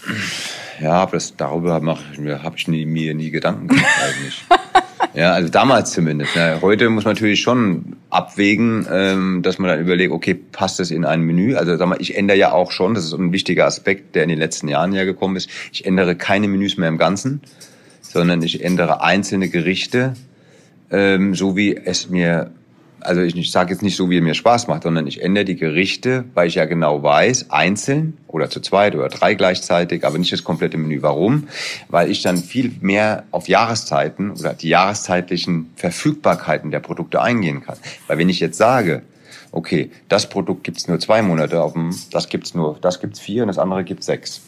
Ja, 0.78 0.92
aber 0.92 1.12
das, 1.12 1.34
darüber 1.38 1.72
habe 1.72 1.96
hab 2.42 2.56
ich 2.58 2.68
nie, 2.68 2.84
mir 2.84 3.14
nie 3.14 3.30
Gedanken 3.30 3.68
gemacht 3.68 3.86
eigentlich. 4.04 4.44
ja, 5.14 5.32
also 5.32 5.48
damals 5.48 5.92
zumindest. 5.92 6.36
Ne? 6.36 6.58
Heute 6.60 6.90
muss 6.90 7.06
man 7.06 7.14
natürlich 7.14 7.40
schon 7.40 7.96
abwägen, 8.10 8.86
ähm, 8.92 9.40
dass 9.40 9.58
man 9.58 9.70
dann 9.70 9.80
überlegt, 9.80 10.12
okay, 10.12 10.34
passt 10.34 10.80
das 10.80 10.90
in 10.90 11.06
ein 11.06 11.22
Menü? 11.22 11.56
Also 11.56 11.74
sag 11.78 11.88
mal, 11.88 11.96
ich 11.98 12.14
ändere 12.14 12.36
ja 12.36 12.52
auch 12.52 12.72
schon, 12.72 12.92
das 12.92 13.06
ist 13.06 13.14
ein 13.14 13.32
wichtiger 13.32 13.64
Aspekt, 13.64 14.16
der 14.16 14.24
in 14.24 14.28
den 14.28 14.38
letzten 14.38 14.68
Jahren 14.68 14.92
ja 14.92 15.04
gekommen 15.04 15.36
ist, 15.36 15.48
ich 15.72 15.86
ändere 15.86 16.14
keine 16.14 16.46
Menüs 16.46 16.76
mehr 16.76 16.90
im 16.90 16.98
Ganzen 16.98 17.40
sondern 18.12 18.42
ich 18.42 18.64
ändere 18.64 19.02
einzelne 19.02 19.48
Gerichte, 19.48 20.14
ähm, 20.90 21.34
so 21.34 21.56
wie 21.56 21.76
es 21.76 22.10
mir, 22.10 22.50
also 23.00 23.20
ich, 23.22 23.36
ich 23.36 23.52
sage 23.52 23.72
jetzt 23.72 23.82
nicht 23.82 23.96
so, 23.96 24.10
wie 24.10 24.16
es 24.16 24.22
mir 24.22 24.34
Spaß 24.34 24.66
macht, 24.66 24.82
sondern 24.82 25.06
ich 25.06 25.22
ändere 25.22 25.44
die 25.44 25.54
Gerichte, 25.54 26.24
weil 26.34 26.48
ich 26.48 26.56
ja 26.56 26.64
genau 26.64 27.04
weiß, 27.04 27.50
einzeln 27.50 28.18
oder 28.26 28.50
zu 28.50 28.60
zweit 28.60 28.96
oder 28.96 29.08
drei 29.08 29.34
gleichzeitig, 29.34 30.04
aber 30.04 30.18
nicht 30.18 30.32
das 30.32 30.42
komplette 30.42 30.76
Menü. 30.76 31.02
Warum? 31.02 31.46
Weil 31.88 32.10
ich 32.10 32.22
dann 32.22 32.38
viel 32.38 32.72
mehr 32.80 33.24
auf 33.30 33.48
Jahreszeiten 33.48 34.32
oder 34.32 34.54
die 34.54 34.68
jahreszeitlichen 34.68 35.70
Verfügbarkeiten 35.76 36.72
der 36.72 36.80
Produkte 36.80 37.22
eingehen 37.22 37.62
kann. 37.62 37.78
Weil 38.08 38.18
wenn 38.18 38.28
ich 38.28 38.40
jetzt 38.40 38.58
sage, 38.58 39.02
okay, 39.52 39.90
das 40.08 40.28
Produkt 40.28 40.64
gibt's 40.64 40.88
nur 40.88 40.98
zwei 40.98 41.22
Monate 41.22 41.62
auf 41.62 41.74
dem, 41.74 41.94
das 42.10 42.28
gibt's 42.28 42.54
nur, 42.54 42.76
das 42.80 42.98
gibt's 43.00 43.20
vier 43.20 43.42
und 43.42 43.48
das 43.48 43.58
andere 43.58 43.84
gibt's 43.84 44.06
sechs. 44.06 44.40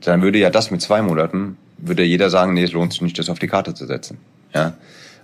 Dann 0.00 0.22
würde 0.22 0.38
ja 0.38 0.50
das 0.50 0.72
mit 0.72 0.82
zwei 0.82 1.00
Monaten 1.00 1.56
würde 1.78 2.02
jeder 2.02 2.30
sagen, 2.30 2.54
nee, 2.54 2.64
es 2.64 2.72
lohnt 2.72 2.92
sich 2.92 3.02
nicht, 3.02 3.18
das 3.18 3.30
auf 3.30 3.38
die 3.38 3.46
Karte 3.46 3.74
zu 3.74 3.86
setzen. 3.86 4.18
Ja. 4.54 4.74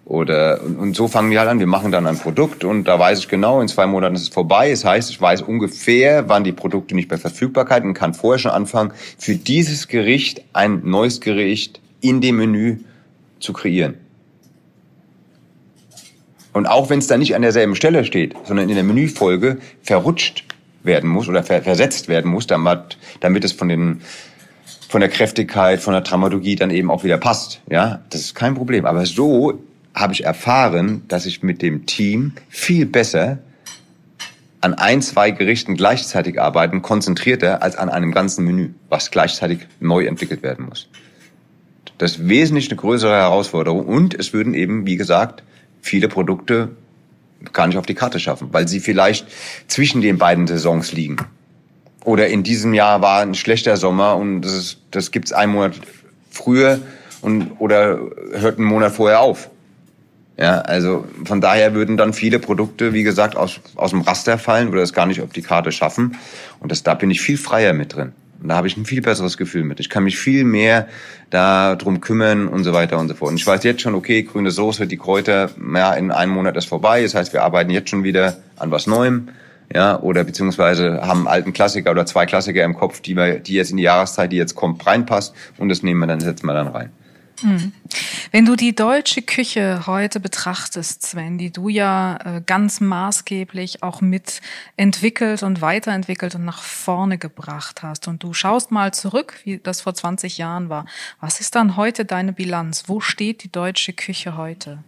Oder 0.06 0.62
und, 0.62 0.76
und 0.76 0.96
so 0.96 1.08
fangen 1.08 1.30
wir 1.30 1.40
halt 1.40 1.48
an. 1.48 1.58
Wir 1.58 1.66
machen 1.66 1.90
dann 1.90 2.06
ein 2.06 2.18
Produkt 2.18 2.64
und 2.64 2.84
da 2.84 2.98
weiß 2.98 3.20
ich 3.20 3.28
genau, 3.28 3.60
in 3.60 3.68
zwei 3.68 3.86
Monaten 3.86 4.14
ist 4.14 4.22
es 4.22 4.28
vorbei. 4.28 4.70
Das 4.70 4.84
heißt, 4.84 5.10
ich 5.10 5.20
weiß 5.20 5.42
ungefähr, 5.42 6.28
wann 6.28 6.44
die 6.44 6.52
Produkte 6.52 6.94
nicht 6.94 7.08
mehr 7.08 7.18
Verfügbarkeit 7.18 7.84
und 7.84 7.94
kann 7.94 8.12
vorher 8.12 8.38
schon 8.38 8.50
anfangen, 8.50 8.92
für 9.18 9.34
dieses 9.34 9.88
Gericht 9.88 10.42
ein 10.52 10.82
neues 10.84 11.20
Gericht 11.20 11.80
in 12.00 12.20
dem 12.20 12.36
Menü 12.36 12.78
zu 13.40 13.54
kreieren. 13.54 13.94
Und 16.52 16.66
auch 16.66 16.90
wenn 16.90 16.98
es 16.98 17.06
da 17.06 17.16
nicht 17.16 17.34
an 17.34 17.42
derselben 17.42 17.74
Stelle 17.74 18.04
steht, 18.04 18.34
sondern 18.44 18.68
in 18.68 18.74
der 18.74 18.84
Menüfolge 18.84 19.58
verrutscht 19.82 20.44
werden 20.84 21.08
muss 21.08 21.28
oder 21.28 21.42
ver 21.42 21.62
versetzt 21.62 22.08
werden 22.08 22.30
muss, 22.30 22.46
damit, 22.46 22.98
damit 23.20 23.42
es 23.44 23.52
von 23.52 23.68
den 23.68 24.02
von 24.94 25.00
der 25.00 25.10
Kräftigkeit, 25.10 25.80
von 25.80 25.92
der 25.92 26.02
Dramaturgie 26.02 26.54
dann 26.54 26.70
eben 26.70 26.88
auch 26.88 27.02
wieder 27.02 27.18
passt. 27.18 27.60
Ja, 27.68 28.04
das 28.10 28.20
ist 28.20 28.36
kein 28.36 28.54
Problem. 28.54 28.86
Aber 28.86 29.04
so 29.06 29.58
habe 29.92 30.12
ich 30.12 30.22
erfahren, 30.22 31.02
dass 31.08 31.26
ich 31.26 31.42
mit 31.42 31.62
dem 31.62 31.84
Team 31.84 32.34
viel 32.48 32.86
besser 32.86 33.38
an 34.60 34.74
ein, 34.74 35.02
zwei 35.02 35.32
Gerichten 35.32 35.74
gleichzeitig 35.74 36.40
arbeiten, 36.40 36.80
konzentrierter 36.80 37.60
als 37.60 37.74
an 37.74 37.88
einem 37.88 38.12
ganzen 38.12 38.44
Menü, 38.44 38.70
was 38.88 39.10
gleichzeitig 39.10 39.66
neu 39.80 40.06
entwickelt 40.06 40.44
werden 40.44 40.66
muss. 40.66 40.88
Das 41.98 42.12
ist 42.12 42.28
wesentlich 42.28 42.70
eine 42.70 42.76
größere 42.76 43.16
Herausforderung 43.16 43.84
und 43.86 44.14
es 44.14 44.32
würden 44.32 44.54
eben, 44.54 44.86
wie 44.86 44.96
gesagt, 44.96 45.42
viele 45.82 46.06
Produkte 46.06 46.68
gar 47.52 47.66
nicht 47.66 47.78
auf 47.78 47.86
die 47.86 47.94
Karte 47.94 48.20
schaffen, 48.20 48.50
weil 48.52 48.68
sie 48.68 48.78
vielleicht 48.78 49.26
zwischen 49.66 50.02
den 50.02 50.18
beiden 50.18 50.46
Saisons 50.46 50.92
liegen. 50.92 51.16
Oder 52.04 52.28
in 52.28 52.42
diesem 52.42 52.74
Jahr 52.74 53.00
war 53.00 53.20
ein 53.20 53.34
schlechter 53.34 53.76
Sommer 53.76 54.16
und 54.16 54.42
das, 54.42 54.52
ist, 54.52 54.78
das 54.90 55.10
gibt's 55.10 55.32
einen 55.32 55.52
Monat 55.52 55.74
früher 56.30 56.80
und 57.22 57.52
oder 57.58 57.98
hört 58.32 58.58
einen 58.58 58.66
Monat 58.66 58.92
vorher 58.92 59.20
auf. 59.20 59.50
Ja, 60.36 60.60
also 60.60 61.04
von 61.24 61.40
daher 61.40 61.74
würden 61.74 61.96
dann 61.96 62.12
viele 62.12 62.40
Produkte, 62.40 62.92
wie 62.92 63.04
gesagt, 63.04 63.36
aus, 63.36 63.60
aus 63.76 63.90
dem 63.90 64.00
Raster 64.00 64.36
fallen 64.36 64.68
oder 64.68 64.82
es 64.82 64.92
gar 64.92 65.06
nicht 65.06 65.22
auf 65.22 65.32
die 65.32 65.42
Karte 65.42 65.70
schaffen. 65.70 66.16
Und 66.58 66.72
das, 66.72 66.82
da 66.82 66.94
bin 66.94 67.10
ich 67.10 67.20
viel 67.20 67.38
freier 67.38 67.72
mit 67.72 67.94
drin. 67.94 68.12
Und 68.42 68.48
da 68.48 68.56
habe 68.56 68.66
ich 68.66 68.76
ein 68.76 68.84
viel 68.84 69.00
besseres 69.00 69.36
Gefühl 69.38 69.62
mit. 69.62 69.78
Ich 69.78 69.88
kann 69.88 70.02
mich 70.02 70.18
viel 70.18 70.44
mehr 70.44 70.88
darum 71.30 72.00
kümmern 72.00 72.48
und 72.48 72.64
so 72.64 72.72
weiter 72.72 72.98
und 72.98 73.08
so 73.08 73.14
fort. 73.14 73.30
Und 73.30 73.36
ich 73.36 73.46
weiß 73.46 73.62
jetzt 73.62 73.80
schon, 73.80 73.94
okay, 73.94 74.24
grüne 74.24 74.50
Soße, 74.50 74.88
die 74.88 74.96
Kräuter, 74.96 75.50
ja, 75.74 75.94
in 75.94 76.10
einem 76.10 76.32
Monat 76.32 76.56
ist 76.56 76.66
vorbei. 76.66 77.02
Das 77.02 77.14
heißt, 77.14 77.32
wir 77.32 77.44
arbeiten 77.44 77.70
jetzt 77.70 77.90
schon 77.90 78.02
wieder 78.02 78.36
an 78.56 78.70
was 78.72 78.86
Neuem 78.88 79.28
ja, 79.72 80.00
oder 80.00 80.24
beziehungsweise 80.24 81.00
haben 81.02 81.20
einen 81.20 81.28
alten 81.28 81.52
Klassiker 81.52 81.90
oder 81.90 82.06
zwei 82.06 82.26
Klassiker 82.26 82.64
im 82.64 82.74
Kopf, 82.74 83.00
die 83.00 83.16
wir, 83.16 83.38
die 83.38 83.54
jetzt 83.54 83.70
in 83.70 83.76
die 83.76 83.84
Jahreszeit, 83.84 84.32
die 84.32 84.36
jetzt 84.36 84.54
kommt, 84.54 84.86
reinpasst 84.86 85.34
und 85.58 85.68
das 85.68 85.82
nehmen 85.82 86.00
wir 86.00 86.06
dann, 86.06 86.20
setzen 86.20 86.46
wir 86.46 86.54
dann 86.54 86.68
rein. 86.68 86.90
Mhm. 87.42 87.72
Wenn 88.30 88.46
du 88.46 88.56
die 88.56 88.74
deutsche 88.74 89.22
Küche 89.22 89.86
heute 89.86 90.20
betrachtest, 90.20 91.02
Sven, 91.02 91.38
die 91.38 91.52
du 91.52 91.68
ja 91.68 92.18
äh, 92.24 92.42
ganz 92.44 92.80
maßgeblich 92.80 93.82
auch 93.82 94.00
mitentwickelt 94.00 95.42
und 95.42 95.60
weiterentwickelt 95.60 96.34
und 96.34 96.44
nach 96.44 96.62
vorne 96.62 97.18
gebracht 97.18 97.82
hast 97.82 98.08
und 98.08 98.22
du 98.22 98.32
schaust 98.32 98.70
mal 98.70 98.92
zurück, 98.94 99.40
wie 99.44 99.58
das 99.58 99.80
vor 99.80 99.94
20 99.94 100.38
Jahren 100.38 100.68
war, 100.68 100.86
was 101.20 101.40
ist 101.40 101.54
dann 101.54 101.76
heute 101.76 102.04
deine 102.04 102.32
Bilanz? 102.32 102.84
Wo 102.86 103.00
steht 103.00 103.42
die 103.42 103.52
deutsche 103.52 103.92
Küche 103.92 104.36
heute? 104.36 104.78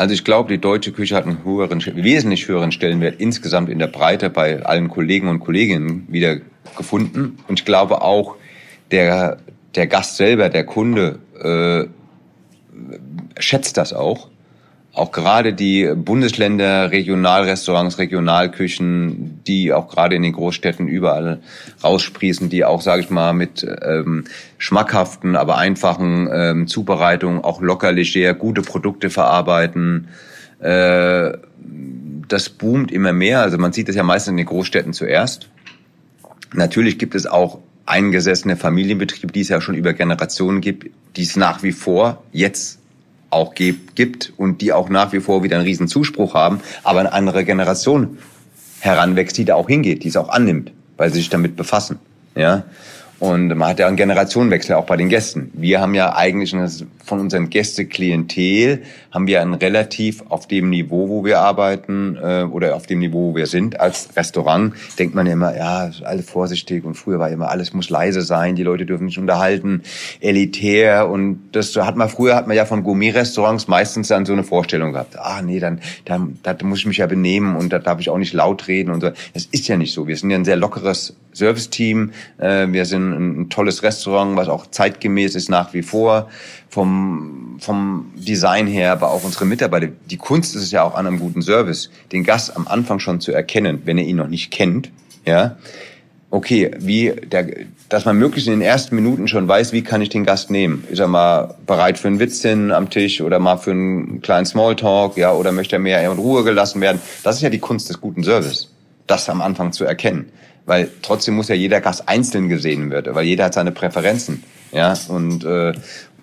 Also 0.00 0.14
ich 0.14 0.24
glaube, 0.24 0.48
die 0.48 0.58
deutsche 0.58 0.92
Küche 0.92 1.14
hat 1.14 1.26
einen 1.26 1.44
höheren, 1.44 1.84
wesentlich 1.84 2.48
höheren 2.48 2.72
Stellenwert 2.72 3.20
insgesamt 3.20 3.68
in 3.68 3.78
der 3.78 3.86
Breite 3.86 4.30
bei 4.30 4.64
allen 4.64 4.88
Kollegen 4.88 5.28
und 5.28 5.40
Kolleginnen 5.40 6.06
wieder 6.08 6.38
gefunden. 6.74 7.36
Und 7.48 7.60
ich 7.60 7.66
glaube 7.66 8.00
auch, 8.00 8.36
der, 8.92 9.36
der 9.74 9.86
Gast 9.88 10.16
selber, 10.16 10.48
der 10.48 10.64
Kunde, 10.64 11.18
äh, 11.38 11.84
schätzt 13.38 13.76
das 13.76 13.92
auch 13.92 14.28
auch 14.92 15.12
gerade 15.12 15.52
die 15.52 15.92
Bundesländer, 15.94 16.90
Regionalrestaurants, 16.90 17.98
Regionalküchen, 17.98 19.40
die 19.46 19.72
auch 19.72 19.88
gerade 19.88 20.16
in 20.16 20.22
den 20.22 20.32
Großstädten 20.32 20.88
überall 20.88 21.40
raussprießen, 21.82 22.48
die 22.48 22.64
auch, 22.64 22.80
sage 22.80 23.02
ich 23.02 23.10
mal, 23.10 23.32
mit 23.32 23.64
ähm, 23.82 24.24
schmackhaften, 24.58 25.36
aber 25.36 25.58
einfachen 25.58 26.28
ähm, 26.32 26.66
Zubereitungen 26.66 27.44
auch 27.44 27.60
locker, 27.60 27.92
leger, 27.92 28.34
gute 28.34 28.62
Produkte 28.62 29.10
verarbeiten. 29.10 30.08
Äh, 30.58 31.38
das 32.26 32.48
boomt 32.48 32.90
immer 32.90 33.12
mehr. 33.12 33.42
Also 33.42 33.58
man 33.58 33.72
sieht 33.72 33.88
das 33.88 33.96
ja 33.96 34.02
meistens 34.02 34.32
in 34.32 34.36
den 34.38 34.46
Großstädten 34.46 34.92
zuerst. 34.92 35.48
Natürlich 36.52 36.98
gibt 36.98 37.14
es 37.14 37.26
auch 37.26 37.60
eingesessene 37.86 38.56
Familienbetriebe, 38.56 39.32
die 39.32 39.40
es 39.40 39.48
ja 39.48 39.60
schon 39.60 39.76
über 39.76 39.92
Generationen 39.92 40.60
gibt, 40.60 40.90
die 41.16 41.22
es 41.22 41.36
nach 41.36 41.62
wie 41.62 41.72
vor 41.72 42.24
jetzt 42.32 42.79
auch 43.30 43.54
gibt 43.54 44.32
und 44.36 44.60
die 44.60 44.72
auch 44.72 44.88
nach 44.88 45.12
wie 45.12 45.20
vor 45.20 45.42
wieder 45.42 45.56
einen 45.56 45.64
riesen 45.64 45.88
Zuspruch 45.88 46.34
haben, 46.34 46.60
aber 46.82 47.00
eine 47.00 47.12
andere 47.12 47.44
Generation 47.44 48.18
heranwächst, 48.80 49.36
die 49.38 49.44
da 49.44 49.54
auch 49.54 49.68
hingeht, 49.68 50.04
die 50.04 50.08
es 50.08 50.16
auch 50.16 50.28
annimmt, 50.28 50.72
weil 50.96 51.10
sie 51.10 51.18
sich 51.18 51.30
damit 51.30 51.56
befassen. 51.56 51.98
Ja. 52.34 52.64
Und 53.20 53.48
man 53.48 53.68
hat 53.68 53.78
ja 53.78 53.86
einen 53.86 53.98
Generationenwechsel 53.98 54.74
auch 54.76 54.86
bei 54.86 54.96
den 54.96 55.10
Gästen. 55.10 55.50
Wir 55.52 55.82
haben 55.82 55.94
ja 55.94 56.16
eigentlich 56.16 56.54
von 57.04 57.20
unseren 57.20 57.50
Gästeklientel 57.50 58.82
haben 59.10 59.26
wir 59.26 59.42
ein 59.42 59.52
relativ 59.52 60.22
auf 60.30 60.48
dem 60.48 60.70
Niveau, 60.70 61.08
wo 61.08 61.24
wir 61.24 61.40
arbeiten 61.40 62.16
äh, 62.16 62.44
oder 62.44 62.76
auf 62.76 62.86
dem 62.86 63.00
Niveau, 63.00 63.32
wo 63.32 63.36
wir 63.36 63.46
sind 63.46 63.78
als 63.78 64.16
Restaurant, 64.16 64.72
denkt 64.98 65.14
man 65.14 65.26
ja 65.26 65.34
immer, 65.34 65.54
ja, 65.54 65.90
alle 66.04 66.22
vorsichtig 66.22 66.84
und 66.84 66.94
früher 66.94 67.18
war 67.18 67.28
immer 67.28 67.50
alles 67.50 67.74
muss 67.74 67.90
leise 67.90 68.22
sein, 68.22 68.54
die 68.54 68.62
Leute 68.62 68.86
dürfen 68.86 69.08
sich 69.08 69.18
unterhalten, 69.18 69.82
elitär 70.20 71.10
und 71.10 71.40
das 71.52 71.76
hat 71.76 71.96
man 71.96 72.08
früher 72.08 72.36
hat 72.36 72.46
man 72.46 72.56
ja 72.56 72.64
von 72.64 72.84
Gourmet-Restaurants 72.84 73.68
meistens 73.68 74.08
dann 74.08 74.24
so 74.24 74.32
eine 74.32 74.44
Vorstellung 74.44 74.92
gehabt. 74.92 75.18
Ah 75.18 75.42
nee, 75.42 75.60
dann 75.60 75.80
dann 76.04 76.38
da 76.42 76.56
muss 76.62 76.78
ich 76.78 76.86
mich 76.86 76.98
ja 76.98 77.06
benehmen 77.06 77.56
und 77.56 77.72
da 77.72 77.80
darf 77.80 78.00
ich 78.00 78.08
auch 78.08 78.18
nicht 78.18 78.32
laut 78.32 78.66
reden 78.68 78.92
und 78.92 79.00
so. 79.00 79.10
Das 79.34 79.46
ist 79.46 79.68
ja 79.68 79.76
nicht 79.76 79.92
so. 79.92 80.06
Wir 80.06 80.16
sind 80.16 80.30
ja 80.30 80.38
ein 80.38 80.44
sehr 80.44 80.56
lockeres 80.56 81.16
Serviceteam. 81.32 82.12
Äh, 82.38 82.68
wir 82.68 82.84
sind 82.84 83.09
ein, 83.12 83.40
ein 83.42 83.50
tolles 83.50 83.82
Restaurant, 83.82 84.36
was 84.36 84.48
auch 84.48 84.66
zeitgemäß 84.66 85.34
ist 85.34 85.48
nach 85.48 85.72
wie 85.74 85.82
vor 85.82 86.28
vom, 86.68 87.56
vom 87.58 88.12
Design 88.16 88.66
her, 88.66 88.92
aber 88.92 89.10
auch 89.10 89.24
unsere 89.24 89.44
Mitarbeiter. 89.44 89.88
Die 90.10 90.16
Kunst 90.16 90.54
ist 90.54 90.62
es 90.62 90.70
ja 90.70 90.82
auch 90.82 90.94
an 90.94 91.06
einem 91.06 91.18
guten 91.18 91.42
Service, 91.42 91.90
den 92.12 92.24
Gast 92.24 92.56
am 92.56 92.68
Anfang 92.68 93.00
schon 93.00 93.20
zu 93.20 93.32
erkennen, 93.32 93.82
wenn 93.84 93.98
er 93.98 94.04
ihn 94.04 94.16
noch 94.16 94.28
nicht 94.28 94.50
kennt, 94.50 94.90
ja. 95.26 95.56
Okay, 96.32 96.70
wie 96.78 97.10
der, 97.10 97.44
dass 97.88 98.04
man 98.04 98.16
möglichst 98.16 98.46
in 98.46 98.60
den 98.60 98.62
ersten 98.62 98.94
Minuten 98.94 99.26
schon 99.26 99.48
weiß, 99.48 99.72
wie 99.72 99.82
kann 99.82 100.00
ich 100.00 100.10
den 100.10 100.24
Gast 100.24 100.48
nehmen? 100.48 100.84
Ist 100.88 101.00
er 101.00 101.08
mal 101.08 101.56
bereit 101.66 101.98
für 101.98 102.06
einen 102.06 102.20
Witzchen 102.20 102.70
am 102.70 102.88
Tisch 102.88 103.20
oder 103.20 103.40
mal 103.40 103.56
für 103.56 103.72
einen 103.72 104.22
kleinen 104.22 104.46
Smalltalk, 104.46 105.16
ja, 105.16 105.32
oder 105.32 105.50
möchte 105.50 105.74
er 105.74 105.80
mehr 105.80 106.00
in 106.04 106.16
Ruhe 106.16 106.44
gelassen 106.44 106.80
werden? 106.80 107.00
Das 107.24 107.34
ist 107.34 107.42
ja 107.42 107.50
die 107.50 107.58
Kunst 107.58 107.88
des 107.88 108.00
guten 108.00 108.22
Service, 108.22 108.70
das 109.08 109.28
am 109.28 109.42
Anfang 109.42 109.72
zu 109.72 109.84
erkennen 109.84 110.30
weil 110.70 110.88
trotzdem 111.02 111.34
muss 111.34 111.48
ja 111.48 111.56
jeder 111.56 111.80
Gast 111.80 112.08
einzeln 112.08 112.48
gesehen 112.48 112.92
werden, 112.92 113.16
weil 113.16 113.24
jeder 113.24 113.46
hat 113.46 113.54
seine 113.54 113.72
Präferenzen. 113.72 114.44
Ja, 114.70 114.94
und, 115.08 115.44
äh, 115.44 115.72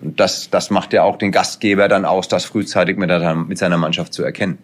und 0.00 0.18
das, 0.18 0.48
das 0.48 0.70
macht 0.70 0.94
ja 0.94 1.02
auch 1.02 1.18
den 1.18 1.32
Gastgeber 1.32 1.86
dann 1.86 2.06
aus, 2.06 2.28
das 2.28 2.46
frühzeitig 2.46 2.96
mit, 2.96 3.10
der, 3.10 3.34
mit 3.34 3.58
seiner 3.58 3.76
Mannschaft 3.76 4.14
zu 4.14 4.22
erkennen. 4.22 4.56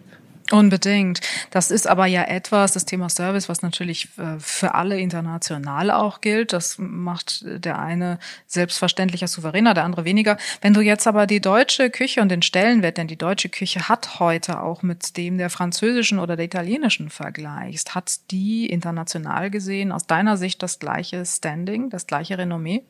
Unbedingt. 0.51 1.21
Das 1.49 1.71
ist 1.71 1.87
aber 1.87 2.05
ja 2.05 2.23
etwas, 2.23 2.73
das 2.73 2.85
Thema 2.85 3.09
Service, 3.09 3.49
was 3.49 3.63
natürlich 3.63 4.09
äh, 4.19 4.37
für 4.37 4.75
alle 4.75 4.99
international 4.99 5.89
auch 5.89 6.21
gilt. 6.21 6.53
Das 6.53 6.75
macht 6.77 7.43
der 7.45 7.79
eine 7.79 8.19
selbstverständlicher 8.45 9.27
souveräner, 9.27 9.73
der 9.73 9.85
andere 9.85 10.05
weniger. 10.05 10.37
Wenn 10.61 10.75
du 10.75 10.81
jetzt 10.81 11.07
aber 11.07 11.25
die 11.25 11.41
deutsche 11.41 11.89
Küche 11.89 12.21
und 12.21 12.29
den 12.29 12.43
Stellenwert, 12.43 12.97
denn 12.97 13.07
die 13.07 13.17
deutsche 13.17 13.49
Küche 13.49 13.89
hat 13.89 14.19
heute 14.19 14.61
auch 14.61 14.83
mit 14.83 15.17
dem 15.17 15.39
der 15.39 15.49
französischen 15.49 16.19
oder 16.19 16.35
der 16.35 16.45
italienischen 16.45 17.09
vergleichst, 17.09 17.95
hat 17.95 18.19
die 18.29 18.67
international 18.67 19.49
gesehen 19.49 19.91
aus 19.91 20.05
deiner 20.05 20.37
Sicht 20.37 20.61
das 20.61 20.77
gleiche 20.77 21.25
Standing, 21.25 21.89
das 21.89 22.05
gleiche 22.05 22.37
Renommee? 22.37 22.83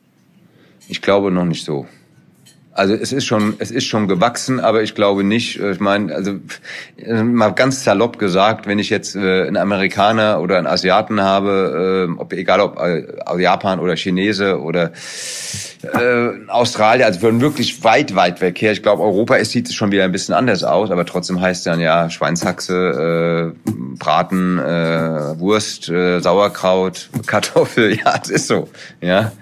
Ich 0.88 1.00
glaube 1.00 1.30
noch 1.30 1.46
nicht 1.46 1.64
so. 1.64 1.86
Also 2.76 2.94
es 2.94 3.12
ist 3.12 3.24
schon, 3.24 3.54
es 3.58 3.70
ist 3.70 3.86
schon 3.86 4.06
gewachsen, 4.06 4.60
aber 4.60 4.82
ich 4.82 4.94
glaube 4.94 5.24
nicht. 5.24 5.58
Äh, 5.58 5.72
ich 5.72 5.80
meine, 5.80 6.14
also 6.14 6.34
äh, 6.98 7.22
mal 7.22 7.50
ganz 7.50 7.84
salopp 7.84 8.18
gesagt, 8.18 8.66
wenn 8.66 8.78
ich 8.78 8.90
jetzt 8.90 9.16
äh, 9.16 9.46
einen 9.46 9.56
Amerikaner 9.56 10.40
oder 10.40 10.58
einen 10.58 10.66
Asiaten 10.66 11.20
habe, 11.20 12.14
ob 12.18 12.32
egal 12.32 12.60
ob 12.60 13.38
Japan 13.38 13.80
oder 13.80 13.96
Chinese 13.96 14.60
oder 14.60 14.92
äh, 15.82 16.48
Australier, 16.48 17.06
also 17.06 17.20
von 17.20 17.40
wirklich 17.40 17.82
weit, 17.84 18.14
weit 18.14 18.40
weg 18.40 18.60
her. 18.60 18.72
Ich 18.72 18.82
glaube, 18.82 19.02
Europa 19.02 19.36
es 19.36 19.50
sieht 19.50 19.68
es 19.68 19.74
schon 19.74 19.90
wieder 19.90 20.04
ein 20.04 20.12
bisschen 20.12 20.34
anders 20.34 20.64
aus, 20.64 20.90
aber 20.90 21.06
trotzdem 21.06 21.40
heißt 21.40 21.60
es 21.60 21.64
dann 21.64 21.80
ja 21.80 22.10
Schweinshaxe, 22.10 23.54
äh, 23.66 23.70
Braten, 23.98 24.58
äh, 24.58 25.38
Wurst, 25.38 25.88
äh, 25.88 26.20
Sauerkraut, 26.20 27.08
Kartoffel. 27.26 27.96
Ja, 28.04 28.14
es 28.22 28.28
ist 28.28 28.48
so. 28.48 28.68
Ja. 29.00 29.32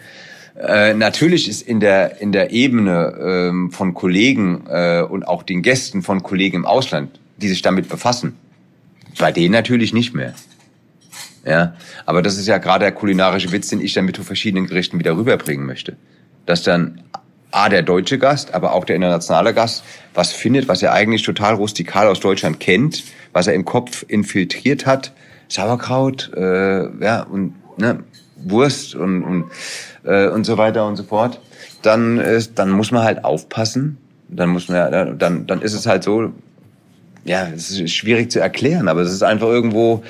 Äh, 0.56 0.94
natürlich 0.94 1.48
ist 1.48 1.62
in 1.62 1.80
der 1.80 2.20
in 2.20 2.30
der 2.30 2.52
Ebene 2.52 3.18
ähm, 3.20 3.72
von 3.72 3.92
Kollegen 3.94 4.64
äh, 4.68 5.02
und 5.02 5.26
auch 5.26 5.42
den 5.42 5.62
Gästen 5.62 6.02
von 6.02 6.22
Kollegen 6.22 6.58
im 6.58 6.66
Ausland, 6.66 7.18
die 7.38 7.48
sich 7.48 7.62
damit 7.62 7.88
befassen, 7.88 8.36
bei 9.18 9.32
denen 9.32 9.52
natürlich 9.52 9.92
nicht 9.92 10.14
mehr. 10.14 10.34
Ja, 11.44 11.74
aber 12.06 12.22
das 12.22 12.38
ist 12.38 12.46
ja 12.46 12.58
gerade 12.58 12.84
der 12.84 12.92
kulinarische 12.92 13.52
Witz, 13.52 13.68
den 13.68 13.80
ich 13.80 13.92
dann 13.92 14.06
mit 14.06 14.16
verschiedenen 14.16 14.66
Gerichten 14.66 14.98
wieder 14.98 15.16
rüberbringen 15.16 15.66
möchte, 15.66 15.96
dass 16.46 16.62
dann 16.62 17.02
A, 17.50 17.68
der 17.68 17.82
deutsche 17.82 18.18
Gast, 18.18 18.54
aber 18.54 18.72
auch 18.72 18.84
der 18.84 18.96
internationale 18.96 19.54
Gast, 19.54 19.84
was 20.14 20.32
findet, 20.32 20.68
was 20.68 20.82
er 20.82 20.92
eigentlich 20.92 21.22
total 21.22 21.54
rustikal 21.54 22.08
aus 22.08 22.18
Deutschland 22.18 22.60
kennt, 22.60 23.04
was 23.32 23.46
er 23.46 23.54
im 23.54 23.64
Kopf 23.64 24.04
infiltriert 24.08 24.86
hat, 24.86 25.12
Sauerkraut, 25.48 26.32
äh, 26.34 27.04
ja, 27.04 27.22
und 27.22 27.54
ne, 27.76 28.02
Wurst 28.36 28.94
und, 28.94 29.22
und 29.22 29.44
äh, 30.04 30.28
und 30.28 30.44
so 30.44 30.58
weiter 30.58 30.86
und 30.86 30.96
so 30.96 31.02
fort, 31.02 31.40
dann 31.82 32.18
ist, 32.18 32.58
dann 32.58 32.70
muss 32.70 32.90
man 32.90 33.02
halt 33.02 33.24
aufpassen. 33.24 33.98
Dann 34.28 34.50
muss 34.50 34.68
man 34.68 34.76
ja, 34.76 35.04
dann, 35.04 35.46
dann 35.46 35.62
ist 35.62 35.74
es 35.74 35.86
halt 35.86 36.02
so, 36.02 36.32
ja, 37.24 37.48
es 37.54 37.70
ist 37.70 37.94
schwierig 37.94 38.30
zu 38.30 38.40
erklären, 38.40 38.88
aber 38.88 39.02
es 39.02 39.12
ist 39.12 39.22
einfach 39.22 39.48
irgendwo, 39.48 40.02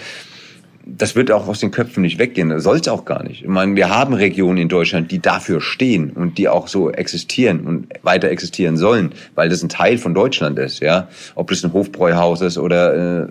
das 0.86 1.16
wird 1.16 1.30
auch 1.30 1.48
aus 1.48 1.60
den 1.60 1.70
Köpfen 1.70 2.02
nicht 2.02 2.18
weggehen. 2.18 2.58
Soll 2.60 2.76
es 2.76 2.88
auch 2.88 3.06
gar 3.06 3.22
nicht. 3.22 3.42
Ich 3.42 3.48
meine, 3.48 3.74
wir 3.74 3.88
haben 3.88 4.12
Regionen 4.12 4.58
in 4.58 4.68
Deutschland, 4.68 5.10
die 5.10 5.18
dafür 5.18 5.60
stehen 5.60 6.10
und 6.10 6.36
die 6.36 6.48
auch 6.48 6.68
so 6.68 6.90
existieren 6.90 7.66
und 7.66 7.88
weiter 8.02 8.28
existieren 8.28 8.76
sollen, 8.76 9.12
weil 9.34 9.48
das 9.48 9.62
ein 9.62 9.70
Teil 9.70 9.96
von 9.96 10.12
Deutschland 10.12 10.58
ist. 10.58 10.80
Ja, 10.80 11.08
ob 11.34 11.48
das 11.48 11.64
ein 11.64 11.72
Hofbräuhaus 11.72 12.42
ist 12.42 12.58
oder 12.58 13.22
äh, 13.22 13.28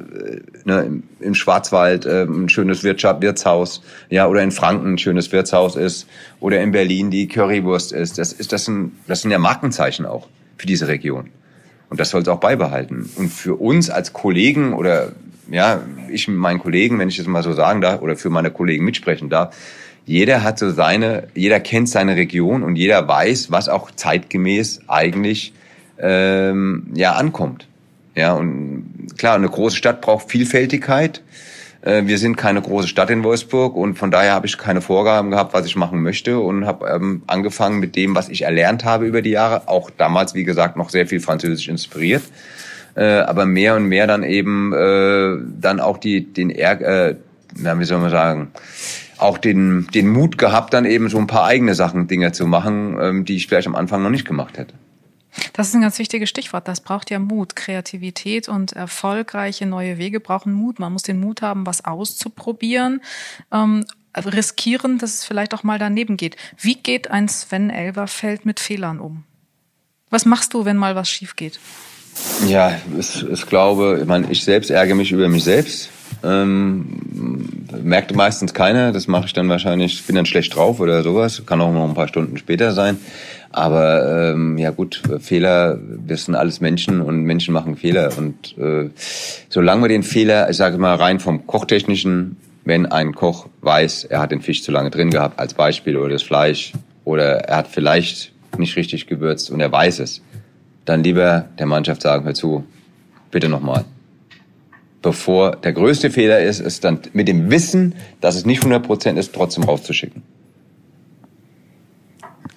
ne, 0.65 1.03
im 1.19 1.35
Schwarzwald 1.35 2.05
äh, 2.07 2.23
ein 2.23 2.49
schönes 2.49 2.83
Wirtschaft, 2.83 3.21
Wirtshaus, 3.21 3.83
ja, 4.09 4.27
oder 4.27 4.41
in 4.41 4.51
Franken 4.51 4.93
ein 4.93 4.97
schönes 4.97 5.31
Wirtshaus 5.31 5.75
ist 5.75 6.07
oder 6.39 6.59
in 6.59 6.71
Berlin 6.71 7.11
die 7.11 7.27
Currywurst 7.27 7.91
ist. 7.91 8.17
Das 8.17 8.33
ist 8.33 8.51
das 8.51 8.67
ein, 8.67 8.93
das 9.07 9.21
sind 9.21 9.29
ja 9.29 9.37
Markenzeichen 9.37 10.07
auch 10.07 10.27
für 10.57 10.65
diese 10.65 10.87
Region. 10.87 11.29
Und 11.89 11.99
das 11.99 12.09
soll 12.09 12.23
es 12.23 12.27
auch 12.27 12.39
beibehalten. 12.39 13.07
Und 13.17 13.29
für 13.29 13.53
uns 13.53 13.91
als 13.91 14.13
Kollegen 14.13 14.73
oder 14.73 15.11
ja, 15.53 15.83
ich 16.09 16.27
mit 16.27 16.37
meinen 16.37 16.57
Kollegen, 16.57 16.97
wenn 16.97 17.09
ich 17.09 17.17
das 17.17 17.27
mal 17.27 17.43
so 17.43 17.53
sagen 17.53 17.79
darf, 17.79 18.01
oder 18.01 18.15
für 18.15 18.31
meine 18.31 18.49
Kollegen 18.49 18.83
mitsprechen 18.83 19.29
darf, 19.29 19.55
jeder 20.03 20.43
hat 20.43 20.57
so 20.57 20.71
seine, 20.71 21.27
jeder 21.35 21.59
kennt 21.59 21.89
seine 21.89 22.15
Region 22.15 22.63
und 22.63 22.75
jeder 22.75 23.07
weiß, 23.07 23.51
was 23.51 23.69
auch 23.69 23.91
zeitgemäß 23.91 24.81
eigentlich 24.87 25.53
ähm, 25.99 26.87
ja 26.95 27.13
ankommt. 27.13 27.67
Ja, 28.15 28.33
und 28.33 29.13
klar, 29.17 29.35
eine 29.35 29.47
große 29.47 29.77
Stadt 29.77 30.01
braucht 30.01 30.29
Vielfältigkeit. 30.29 31.21
Äh, 31.81 32.07
wir 32.07 32.17
sind 32.17 32.35
keine 32.35 32.61
große 32.61 32.87
Stadt 32.87 33.11
in 33.11 33.23
Wolfsburg 33.23 33.75
und 33.75 33.95
von 33.95 34.09
daher 34.09 34.33
habe 34.33 34.47
ich 34.47 34.57
keine 34.57 34.81
Vorgaben 34.81 35.29
gehabt, 35.29 35.53
was 35.53 35.67
ich 35.67 35.75
machen 35.75 36.01
möchte 36.01 36.39
und 36.39 36.65
habe 36.65 36.87
ähm, 36.87 37.21
angefangen 37.27 37.79
mit 37.79 37.95
dem, 37.95 38.15
was 38.15 38.27
ich 38.27 38.41
erlernt 38.41 38.85
habe 38.85 39.05
über 39.05 39.21
die 39.21 39.31
Jahre. 39.31 39.67
Auch 39.67 39.91
damals, 39.91 40.33
wie 40.33 40.45
gesagt, 40.45 40.77
noch 40.77 40.89
sehr 40.89 41.05
viel 41.05 41.19
Französisch 41.19 41.67
inspiriert 41.67 42.23
äh, 42.95 43.19
aber 43.19 43.45
mehr 43.45 43.75
und 43.75 43.85
mehr 43.85 44.07
dann 44.07 44.23
eben 44.23 44.73
äh, 44.73 45.37
dann 45.59 45.79
auch 45.79 45.97
die 45.97 46.31
den 46.33 46.49
Ärger, 46.49 47.09
äh, 47.09 47.15
wie 47.55 47.85
soll 47.85 47.99
man 47.99 48.11
sagen, 48.11 48.51
auch 49.17 49.37
den 49.37 49.87
den 49.93 50.09
Mut 50.09 50.37
gehabt, 50.37 50.73
dann 50.73 50.85
eben 50.85 51.09
so 51.09 51.17
ein 51.17 51.27
paar 51.27 51.45
eigene 51.45 51.75
Sachen, 51.75 52.07
Dinge 52.07 52.31
zu 52.31 52.45
machen, 52.45 52.97
ähm, 53.01 53.25
die 53.25 53.35
ich 53.35 53.47
vielleicht 53.47 53.67
am 53.67 53.75
Anfang 53.75 54.03
noch 54.03 54.09
nicht 54.09 54.25
gemacht 54.25 54.57
hätte. 54.57 54.73
Das 55.53 55.69
ist 55.69 55.75
ein 55.75 55.81
ganz 55.81 55.97
wichtiges 55.99 56.29
Stichwort. 56.29 56.67
Das 56.67 56.81
braucht 56.81 57.09
ja 57.09 57.19
Mut. 57.19 57.55
Kreativität 57.55 58.47
und 58.49 58.73
erfolgreiche 58.73 59.65
neue 59.65 59.97
Wege 59.97 60.19
brauchen 60.19 60.53
Mut. 60.53 60.79
Man 60.79 60.93
muss 60.93 61.03
den 61.03 61.19
Mut 61.19 61.41
haben, 61.41 61.65
was 61.65 61.85
auszuprobieren. 61.85 63.01
Ähm, 63.51 63.85
riskieren, 64.15 64.99
dass 64.99 65.15
es 65.15 65.25
vielleicht 65.25 65.53
auch 65.53 65.63
mal 65.63 65.79
daneben 65.79 66.17
geht. 66.17 66.35
Wie 66.59 66.75
geht 66.75 67.09
ein 67.09 67.27
Sven 67.27 67.69
Elverfeld 67.69 68.45
mit 68.45 68.59
Fehlern 68.59 68.99
um? 68.99 69.23
Was 70.09 70.25
machst 70.25 70.53
du, 70.53 70.65
wenn 70.65 70.77
mal 70.77 70.95
was 70.95 71.09
schief 71.09 71.35
geht? 71.35 71.59
Ja, 72.47 72.77
ich, 72.99 73.25
ich 73.27 73.45
glaube, 73.45 73.99
ich 74.01 74.07
meine, 74.07 74.31
ich 74.31 74.43
selbst 74.43 74.69
ärgere 74.69 74.95
mich 74.95 75.11
über 75.11 75.27
mich 75.29 75.43
selbst. 75.43 75.89
Ähm, 76.23 76.85
merkt 77.83 78.15
meistens 78.15 78.53
keiner. 78.53 78.91
Das 78.91 79.07
mache 79.07 79.25
ich 79.25 79.33
dann 79.33 79.49
wahrscheinlich, 79.49 79.93
ich 79.93 80.05
bin 80.05 80.15
dann 80.15 80.25
schlecht 80.25 80.55
drauf 80.55 80.79
oder 80.79 81.03
sowas. 81.03 81.43
Kann 81.45 81.61
auch 81.61 81.73
noch 81.73 81.87
ein 81.87 81.95
paar 81.95 82.07
Stunden 82.07 82.37
später 82.37 82.71
sein. 82.71 82.97
Aber 83.51 84.31
ähm, 84.31 84.57
ja 84.57 84.71
gut, 84.71 85.01
Fehler, 85.19 85.79
wir 85.79 86.17
sind 86.17 86.35
alles 86.35 86.59
Menschen 86.59 87.01
und 87.01 87.23
Menschen 87.23 87.53
machen 87.53 87.77
Fehler. 87.77 88.09
Und 88.17 88.57
äh, 88.57 88.89
solange 89.49 89.83
wir 89.83 89.89
den 89.89 90.03
Fehler, 90.03 90.49
ich 90.49 90.57
sage 90.57 90.77
mal 90.77 90.95
rein 90.95 91.19
vom 91.19 91.45
Kochtechnischen, 91.45 92.37
wenn 92.65 92.85
ein 92.85 93.13
Koch 93.13 93.47
weiß, 93.61 94.05
er 94.05 94.21
hat 94.21 94.31
den 94.31 94.41
Fisch 94.41 94.63
zu 94.63 94.71
lange 94.71 94.89
drin 94.89 95.11
gehabt, 95.11 95.39
als 95.39 95.53
Beispiel, 95.53 95.97
oder 95.97 96.13
das 96.13 96.23
Fleisch, 96.23 96.73
oder 97.05 97.41
er 97.41 97.57
hat 97.57 97.67
vielleicht 97.67 98.31
nicht 98.57 98.75
richtig 98.75 99.07
gewürzt 99.07 99.51
und 99.51 99.59
er 99.59 99.71
weiß 99.71 99.99
es, 99.99 100.21
dann 100.85 101.03
lieber 101.03 101.49
der 101.57 101.65
Mannschaft 101.65 102.01
sagen, 102.01 102.25
hör 102.25 102.33
zu, 102.33 102.65
bitte 103.31 103.49
nochmal. 103.49 103.85
Bevor 105.01 105.57
der 105.57 105.73
größte 105.73 106.09
Fehler 106.11 106.39
ist, 106.39 106.59
ist 106.59 106.83
dann 106.83 106.99
mit 107.13 107.27
dem 107.27 107.51
Wissen, 107.51 107.95
dass 108.21 108.35
es 108.35 108.45
nicht 108.45 108.63
100% 108.63 109.17
ist, 109.17 109.33
trotzdem 109.33 109.63
rauszuschicken. 109.65 110.23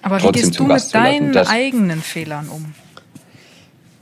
Aber 0.01 0.23
wie 0.23 0.31
gehst 0.31 0.57
du 0.57 0.63
mit 0.63 0.93
deinen 0.93 1.35
eigenen 1.35 2.01
Fehlern 2.01 2.47
um? 2.47 2.73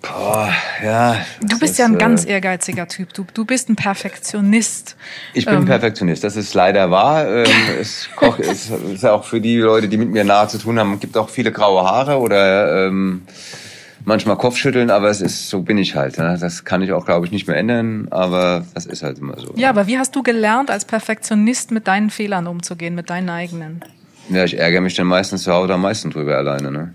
Boah, 0.01 0.53
ja. 0.83 1.17
Du 1.41 1.57
bist 1.57 1.73
ist, 1.73 1.77
ja 1.79 1.85
ein 1.85 1.95
äh, 1.95 1.97
ganz 1.97 2.25
ehrgeiziger 2.25 2.87
Typ. 2.87 3.13
Du, 3.13 3.25
du 3.33 3.45
bist 3.45 3.69
ein 3.69 3.75
Perfektionist. 3.75 4.95
Ich 5.33 5.45
bin 5.45 5.55
Ähm, 5.55 5.65
Perfektionist, 5.65 6.23
das 6.23 6.35
ist 6.35 6.53
leider 6.53 6.91
wahr. 6.91 7.27
Ähm, 7.27 7.47
es 7.79 8.09
koch, 8.15 8.37
es 8.37 8.69
ist 8.69 9.03
ja 9.03 9.13
auch 9.13 9.23
für 9.23 9.41
die 9.41 9.57
Leute, 9.57 9.87
die 9.87 9.97
mit 9.97 10.11
mir 10.11 10.23
nahe 10.23 10.47
zu 10.47 10.59
tun 10.59 10.77
haben, 10.79 10.99
gibt 10.99 11.17
auch 11.17 11.29
viele 11.29 11.51
graue 11.51 11.83
Haare 11.83 12.19
oder 12.19 12.85
ähm, 12.85 13.23
manchmal 14.05 14.37
Kopfschütteln, 14.37 14.89
aber 14.89 15.09
es 15.09 15.21
ist 15.21 15.49
so 15.49 15.61
bin 15.61 15.77
ich 15.77 15.95
halt. 15.95 16.17
Ne? 16.17 16.37
Das 16.39 16.63
kann 16.63 16.81
ich 16.81 16.93
auch, 16.93 17.05
glaube 17.05 17.25
ich, 17.25 17.31
nicht 17.31 17.47
mehr 17.47 17.57
ändern, 17.57 18.07
aber 18.11 18.65
das 18.73 18.85
ist 18.85 19.03
halt 19.03 19.19
immer 19.19 19.39
so. 19.39 19.53
Ja, 19.55 19.69
aber 19.69 19.87
wie 19.87 19.97
hast 19.97 20.15
du 20.15 20.23
gelernt, 20.23 20.71
als 20.71 20.85
Perfektionist 20.85 21.71
mit 21.71 21.87
deinen 21.87 22.09
Fehlern 22.09 22.47
umzugehen, 22.47 22.95
mit 22.95 23.09
deinen 23.09 23.29
eigenen? 23.29 23.81
Ja, 24.29 24.43
ich 24.43 24.57
ärgere 24.57 24.81
mich 24.81 24.95
dann 24.95 25.07
meistens 25.07 25.43
zu 25.43 25.51
Hause 25.51 25.73
am 25.73 25.81
meisten 25.81 26.09
drüber 26.09 26.37
alleine. 26.37 26.71
Ne? 26.71 26.93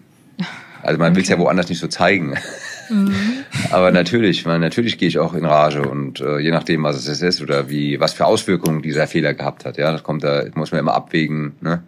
Also 0.82 0.98
man 0.98 1.14
will 1.14 1.22
es 1.22 1.28
ja 1.28 1.38
woanders 1.38 1.68
nicht 1.68 1.80
so 1.80 1.88
zeigen. 1.88 2.34
Aber 3.70 3.92
natürlich, 3.92 4.44
man, 4.46 4.60
natürlich 4.60 4.98
gehe 4.98 5.06
ich 5.06 5.18
auch 5.18 5.34
in 5.34 5.44
Rage 5.44 5.82
und 5.82 6.20
äh, 6.20 6.38
je 6.38 6.50
nachdem, 6.50 6.82
was 6.82 7.06
es 7.06 7.22
ist 7.22 7.40
oder 7.40 7.68
wie, 7.68 8.00
was 8.00 8.14
für 8.14 8.26
Auswirkungen 8.26 8.82
dieser 8.82 9.06
Fehler 9.06 9.34
gehabt 9.34 9.64
hat. 9.64 9.76
Ja, 9.76 9.92
das 9.92 10.02
kommt 10.02 10.24
da, 10.24 10.44
muss 10.54 10.72
man 10.72 10.80
immer 10.80 10.94
abwägen. 10.94 11.52
Ne? 11.60 11.84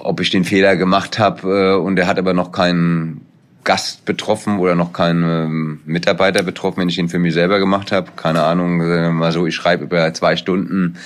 Ob 0.00 0.20
ich 0.20 0.30
den 0.30 0.44
Fehler 0.44 0.74
gemacht 0.76 1.20
habe 1.20 1.74
äh, 1.76 1.76
und 1.76 1.98
er 1.98 2.08
hat 2.08 2.18
aber 2.18 2.34
noch 2.34 2.50
keinen 2.50 3.20
Gast 3.64 4.04
betroffen 4.04 4.58
oder 4.58 4.74
noch 4.74 4.92
keinen 4.92 5.22
ähm, 5.22 5.80
Mitarbeiter 5.84 6.42
betroffen, 6.42 6.80
wenn 6.80 6.88
ich 6.88 6.98
ihn 6.98 7.08
für 7.08 7.18
mich 7.18 7.34
selber 7.34 7.58
gemacht 7.58 7.92
habe. 7.92 8.12
Keine 8.16 8.42
Ahnung, 8.42 8.78
mal 9.14 9.32
so, 9.32 9.46
ich 9.46 9.54
schreibe 9.54 9.84
über 9.84 10.12
zwei 10.14 10.36
Stunden 10.36 10.96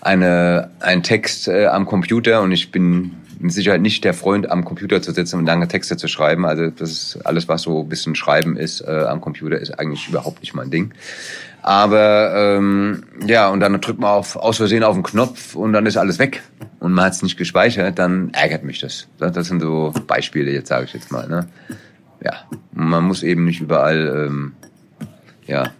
eine, 0.00 0.70
einen 0.80 1.02
Text 1.02 1.48
äh, 1.48 1.66
am 1.66 1.86
Computer 1.86 2.42
und 2.42 2.52
ich 2.52 2.70
bin 2.70 3.12
mit 3.42 3.52
Sicherheit 3.52 3.80
nicht 3.80 4.04
der 4.04 4.14
Freund, 4.14 4.50
am 4.50 4.64
Computer 4.64 5.02
zu 5.02 5.12
sitzen 5.12 5.38
und 5.38 5.46
lange 5.46 5.68
Texte 5.68 5.96
zu 5.96 6.06
schreiben. 6.06 6.46
Also 6.46 6.70
das 6.70 6.90
ist 6.90 7.26
alles, 7.26 7.48
was 7.48 7.62
so 7.62 7.82
ein 7.82 7.88
bisschen 7.88 8.14
Schreiben 8.14 8.56
ist 8.56 8.82
äh, 8.82 9.04
am 9.08 9.20
Computer, 9.20 9.58
ist 9.58 9.78
eigentlich 9.78 10.08
überhaupt 10.08 10.40
nicht 10.40 10.54
mein 10.54 10.70
Ding. 10.70 10.92
Aber 11.62 12.34
ähm, 12.34 13.04
ja, 13.24 13.48
und 13.48 13.60
dann 13.60 13.80
drückt 13.80 14.00
man 14.00 14.10
auf, 14.10 14.36
aus 14.36 14.56
Versehen 14.56 14.82
auf 14.82 14.94
den 14.94 15.04
Knopf 15.04 15.54
und 15.54 15.72
dann 15.72 15.86
ist 15.86 15.96
alles 15.96 16.18
weg 16.18 16.42
und 16.80 16.92
man 16.92 17.04
hat 17.04 17.12
es 17.12 17.22
nicht 17.22 17.36
gespeichert, 17.36 17.98
dann 17.98 18.30
ärgert 18.32 18.64
mich 18.64 18.80
das. 18.80 19.06
Das, 19.18 19.32
das 19.32 19.46
sind 19.46 19.60
so 19.60 19.92
Beispiele, 20.06 20.50
jetzt 20.50 20.68
sage 20.68 20.86
ich 20.86 20.92
jetzt 20.92 21.12
mal. 21.12 21.28
Ne? 21.28 21.46
Ja, 22.24 22.44
man 22.72 23.04
muss 23.04 23.22
eben 23.22 23.44
nicht 23.44 23.60
überall, 23.60 24.26
ähm, 24.28 24.54
ja, 25.46 25.70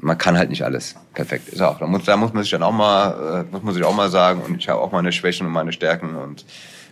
man 0.00 0.16
kann 0.16 0.38
halt 0.38 0.50
nicht 0.50 0.62
alles 0.64 0.94
perfekt. 1.14 1.48
Ist 1.48 1.60
auch. 1.60 1.78
Da 1.78 1.86
muss, 1.86 2.04
da 2.04 2.16
muss 2.16 2.32
man 2.32 2.42
sich 2.44 2.52
dann 2.52 2.62
auch 2.62 2.72
mal, 2.72 3.44
äh, 3.48 3.52
muss 3.52 3.62
man 3.62 3.74
sich 3.74 3.82
auch 3.82 3.94
mal 3.94 4.08
sagen. 4.10 4.40
Und 4.42 4.56
ich 4.58 4.68
habe 4.68 4.80
auch 4.80 4.92
meine 4.92 5.10
Schwächen 5.10 5.46
und 5.46 5.52
meine 5.52 5.72
Stärken 5.72 6.14
und 6.14 6.44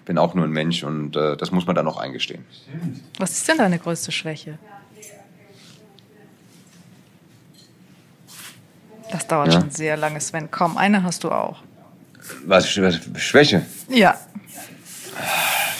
bin 0.04 0.18
auch 0.18 0.34
nur 0.34 0.44
ein 0.44 0.50
Mensch 0.50 0.82
und 0.82 1.16
äh, 1.16 1.36
das 1.36 1.50
muss 1.52 1.66
man 1.66 1.74
dann 1.76 1.86
auch 1.86 1.96
eingestehen. 1.98 2.44
Was 3.18 3.32
ist 3.32 3.48
denn 3.48 3.58
deine 3.58 3.78
größte 3.78 4.10
Schwäche? 4.10 4.58
Das 9.10 9.26
dauert 9.28 9.52
Ja. 9.52 9.60
schon 9.60 9.70
sehr 9.70 9.96
lange, 9.96 10.20
Sven. 10.20 10.50
Komm, 10.50 10.76
eine 10.76 11.02
hast 11.04 11.22
du 11.24 11.30
auch. 11.30 11.62
Was, 12.44 12.64
was 12.82 13.00
Schwäche? 13.22 13.64
Ja. 13.88 14.18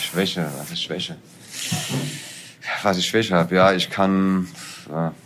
Schwäche, 0.01 0.49
was 0.59 0.70
ist 0.70 0.82
Schwäche? 0.82 1.16
Was 2.82 2.98
ich 2.98 3.06
Schwäche 3.06 3.34
habe, 3.34 3.54
ja, 3.54 3.72
ich 3.72 3.90
kann, 3.90 4.48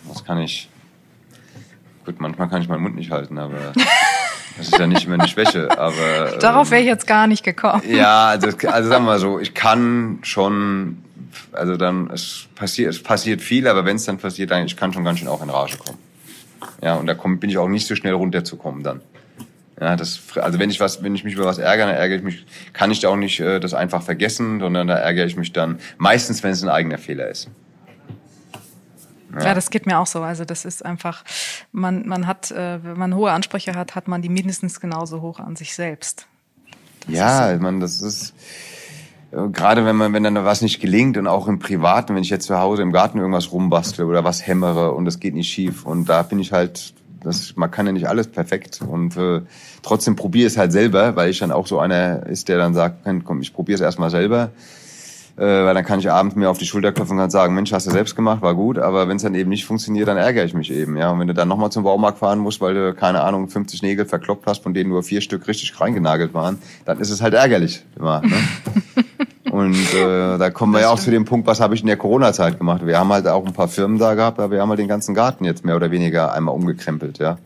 was 0.05 0.25
kann 0.25 0.39
ich? 0.41 0.69
Gut, 2.05 2.21
manchmal 2.21 2.49
kann 2.49 2.63
ich 2.63 2.69
meinen 2.69 2.83
Mund 2.83 2.97
nicht 2.97 3.11
halten, 3.11 3.39
aber 3.39 3.73
das 4.57 4.69
ist 4.69 4.79
ja 4.79 4.87
nicht 4.87 5.07
immer 5.07 5.15
eine 5.15 5.29
Schwäche. 5.29 5.71
Aber 5.79 6.39
Darauf 6.41 6.69
ähm, 6.69 6.73
wäre 6.73 6.81
ich 6.83 6.87
jetzt 6.87 7.07
gar 7.07 7.27
nicht 7.27 7.45
gekommen. 7.45 7.83
Ja, 7.87 8.29
also, 8.29 8.49
also 8.49 8.89
sagen 8.89 9.05
wir 9.05 9.13
mal 9.13 9.19
so, 9.19 9.39
ich 9.39 9.55
kann 9.55 10.19
schon, 10.23 11.03
also 11.53 11.77
dann, 11.77 12.11
es 12.11 12.47
passiert, 12.55 12.91
es 12.91 13.03
passiert 13.03 13.43
viel, 13.43 13.69
aber 13.69 13.85
wenn 13.85 13.97
es 13.97 14.05
dann 14.05 14.19
passiert, 14.19 14.51
dann, 14.51 14.65
ich 14.65 14.77
kann 14.77 14.93
schon 14.93 15.05
ganz 15.05 15.19
schön 15.19 15.29
auch 15.29 15.43
in 15.43 15.51
Rage 15.51 15.77
kommen. 15.77 15.99
Ja, 16.83 16.95
und 16.95 17.07
da 17.07 17.15
komm, 17.15 17.39
bin 17.39 17.51
ich 17.51 17.59
auch 17.59 17.69
nicht 17.69 17.87
so 17.87 17.95
schnell 17.95 18.15
runterzukommen 18.15 18.83
dann. 18.83 19.01
Ja, 19.81 19.97
das, 19.97 20.21
also 20.37 20.59
wenn 20.59 20.69
ich 20.69 20.79
was, 20.79 21.03
wenn 21.03 21.15
ich 21.15 21.25
mich 21.25 21.35
über 21.35 21.47
was 21.47 21.59
ärgere, 21.59 21.87
dann 21.87 21.97
ärgere 21.97 22.19
ich 22.19 22.23
mich, 22.23 22.47
kann 22.75 22.91
ich 22.91 23.01
da 23.01 23.09
auch 23.09 23.17
nicht 23.17 23.41
äh, 23.41 23.61
das 23.61 23.73
einfach 23.73 24.03
vergessen, 24.03 24.61
sondern 24.61 24.87
da 24.87 24.97
ärgere 24.97 25.25
ich 25.25 25.37
mich 25.37 25.53
dann 25.53 25.79
meistens, 25.97 26.43
wenn 26.43 26.51
es 26.51 26.63
ein 26.63 26.69
eigener 26.69 26.99
Fehler 26.99 27.29
ist. 27.29 27.49
Ja. 29.33 29.55
das 29.55 29.71
geht 29.71 29.87
mir 29.87 29.99
auch 29.99 30.07
so. 30.07 30.23
Also 30.23 30.45
das 30.45 30.65
ist 30.65 30.85
einfach, 30.85 31.25
man, 31.73 32.07
man 32.07 32.27
hat, 32.27 32.51
äh, 32.51 32.83
wenn 32.83 32.99
man 32.99 33.15
hohe 33.15 33.31
Ansprüche 33.31 33.75
hat, 33.75 33.95
hat 33.95 34.09
man 34.09 34.23
die 34.23 34.29
mindestens 34.29 34.81
genauso 34.81 35.23
hoch 35.23 35.39
an 35.39 35.57
sich 35.57 35.75
selbst. 35.75 36.27
ja, 37.07 37.55
ich 37.55 37.61
meine, 37.61 37.79
das 37.79 38.03
ist 38.03 38.35
äh, 39.31 39.49
gerade 39.49 39.85
wenn 39.85 39.97
man, 39.97 40.13
wenn 40.13 40.25
dann 40.25 40.35
was 40.35 40.63
nicht 40.63 40.81
gelingt 40.81 41.17
und 41.17 41.27
auch 41.27 41.49
im 41.49 41.59
Privaten, 41.59 42.15
wenn 42.15 42.23
ich 42.23 42.31
jetzt 42.31 42.47
zu 42.47 42.59
Hause 42.59 42.83
im 42.83 42.93
Garten 42.93 43.19
irgendwas 43.19 43.53
rumbastle 43.53 44.07
oder 44.07 44.25
was 44.25 44.47
hämmere 44.47 44.93
und 44.93 45.07
es 45.07 45.21
geht 45.21 45.35
nicht 45.35 45.51
schief 45.51 45.87
und 45.87 46.09
da 46.09 46.23
bin 46.23 46.39
ich 46.39 46.53
halt, 46.53 46.93
das, 47.23 47.55
man 47.57 47.71
kann 47.71 47.87
ja 47.87 47.93
nicht 47.93 48.09
alles 48.09 48.29
perfekt 48.29 48.81
und 48.87 49.17
äh, 49.17 49.43
trotzdem 49.83 50.17
probiere 50.17 50.47
es 50.47 50.57
halt 50.57 50.73
selber, 50.73 51.17
weil 51.17 51.31
ich 51.31 51.39
dann 51.39 51.53
auch 51.53 51.67
so 51.67 51.79
einer 51.79 52.27
ist, 52.27 52.49
der 52.49 52.59
dann 52.59 52.75
sagt, 52.75 53.07
komm, 53.25 53.43
ich 53.43 53.53
probiere 53.53 53.77
es 53.77 53.81
erstmal 53.81 54.11
selber. 54.11 54.51
Äh, 55.37 55.43
weil 55.43 55.75
dann 55.75 55.85
kann 55.85 56.01
ich 56.01 56.11
abends 56.11 56.37
mir 56.37 56.51
auf 56.51 56.59
die 56.59 56.67
Schulter 56.67 56.93
klopfen 56.93 57.17
und 57.17 57.23
kann 57.23 57.31
sagen, 57.31 57.55
Mensch, 57.55 57.73
hast 57.73 57.87
du 57.87 57.91
selbst 57.91 58.17
gemacht, 58.17 58.43
war 58.43 58.55
gut, 58.55 58.79
aber 58.79 59.09
wenn 59.09 59.17
es 59.17 59.23
dann 59.23 59.35
eben 59.35 59.49
nicht 59.49 59.65
funktioniert, 59.65 60.09
dann 60.09 60.17
ärgere 60.17 60.45
ich 60.45 60.55
mich 60.55 60.71
eben. 60.71 60.97
Ja, 60.97 61.11
und 61.11 61.19
wenn 61.19 61.29
du 61.29 61.35
dann 61.35 61.49
nochmal 61.49 61.71
zum 61.71 61.85
Baumarkt 61.85 62.19
fahren 62.19 62.39
musst, 62.39 62.61
weil 62.61 62.75
du, 62.75 62.95
keine 62.95 63.23
Ahnung, 63.23 63.49
50 63.49 63.83
Nägel 63.83 64.05
verkloppt 64.05 64.47
hast, 64.47 64.63
von 64.63 64.75
denen 64.75 64.91
nur 64.91 65.03
vier 65.03 65.21
Stück 65.21 65.49
richtig 65.49 65.81
reingenagelt 65.81 66.35
waren, 66.35 66.59
dann 66.85 66.99
ist 67.01 67.11
es 67.11 67.23
halt 67.23 67.35
ärgerlich 67.35 67.85
immer. 67.97 68.21
Ne? 68.21 68.33
Und 69.51 69.95
äh, 69.95 70.39
da 70.39 70.51
kommen 70.51 70.73
wir 70.73 70.81
ja 70.81 70.91
auch 70.91 70.99
zu 70.99 71.11
dem 71.11 71.25
Punkt, 71.25 71.47
was 71.47 71.61
habe 71.61 71.75
ich 71.75 71.81
in 71.81 71.89
der 71.89 71.97
Corona-Zeit 71.97 72.59
gemacht? 72.59 72.87
Wir 72.87 72.99
haben 72.99 73.13
halt 73.13 73.27
auch 73.27 73.45
ein 73.45 73.53
paar 73.53 73.67
Firmen 73.67 73.99
da 73.99 74.15
gehabt, 74.15 74.39
aber 74.39 74.53
wir 74.53 74.61
haben 74.61 74.69
halt 74.69 74.79
den 74.79 74.89
ganzen 74.89 75.15
Garten 75.15 75.45
jetzt 75.45 75.65
mehr 75.65 75.75
oder 75.75 75.91
weniger 75.91 76.33
einmal 76.33 76.55
umgekrempelt, 76.55 77.19
ja. 77.19 77.39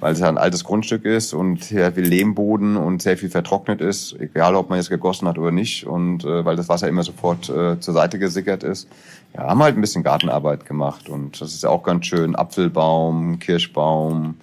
Weil 0.00 0.12
es 0.12 0.20
ja 0.20 0.28
ein 0.28 0.36
altes 0.36 0.64
Grundstück 0.64 1.04
ist 1.04 1.32
und 1.32 1.64
sehr 1.64 1.92
viel 1.92 2.04
Lehmboden 2.04 2.76
und 2.76 3.00
sehr 3.00 3.16
viel 3.16 3.30
vertrocknet 3.30 3.80
ist, 3.80 4.14
egal 4.20 4.54
ob 4.54 4.68
man 4.68 4.78
jetzt 4.78 4.90
gegossen 4.90 5.26
hat 5.26 5.38
oder 5.38 5.52
nicht. 5.52 5.86
Und 5.86 6.24
äh, 6.24 6.44
weil 6.44 6.56
das 6.56 6.68
Wasser 6.68 6.88
immer 6.88 7.02
sofort 7.02 7.48
äh, 7.48 7.80
zur 7.80 7.94
Seite 7.94 8.18
gesickert 8.18 8.62
ist. 8.62 8.88
Ja, 9.34 9.48
haben 9.48 9.62
halt 9.62 9.76
ein 9.76 9.80
bisschen 9.80 10.02
Gartenarbeit 10.02 10.66
gemacht 10.66 11.08
und 11.08 11.40
das 11.40 11.54
ist 11.54 11.62
ja 11.62 11.70
auch 11.70 11.82
ganz 11.82 12.06
schön. 12.06 12.36
Apfelbaum, 12.36 13.38
Kirschbaum, 13.38 14.36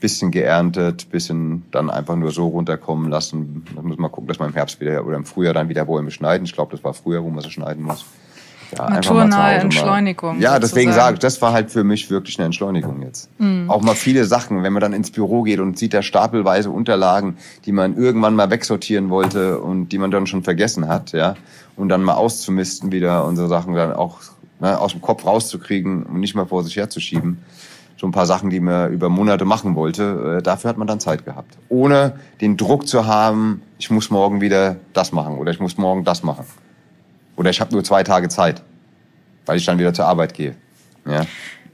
bisschen 0.00 0.30
geerntet, 0.30 1.10
bisschen 1.10 1.64
dann 1.70 1.90
einfach 1.90 2.16
nur 2.16 2.30
so 2.30 2.48
runterkommen 2.48 3.10
lassen. 3.10 3.64
Da 3.74 3.82
muss 3.82 3.98
man 3.98 4.10
gucken, 4.10 4.28
dass 4.28 4.38
man 4.38 4.50
im 4.50 4.54
Herbst 4.54 4.80
wieder 4.80 5.06
oder 5.06 5.16
im 5.16 5.24
Frühjahr 5.24 5.54
dann 5.54 5.68
wieder 5.68 5.84
Bäume 5.84 6.10
schneiden. 6.10 6.44
Ich 6.44 6.52
glaube, 6.52 6.72
das 6.72 6.84
war 6.84 6.94
früher, 6.94 7.22
wo 7.22 7.30
man 7.30 7.42
sie 7.42 7.50
schneiden 7.50 7.82
muss. 7.82 8.04
Ja, 8.76 8.90
Naturnahe 8.90 9.54
Entschleunigung 9.54 10.40
Ja, 10.40 10.58
deswegen 10.58 10.92
sage 10.92 11.14
ich, 11.14 11.20
das 11.20 11.40
war 11.42 11.52
halt 11.52 11.70
für 11.70 11.84
mich 11.84 12.10
wirklich 12.10 12.38
eine 12.38 12.46
Entschleunigung 12.46 13.02
jetzt. 13.02 13.28
Auch 13.68 13.82
mal 13.82 13.94
viele 13.94 14.24
Sachen, 14.24 14.62
wenn 14.62 14.72
man 14.72 14.80
dann 14.80 14.92
ins 14.92 15.10
Büro 15.10 15.42
geht 15.42 15.60
und 15.60 15.78
sieht 15.78 15.94
da 15.94 16.02
stapelweise 16.02 16.70
Unterlagen, 16.70 17.36
die 17.64 17.72
man 17.72 17.96
irgendwann 17.96 18.34
mal 18.34 18.50
wegsortieren 18.50 19.10
wollte 19.10 19.60
und 19.60 19.90
die 19.90 19.98
man 19.98 20.10
dann 20.10 20.26
schon 20.26 20.42
vergessen 20.42 20.88
hat, 20.88 21.12
ja, 21.12 21.34
und 21.76 21.88
dann 21.88 22.02
mal 22.02 22.14
auszumisten 22.14 22.90
wieder 22.92 23.24
und 23.24 23.36
so 23.36 23.46
Sachen 23.48 23.74
dann 23.74 23.92
auch 23.92 24.18
ne, 24.60 24.78
aus 24.78 24.92
dem 24.92 25.02
Kopf 25.02 25.24
rauszukriegen 25.26 26.04
und 26.04 26.20
nicht 26.20 26.34
mal 26.34 26.46
vor 26.46 26.64
sich 26.64 26.76
herzuschieben. 26.76 27.38
So 27.98 28.06
ein 28.06 28.12
paar 28.12 28.26
Sachen, 28.26 28.50
die 28.50 28.60
man 28.60 28.92
über 28.92 29.08
Monate 29.08 29.46
machen 29.46 29.74
wollte, 29.74 30.36
äh, 30.38 30.42
dafür 30.42 30.68
hat 30.68 30.76
man 30.76 30.86
dann 30.86 31.00
Zeit 31.00 31.24
gehabt. 31.24 31.56
Ohne 31.68 32.18
den 32.40 32.56
Druck 32.58 32.86
zu 32.86 33.06
haben, 33.06 33.62
ich 33.78 33.90
muss 33.90 34.10
morgen 34.10 34.40
wieder 34.40 34.76
das 34.92 35.12
machen 35.12 35.38
oder 35.38 35.50
ich 35.50 35.60
muss 35.60 35.78
morgen 35.78 36.04
das 36.04 36.22
machen. 36.22 36.44
Oder 37.36 37.50
ich 37.50 37.60
habe 37.60 37.72
nur 37.72 37.84
zwei 37.84 38.02
Tage 38.02 38.28
Zeit, 38.28 38.62
weil 39.44 39.58
ich 39.58 39.64
dann 39.64 39.78
wieder 39.78 39.94
zur 39.94 40.06
Arbeit 40.06 40.34
gehe. 40.34 40.56
Ja. 41.06 41.26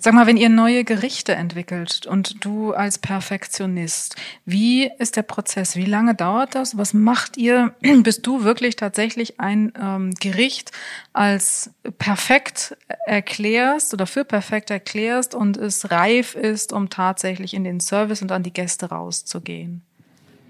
Sag 0.05 0.15
mal, 0.15 0.27
wenn 0.27 0.37
ihr 0.37 0.49
neue 0.49 0.83
Gerichte 0.83 1.37
entwickelt 1.37 2.07
und 2.07 2.45
du 2.45 2.73
als 2.73 2.99
Perfektionist, 2.99 4.17
wie 4.45 4.91
ist 4.99 5.15
der 5.15 5.23
Prozess? 5.23 5.77
Wie 5.77 5.85
lange 5.85 6.17
dauert 6.17 6.57
das? 6.57 6.77
Was 6.77 6.93
macht 6.93 7.37
ihr, 7.37 7.73
bis 8.03 8.21
du 8.21 8.43
wirklich 8.43 8.75
tatsächlich 8.75 9.39
ein 9.39 9.73
ähm, 9.81 10.11
Gericht 10.19 10.73
als 11.13 11.71
perfekt 11.99 12.77
erklärst 13.07 13.95
oder 13.95 14.09
für 14.09 14.25
perfekt 14.25 14.73
erklärst 14.73 15.37
und 15.37 15.57
es 15.57 15.93
reif 15.93 16.35
ist, 16.35 16.73
um 16.73 16.91
tatsächlich 16.91 17.55
in 17.55 17.63
den 17.63 17.79
Service 17.79 18.23
und 18.23 18.33
an 18.33 18.43
die 18.43 18.53
Gäste 18.53 18.87
rauszugehen? 18.87 19.83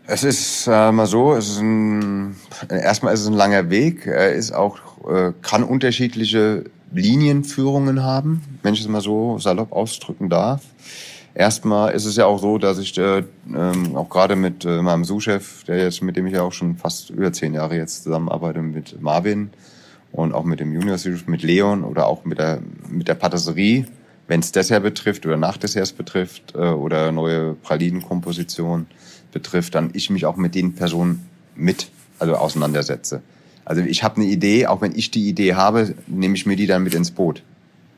Es 0.07 0.25
ist 0.25 0.67
äh, 0.67 0.91
mal 0.91 1.07
so, 1.07 1.35
es 1.35 1.49
ist 1.49 1.61
ein, 1.61 2.35
erstmal 2.69 3.15
ist 3.15 3.21
es 3.21 3.29
ein 3.29 3.35
langer 3.35 3.71
Weg. 3.71 4.07
Er 4.07 4.33
ist 4.33 4.53
auch, 4.53 4.79
äh, 5.09 5.33
kann 5.43 5.63
unterschiedliche 5.63 6.65
Linienführungen 6.93 8.03
haben, 8.03 8.43
wenn 8.63 8.75
ich 8.75 8.81
es 8.81 8.89
mal 8.89 9.01
so 9.01 9.39
salopp 9.39 9.73
ausdrücken 9.73 10.29
darf. 10.29 10.63
Erstmal 11.35 11.93
ist 11.95 12.05
es 12.05 12.17
ja 12.17 12.27
auch 12.27 12.39
so, 12.41 12.59
dass 12.59 12.79
ich 12.79 12.99
äh, 12.99 13.23
ähm, 13.55 13.97
auch 13.97 14.11
gerade 14.11 14.35
mit 14.35 14.65
äh, 14.65 14.83
meinem 14.83 15.05
Sous-Chef, 15.05 15.65
der 15.65 15.79
jetzt, 15.79 16.03
mit 16.03 16.17
dem 16.17 16.27
ich 16.27 16.35
ja 16.35 16.43
auch 16.43 16.53
schon 16.53 16.77
fast 16.77 17.11
über 17.11 17.33
zehn 17.33 17.55
Jahre 17.55 17.77
jetzt 17.77 18.03
zusammenarbeite, 18.03 18.61
mit 18.61 19.01
Marvin 19.01 19.51
und 20.11 20.35
auch 20.35 20.45
mit 20.45 20.61
dem 20.61 20.75
Junior 20.75 20.99
mit 21.27 21.43
Leon 21.43 21.85
oder 21.85 22.07
auch 22.07 22.25
mit 22.25 22.39
der 22.39 22.59
mit 22.89 23.09
der 23.09 23.15
Patisserie, 23.15 23.87
wenn 24.27 24.41
es 24.41 24.53
Dessert 24.53 24.83
betrifft 24.83 25.25
oder 25.25 25.39
Nachdesserts 25.39 25.93
betrifft 25.93 26.55
äh, 26.55 26.59
oder 26.59 27.13
neue 27.13 27.55
Pralinenkomposition 27.55 28.87
betrifft, 29.33 29.74
dann 29.74 29.91
ich 29.95 30.11
mich 30.11 30.26
auch 30.26 30.37
mit 30.37 30.55
den 30.55 30.74
Personen 30.74 31.26
mit 31.57 31.89
also 32.18 32.37
auseinandersetze. 32.37 33.22
Also 33.64 33.83
ich 33.83 34.03
habe 34.03 34.16
eine 34.16 34.26
Idee, 34.26 34.66
auch 34.66 34.80
wenn 34.80 34.95
ich 34.95 35.11
die 35.11 35.28
Idee 35.28 35.55
habe, 35.55 35.95
nehme 36.07 36.35
ich 36.35 36.47
mir 36.47 36.57
die 36.57 36.66
dann 36.66 36.83
mit 36.83 36.95
ins 36.95 37.11
Boot. 37.11 37.43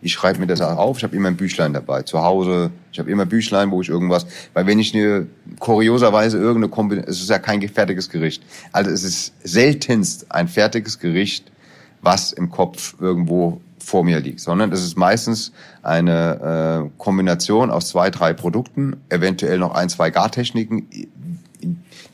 Ich 0.02 0.12
schreibe 0.12 0.38
mir 0.38 0.46
das 0.46 0.60
auch 0.60 0.76
auf. 0.76 0.98
Ich 0.98 1.02
habe 1.02 1.16
immer 1.16 1.28
ein 1.28 1.36
Büchlein 1.36 1.72
dabei. 1.72 2.02
Zu 2.02 2.22
Hause. 2.22 2.70
Ich 2.92 2.98
habe 2.98 3.10
immer 3.10 3.24
Büchlein, 3.24 3.70
wo 3.70 3.80
ich 3.80 3.88
irgendwas. 3.88 4.26
Weil 4.52 4.66
wenn 4.66 4.78
ich 4.78 4.94
eine 4.94 5.26
kurioserweise 5.60 6.36
irgendeine 6.36 6.68
Kombination, 6.68 7.10
es 7.10 7.22
ist 7.22 7.30
ja 7.30 7.38
kein 7.38 7.66
fertiges 7.66 8.10
Gericht. 8.10 8.42
Also 8.70 8.90
es 8.90 9.02
ist 9.02 9.32
seltenst 9.42 10.30
ein 10.30 10.48
fertiges 10.48 10.98
Gericht, 10.98 11.50
was 12.02 12.32
im 12.32 12.50
Kopf 12.50 12.96
irgendwo 13.00 13.62
vor 13.84 14.04
mir 14.04 14.20
liegt, 14.20 14.40
sondern 14.40 14.72
es 14.72 14.82
ist 14.82 14.96
meistens 14.96 15.52
eine 15.82 16.86
äh, 16.86 16.90
Kombination 16.98 17.70
aus 17.70 17.88
zwei, 17.88 18.10
drei 18.10 18.32
Produkten, 18.32 18.96
eventuell 19.08 19.58
noch 19.58 19.74
ein, 19.74 19.88
zwei 19.88 20.10
Gartechniken, 20.10 20.88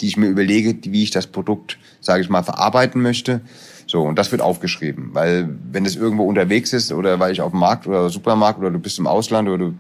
die 0.01 0.07
ich 0.07 0.17
mir 0.17 0.27
überlege, 0.27 0.77
wie 0.93 1.03
ich 1.03 1.11
das 1.11 1.27
Produkt, 1.27 1.79
sage 2.01 2.23
ich 2.23 2.29
mal, 2.29 2.43
verarbeiten 2.43 3.03
möchte. 3.03 3.41
So, 3.87 4.03
und 4.03 4.17
das 4.17 4.31
wird 4.31 4.41
aufgeschrieben, 4.41 5.11
weil 5.15 5.49
wenn 5.73 5.85
es 5.85 5.97
irgendwo 5.97 6.25
unterwegs 6.25 6.73
ist 6.73 6.93
oder 6.93 7.19
weil 7.19 7.33
ich 7.33 7.41
auf 7.41 7.51
dem 7.51 7.61
Markt 7.61 7.87
oder 7.87 8.09
Supermarkt 8.09 8.61
oder 8.61 8.71
du 8.71 8.79
bist 8.79 8.99
im 8.99 9.07
Ausland 9.07 9.49
oder 9.49 9.59
du, 9.59 9.75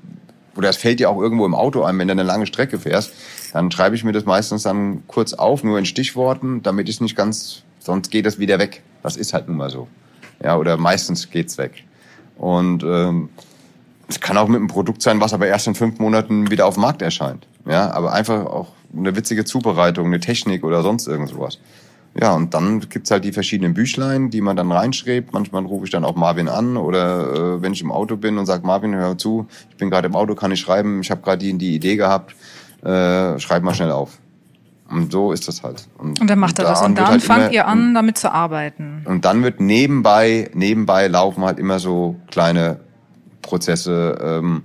oder 0.56 0.68
es 0.68 0.76
fällt 0.76 0.98
dir 0.98 1.10
auch 1.10 1.20
irgendwo 1.20 1.46
im 1.46 1.54
Auto 1.54 1.82
ein, 1.82 1.96
wenn 1.98 2.08
du 2.08 2.12
eine 2.12 2.24
lange 2.24 2.46
Strecke 2.46 2.78
fährst, 2.78 3.12
dann 3.52 3.70
schreibe 3.70 3.94
ich 3.94 4.02
mir 4.02 4.12
das 4.12 4.24
meistens 4.24 4.64
dann 4.64 5.04
kurz 5.06 5.32
auf, 5.32 5.62
nur 5.62 5.78
in 5.78 5.86
Stichworten, 5.86 6.60
damit 6.62 6.88
ich 6.88 7.00
nicht 7.00 7.14
ganz, 7.14 7.62
sonst 7.78 8.10
geht 8.10 8.26
es 8.26 8.40
wieder 8.40 8.58
weg. 8.58 8.82
Das 9.02 9.16
ist 9.16 9.32
halt 9.32 9.46
nun 9.46 9.56
mal 9.56 9.70
so. 9.70 9.86
Ja, 10.42 10.56
oder 10.56 10.76
meistens 10.76 11.30
geht's 11.30 11.58
weg. 11.58 11.84
Und 12.38 12.82
ähm, 12.82 13.28
es 14.08 14.20
kann 14.20 14.36
auch 14.36 14.48
mit 14.48 14.56
einem 14.56 14.68
Produkt 14.68 15.02
sein, 15.02 15.20
was 15.20 15.32
aber 15.32 15.46
erst 15.46 15.66
in 15.66 15.74
fünf 15.74 15.98
Monaten 15.98 16.50
wieder 16.50 16.66
auf 16.66 16.74
dem 16.74 16.82
Markt 16.82 17.02
erscheint. 17.02 17.46
Ja, 17.66 17.90
aber 17.92 18.12
einfach 18.12 18.46
auch 18.46 18.68
eine 18.96 19.14
witzige 19.14 19.44
Zubereitung, 19.44 20.06
eine 20.06 20.20
Technik 20.20 20.64
oder 20.64 20.82
sonst 20.82 21.06
irgendwas. 21.06 21.58
Ja, 22.20 22.34
und 22.34 22.54
dann 22.54 22.80
gibt's 22.80 23.10
halt 23.10 23.24
die 23.24 23.32
verschiedenen 23.32 23.72
Büchlein, 23.72 24.30
die 24.30 24.40
man 24.40 24.56
dann 24.56 24.72
reinschreibt. 24.72 25.32
Manchmal 25.32 25.64
rufe 25.64 25.84
ich 25.84 25.92
dann 25.92 26.04
auch 26.04 26.16
Marvin 26.16 26.48
an 26.48 26.76
oder 26.76 27.56
äh, 27.56 27.62
wenn 27.62 27.72
ich 27.72 27.82
im 27.82 27.92
Auto 27.92 28.16
bin 28.16 28.36
und 28.36 28.46
sage, 28.46 28.66
Marvin, 28.66 28.94
hör 28.96 29.16
zu, 29.16 29.46
ich 29.70 29.76
bin 29.76 29.90
gerade 29.90 30.08
im 30.08 30.16
Auto, 30.16 30.34
kann 30.34 30.50
ich 30.50 30.58
schreiben, 30.58 31.02
ich 31.02 31.10
habe 31.10 31.22
gerade 31.22 31.38
die, 31.38 31.56
die 31.56 31.74
Idee 31.74 31.96
gehabt, 31.96 32.34
äh, 32.82 33.38
schreib 33.38 33.62
mal 33.62 33.74
schnell 33.74 33.92
auf. 33.92 34.18
Und 34.90 35.12
so 35.12 35.32
ist 35.32 35.46
das 35.46 35.62
halt. 35.62 35.86
Und, 35.98 36.20
und 36.20 36.28
dann 36.28 36.38
macht 36.38 36.58
er 36.58 36.64
das. 36.64 36.82
Und 36.82 36.98
dann 36.98 37.08
halt 37.08 37.22
fangt 37.22 37.52
ihr 37.52 37.66
an, 37.66 37.94
damit 37.94 38.18
zu 38.18 38.32
arbeiten. 38.32 39.02
Und 39.04 39.24
dann 39.24 39.42
wird 39.42 39.60
nebenbei, 39.60 40.50
nebenbei 40.52 41.06
laufen 41.06 41.44
halt 41.44 41.58
immer 41.58 41.78
so 41.78 42.16
kleine 42.30 42.80
Prozesse, 43.42 44.18
ähm, 44.20 44.62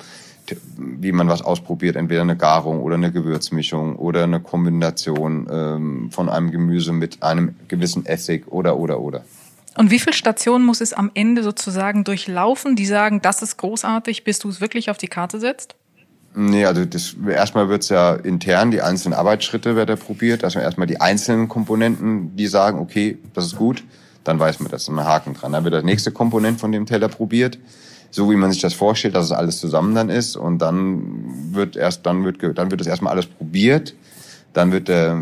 wie 0.77 1.11
man 1.11 1.27
was 1.27 1.41
ausprobiert, 1.41 1.95
entweder 1.95 2.21
eine 2.21 2.37
Garung 2.37 2.81
oder 2.81 2.95
eine 2.95 3.11
Gewürzmischung 3.11 3.95
oder 3.95 4.23
eine 4.23 4.39
Kombination 4.39 5.47
ähm, 5.51 6.11
von 6.11 6.29
einem 6.29 6.51
Gemüse 6.51 6.91
mit 6.91 7.23
einem 7.23 7.55
gewissen 7.67 8.05
Essig 8.05 8.47
oder 8.47 8.77
oder 8.77 8.99
oder. 8.99 9.23
Und 9.77 9.91
wie 9.91 9.99
viele 9.99 10.13
Stationen 10.13 10.65
muss 10.65 10.81
es 10.81 10.93
am 10.93 11.11
Ende 11.13 11.43
sozusagen 11.43 12.03
durchlaufen, 12.03 12.75
die 12.75 12.85
sagen, 12.85 13.21
das 13.21 13.41
ist 13.41 13.57
großartig, 13.57 14.23
bis 14.23 14.39
du 14.39 14.49
es 14.49 14.61
wirklich 14.61 14.89
auf 14.89 14.97
die 14.97 15.07
Karte 15.07 15.39
setzt? 15.39 15.75
Nee, 16.37 16.65
also 16.65 16.83
das, 16.83 17.15
erstmal 17.29 17.69
wird's 17.69 17.87
ja 17.87 18.13
intern, 18.13 18.69
die 18.69 18.81
einzelnen 18.81 19.13
Arbeitsschritte 19.13 19.77
wird 19.77 19.89
er 19.89 19.95
probiert. 19.95 20.43
Also 20.43 20.59
erstmal 20.59 20.85
die 20.85 20.99
einzelnen 20.99 21.47
Komponenten, 21.47 22.35
die 22.35 22.47
sagen, 22.47 22.79
okay, 22.79 23.17
das 23.33 23.45
ist 23.45 23.55
gut, 23.55 23.85
dann 24.25 24.37
weiß 24.37 24.59
man, 24.59 24.69
das 24.69 24.83
ist 24.83 24.89
ein 24.89 24.99
Haken 25.01 25.33
dran. 25.33 25.53
Dann 25.53 25.63
wird 25.63 25.73
der 25.73 25.83
nächste 25.83 26.11
Komponent 26.11 26.59
von 26.59 26.73
dem 26.73 26.85
Teller 26.85 27.07
probiert, 27.07 27.57
so 28.11 28.29
wie 28.29 28.35
man 28.35 28.51
sich 28.51 28.61
das 28.61 28.73
vorstellt, 28.73 29.15
dass 29.15 29.25
es 29.25 29.31
alles 29.31 29.59
zusammen 29.59 29.95
dann 29.95 30.09
ist. 30.09 30.35
Und 30.35 30.59
dann 30.59 31.53
wird 31.53 31.77
erst, 31.77 32.05
dann 32.05 32.25
wird, 32.25 32.37
dann 32.57 32.69
wird 32.69 32.81
das 32.81 32.87
erstmal 32.87 33.13
alles 33.13 33.27
probiert. 33.27 33.95
Dann 34.51 34.73
wird, 34.73 34.89
äh, 34.89 35.15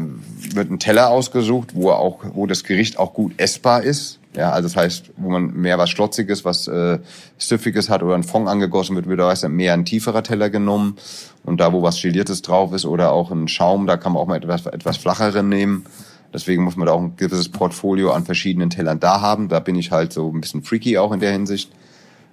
wird 0.53 0.72
ein 0.72 0.80
Teller 0.80 1.09
ausgesucht, 1.09 1.76
wo 1.76 1.91
auch, 1.91 2.24
wo 2.34 2.47
das 2.47 2.64
Gericht 2.64 2.97
auch 2.97 3.14
gut 3.14 3.34
essbar 3.38 3.84
ist. 3.84 4.20
Ja, 4.36 4.52
also 4.52 4.68
das 4.68 4.76
heißt, 4.76 5.12
wo 5.18 5.30
man 5.30 5.54
mehr 5.54 5.78
was 5.78 5.92
Schlotziges, 5.92 6.44
was 6.44 6.68
äh, 6.68 7.00
Süffiges 7.38 7.90
hat 7.90 8.02
oder 8.02 8.16
ein 8.16 8.24
Fond 8.24 8.48
angegossen 8.48 8.96
wird, 8.96 9.08
wird 9.08 9.20
da 9.20 9.50
mehr 9.50 9.74
ein 9.74 9.86
tieferer 9.86 10.24
Teller 10.24 10.50
genommen. 10.50 10.96
Und 11.44 11.60
da, 11.60 11.72
wo 11.72 11.84
was 11.84 12.02
Geliertes 12.02 12.42
drauf 12.42 12.74
ist 12.74 12.86
oder 12.86 13.12
auch 13.12 13.32
ein 13.32 13.48
Schaum, 13.48 13.86
da 13.86 13.98
kann 13.98 14.14
man 14.14 14.22
auch 14.22 14.28
mal 14.28 14.38
etwas, 14.38 14.66
etwas 14.66 14.98
flacheren 14.98 15.50
nehmen. 15.50 15.86
Deswegen 16.34 16.64
muss 16.64 16.76
man 16.76 16.88
da 16.88 16.94
auch 16.94 17.02
ein 17.02 17.16
gewisses 17.16 17.50
Portfolio 17.50 18.12
an 18.12 18.26
verschiedenen 18.26 18.72
Tellern 18.72 19.00
da 19.00 19.22
haben. 19.22 19.50
Da 19.50 19.60
bin 19.60 19.76
ich 19.76 19.92
halt 19.92 20.14
so 20.14 20.32
ein 20.34 20.42
bisschen 20.42 20.64
freaky 20.64 20.98
auch 20.98 21.12
in 21.12 21.20
der 21.20 21.32
Hinsicht. 21.32 21.72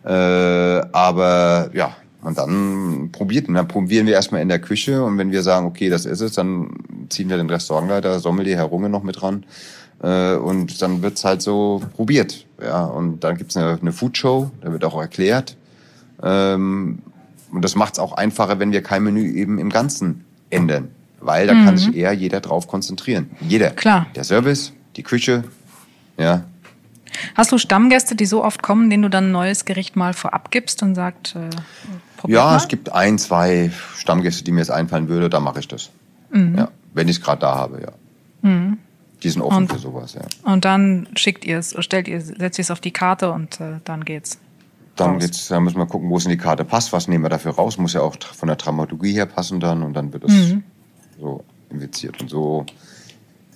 Äh, 0.02 0.10
aber 0.10 1.70
ja, 1.74 1.94
und 2.22 2.38
dann 2.38 3.10
probiert, 3.12 3.48
dann 3.48 3.68
probieren 3.68 4.06
wir 4.06 4.14
erstmal 4.14 4.40
in 4.40 4.48
der 4.48 4.58
Küche 4.58 5.04
und 5.04 5.18
wenn 5.18 5.32
wir 5.32 5.42
sagen, 5.42 5.66
okay, 5.66 5.90
das 5.90 6.06
ist 6.06 6.22
es, 6.22 6.32
dann 6.32 6.70
ziehen 7.10 7.28
wir 7.28 7.36
den 7.36 7.50
Restaurantleiter, 7.50 8.20
Sommelier, 8.20 8.56
Herr 8.56 8.64
Runge 8.64 8.88
noch 8.88 9.02
mit 9.02 9.22
ran 9.22 9.44
äh, 10.02 10.34
und 10.34 10.80
dann 10.82 11.02
wird's 11.02 11.24
halt 11.24 11.42
so 11.42 11.82
probiert. 11.96 12.46
Ja, 12.62 12.84
und 12.84 13.20
dann 13.20 13.36
gibt's 13.36 13.56
eine, 13.56 13.78
eine 13.80 13.92
Foodshow, 13.92 14.50
da 14.60 14.72
wird 14.72 14.84
auch 14.84 14.98
erklärt. 15.00 15.56
Ähm, 16.22 17.00
und 17.52 17.64
das 17.64 17.74
macht's 17.74 17.98
auch 17.98 18.12
einfacher, 18.12 18.58
wenn 18.58 18.72
wir 18.72 18.82
kein 18.82 19.02
Menü 19.02 19.32
eben 19.32 19.58
im 19.58 19.70
Ganzen 19.70 20.24
ändern. 20.50 20.88
Weil 21.20 21.46
da 21.46 21.54
mhm. 21.54 21.64
kann 21.64 21.78
sich 21.78 21.94
eher 21.94 22.12
jeder 22.12 22.40
drauf 22.40 22.66
konzentrieren. 22.66 23.30
Jeder. 23.40 23.70
Klar. 23.70 24.06
Der 24.14 24.24
Service, 24.24 24.72
die 24.96 25.02
Küche, 25.02 25.44
ja. 26.16 26.44
Hast 27.34 27.52
du 27.52 27.58
Stammgäste, 27.58 28.14
die 28.14 28.26
so 28.26 28.44
oft 28.44 28.62
kommen, 28.62 28.88
denen 28.88 29.02
du 29.02 29.10
dann 29.10 29.26
ein 29.26 29.32
neues 29.32 29.64
Gericht 29.64 29.96
mal 29.96 30.14
vorab 30.14 30.50
gibst 30.50 30.82
und 30.82 30.94
sagt, 30.94 31.34
äh, 31.34 31.50
Ja, 32.30 32.44
mal? 32.44 32.56
es 32.56 32.68
gibt 32.68 32.92
ein, 32.92 33.18
zwei 33.18 33.70
Stammgäste, 33.96 34.44
die 34.44 34.52
mir 34.52 34.60
jetzt 34.60 34.70
einfallen 34.70 35.08
würde, 35.08 35.28
da 35.28 35.40
mache 35.40 35.60
ich 35.60 35.68
das. 35.68 35.90
Mhm. 36.30 36.56
Ja, 36.56 36.68
wenn 36.94 37.08
ich 37.08 37.16
es 37.16 37.22
gerade 37.22 37.40
da 37.40 37.54
habe, 37.54 37.82
ja. 37.82 38.48
Mhm. 38.48 38.78
Die 39.22 39.30
sind 39.30 39.42
offen 39.42 39.58
und, 39.58 39.72
für 39.72 39.78
sowas, 39.78 40.14
ja. 40.14 40.22
Und 40.44 40.64
dann 40.64 41.08
schickt 41.14 41.44
ihr 41.44 41.58
es, 41.58 41.74
stellt 41.80 42.08
ihr, 42.08 42.20
setzt 42.20 42.58
ihr 42.58 42.62
es 42.62 42.70
auf 42.70 42.80
die 42.80 42.90
Karte 42.90 43.32
und 43.32 43.60
äh, 43.60 43.80
dann 43.84 44.04
geht's. 44.04 44.38
Dann 44.96 45.12
raus. 45.12 45.22
geht's, 45.22 45.48
dann 45.48 45.64
müssen 45.64 45.78
wir 45.78 45.86
gucken, 45.86 46.10
wo 46.10 46.16
es 46.16 46.24
in 46.24 46.30
die 46.30 46.36
Karte 46.36 46.64
passt. 46.64 46.92
Was 46.92 47.08
nehmen 47.08 47.24
wir 47.24 47.28
dafür 47.28 47.52
raus? 47.52 47.78
Muss 47.78 47.92
ja 47.92 48.00
auch 48.00 48.16
von 48.20 48.46
der 48.46 48.56
Dramaturgie 48.56 49.12
her 49.12 49.26
passen 49.26 49.60
dann 49.60 49.82
und 49.82 49.94
dann 49.94 50.12
wird 50.12 50.24
es 50.24 50.32
mhm. 50.32 50.62
so 51.18 51.44
infiziert. 51.70 52.20
Und 52.20 52.28
so 52.28 52.66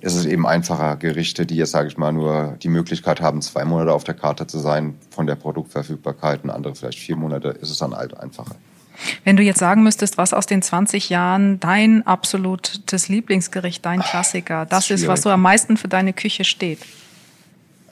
ist 0.00 0.14
es 0.14 0.26
eben 0.26 0.46
einfacher, 0.46 0.96
Gerichte, 0.96 1.46
die 1.46 1.56
jetzt, 1.56 1.70
sage 1.70 1.88
ich 1.88 1.96
mal, 1.96 2.12
nur 2.12 2.58
die 2.62 2.68
Möglichkeit 2.68 3.22
haben, 3.22 3.40
zwei 3.40 3.64
Monate 3.64 3.92
auf 3.92 4.04
der 4.04 4.14
Karte 4.14 4.46
zu 4.46 4.58
sein, 4.58 4.98
von 5.10 5.26
der 5.26 5.34
Produktverfügbarkeit 5.34 6.44
und 6.44 6.50
andere 6.50 6.74
vielleicht 6.74 6.98
vier 6.98 7.16
Monate, 7.16 7.48
ist 7.48 7.70
es 7.70 7.78
dann 7.78 7.94
halt 7.94 8.16
einfacher. 8.18 8.56
Wenn 9.24 9.36
du 9.36 9.42
jetzt 9.42 9.58
sagen 9.58 9.82
müsstest, 9.82 10.18
was 10.18 10.32
aus 10.32 10.46
den 10.46 10.62
20 10.62 11.10
Jahren 11.10 11.60
dein 11.60 12.06
absolutes 12.06 13.08
Lieblingsgericht, 13.08 13.84
dein 13.84 14.00
Klassiker, 14.00 14.66
das 14.66 14.90
ist, 14.90 15.06
was 15.06 15.22
so 15.22 15.30
am 15.30 15.42
meisten 15.42 15.76
für 15.76 15.88
deine 15.88 16.12
Küche 16.12 16.44
steht. 16.44 16.78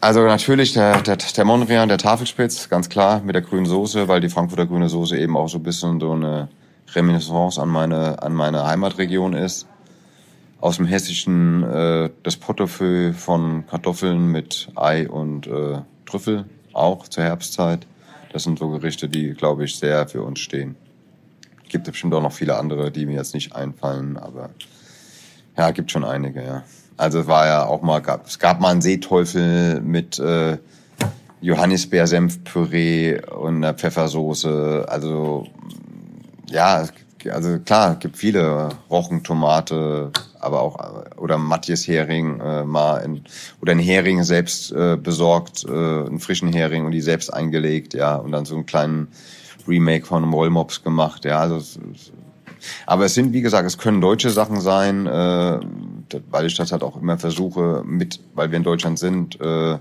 Also 0.00 0.24
natürlich 0.24 0.72
der, 0.72 1.00
der, 1.03 1.16
der 1.16 1.44
Mondrian, 1.44 1.88
der 1.88 1.98
Tafelspitz, 1.98 2.68
ganz 2.68 2.88
klar, 2.88 3.22
mit 3.24 3.36
der 3.36 3.42
grünen 3.42 3.66
Soße, 3.66 4.09
weil 4.09 4.20
die 4.20 4.28
Frankfurter 4.28 4.66
grüne 4.66 4.88
Soße 4.88 5.16
eben 5.16 5.36
auch 5.36 5.48
so 5.48 5.59
ein 5.59 5.62
bisschen 5.62 6.00
so 6.00 6.12
eine 6.12 6.48
Reminiscence 6.92 7.59
an 7.59 7.68
meine, 7.68 8.20
an 8.20 8.34
meine 8.34 8.64
Heimatregion 8.64 9.32
ist. 9.32 9.68
Aus 10.61 10.76
dem 10.76 10.86
Hessischen 10.86 11.62
äh, 11.62 12.11
das 12.24 12.36
Portefeuille 12.36 13.14
von 13.14 13.64
Kartoffeln 13.66 14.26
mit 14.26 14.68
Ei 14.74 15.09
und 15.09 15.46
äh, 15.46 15.80
Trüffel, 16.07 16.46
auch 16.72 17.07
zur 17.09 17.22
Herbstzeit. 17.22 17.86
Das 18.32 18.44
sind 18.44 18.59
so 18.59 18.70
Gerichte, 18.70 19.09
die, 19.09 19.34
glaube 19.34 19.64
ich, 19.64 19.76
sehr 19.76 20.09
für 20.09 20.22
uns 20.22 20.40
stehen 20.40 20.74
gibt 21.72 21.84
bestimmt 21.84 22.14
auch 22.14 22.22
noch 22.22 22.32
viele 22.32 22.56
andere, 22.56 22.92
die 22.92 23.06
mir 23.06 23.16
jetzt 23.16 23.34
nicht 23.34 23.56
einfallen, 23.56 24.16
aber 24.16 24.50
ja, 25.56 25.70
gibt 25.72 25.90
schon 25.90 26.04
einige, 26.04 26.44
ja. 26.44 26.62
Also 26.96 27.20
es 27.20 27.26
war 27.26 27.46
ja 27.46 27.66
auch 27.66 27.82
mal, 27.82 28.00
gab, 28.00 28.26
es 28.26 28.38
gab 28.38 28.60
mal 28.60 28.70
einen 28.70 28.82
Seeteufel 28.82 29.80
mit 29.80 30.18
äh, 30.18 30.58
Johannisbeersenfpüree 31.40 33.20
und 33.26 33.56
einer 33.56 33.74
Pfeffersoße. 33.74 34.86
Also 34.88 35.46
ja, 36.48 36.86
also 37.30 37.58
klar, 37.60 37.96
gibt 37.96 38.16
viele 38.16 38.68
Rochen, 38.90 39.24
Tomate, 39.24 40.12
aber 40.38 40.60
auch 40.60 40.78
oder 41.16 41.38
Matthias 41.38 41.86
Hering 41.88 42.40
äh, 42.40 42.64
mal 42.64 42.98
in, 42.98 43.24
oder 43.60 43.72
ein 43.72 43.78
Hering 43.78 44.22
selbst 44.22 44.72
äh, 44.72 44.96
besorgt, 44.96 45.64
äh, 45.64 45.70
einen 45.70 46.20
frischen 46.20 46.52
Hering 46.52 46.84
und 46.84 46.92
die 46.92 47.00
selbst 47.00 47.32
eingelegt, 47.32 47.94
ja, 47.94 48.16
und 48.16 48.32
dann 48.32 48.44
so 48.44 48.54
einen 48.54 48.66
kleinen 48.66 49.08
Remake 49.68 50.06
von 50.06 50.32
Rollmops 50.32 50.82
gemacht. 50.82 51.24
Ja, 51.24 51.40
also 51.40 51.60
aber 52.86 53.06
es 53.06 53.14
sind, 53.14 53.32
wie 53.32 53.42
gesagt, 53.42 53.66
es 53.66 53.78
können 53.78 54.00
deutsche 54.00 54.30
Sachen 54.30 54.60
sein, 54.60 55.06
äh, 55.06 55.60
weil 56.30 56.46
ich 56.46 56.56
das 56.56 56.72
halt 56.72 56.82
auch 56.82 57.00
immer 57.00 57.18
versuche, 57.18 57.82
mit, 57.84 58.20
weil 58.34 58.50
wir 58.50 58.56
in 58.56 58.62
Deutschland 58.62 58.98
sind, 58.98 59.40
äh, 59.40 59.78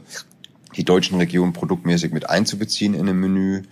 die 0.75 0.83
deutschen 0.83 1.17
Regionen 1.17 1.53
produktmäßig 1.53 2.11
mit 2.11 2.29
einzubeziehen 2.29 2.93
in 2.93 3.07
ein 3.07 3.19
Menü. 3.19 3.63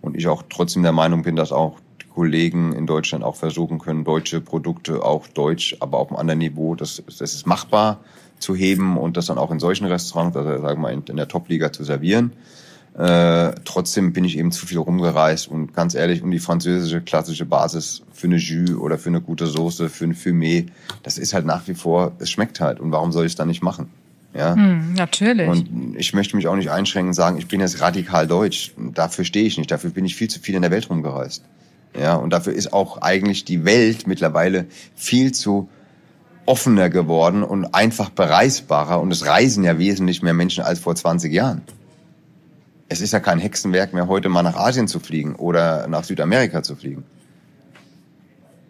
Und 0.00 0.16
ich 0.16 0.26
auch 0.26 0.42
trotzdem 0.48 0.82
der 0.82 0.92
Meinung 0.92 1.22
bin, 1.22 1.36
dass 1.36 1.52
auch 1.52 1.78
Kollegen 2.14 2.72
in 2.72 2.86
Deutschland 2.86 3.24
auch 3.24 3.36
versuchen 3.36 3.78
können, 3.78 4.04
deutsche 4.04 4.40
Produkte 4.40 5.02
auch 5.02 5.26
deutsch, 5.28 5.76
aber 5.80 5.98
auf 5.98 6.08
einem 6.10 6.18
anderen 6.18 6.38
Niveau, 6.40 6.74
das, 6.74 7.02
das 7.06 7.34
ist 7.34 7.46
machbar 7.46 8.00
zu 8.38 8.54
heben 8.54 8.98
und 8.98 9.16
das 9.16 9.26
dann 9.26 9.38
auch 9.38 9.50
in 9.50 9.60
solchen 9.60 9.86
Restaurants, 9.86 10.36
also 10.36 10.50
sagen 10.50 10.64
wir 10.64 10.76
mal 10.76 10.92
in, 10.92 11.04
in 11.08 11.16
der 11.16 11.28
Top-Liga 11.28 11.72
zu 11.72 11.84
servieren. 11.84 12.32
Äh, 12.96 13.54
trotzdem 13.64 14.12
bin 14.12 14.24
ich 14.24 14.36
eben 14.36 14.52
zu 14.52 14.66
viel 14.66 14.78
rumgereist 14.78 15.48
und 15.48 15.72
ganz 15.72 15.94
ehrlich, 15.94 16.22
um 16.22 16.30
die 16.30 16.38
französische 16.38 17.00
klassische 17.00 17.46
Basis 17.46 18.02
für 18.12 18.26
eine 18.26 18.36
Jus 18.36 18.76
oder 18.76 18.98
für 18.98 19.08
eine 19.08 19.22
gute 19.22 19.46
Soße, 19.46 19.88
für 19.88 20.04
ein 20.04 20.14
Fumé, 20.14 20.66
das 21.02 21.16
ist 21.16 21.32
halt 21.32 21.46
nach 21.46 21.66
wie 21.68 21.74
vor, 21.74 22.12
es 22.18 22.30
schmeckt 22.30 22.60
halt 22.60 22.80
und 22.80 22.92
warum 22.92 23.10
soll 23.10 23.24
ich 23.24 23.32
es 23.32 23.36
dann 23.36 23.48
nicht 23.48 23.62
machen? 23.62 23.88
Ja, 24.34 24.54
hm, 24.54 24.94
natürlich. 24.94 25.48
Und 25.48 25.96
ich 25.96 26.14
möchte 26.14 26.36
mich 26.36 26.48
auch 26.48 26.56
nicht 26.56 26.70
einschränken 26.70 27.08
und 27.08 27.14
sagen, 27.14 27.38
ich 27.38 27.48
bin 27.48 27.60
jetzt 27.60 27.80
radikal 27.80 28.26
deutsch. 28.26 28.72
Dafür 28.78 29.24
stehe 29.24 29.46
ich 29.46 29.58
nicht. 29.58 29.70
Dafür 29.70 29.90
bin 29.90 30.06
ich 30.06 30.16
viel 30.16 30.28
zu 30.28 30.40
viel 30.40 30.54
in 30.54 30.62
der 30.62 30.70
Welt 30.70 30.88
rumgereist. 30.88 31.44
Ja, 31.98 32.14
und 32.14 32.32
dafür 32.32 32.54
ist 32.54 32.72
auch 32.72 33.02
eigentlich 33.02 33.44
die 33.44 33.66
Welt 33.66 34.06
mittlerweile 34.06 34.66
viel 34.94 35.32
zu 35.32 35.68
offener 36.46 36.88
geworden 36.88 37.42
und 37.42 37.74
einfach 37.74 38.08
bereisbarer. 38.08 39.00
Und 39.00 39.12
es 39.12 39.26
reisen 39.26 39.64
ja 39.64 39.78
wesentlich 39.78 40.22
mehr 40.22 40.32
Menschen 40.32 40.64
als 40.64 40.78
vor 40.78 40.94
20 40.94 41.30
Jahren. 41.30 41.60
Es 42.92 43.00
ist 43.00 43.12
ja 43.12 43.20
kein 43.20 43.38
Hexenwerk 43.38 43.94
mehr, 43.94 44.06
heute 44.06 44.28
mal 44.28 44.42
nach 44.42 44.54
Asien 44.56 44.86
zu 44.86 45.00
fliegen 45.00 45.34
oder 45.36 45.88
nach 45.88 46.04
Südamerika 46.04 46.62
zu 46.62 46.76
fliegen. 46.76 47.04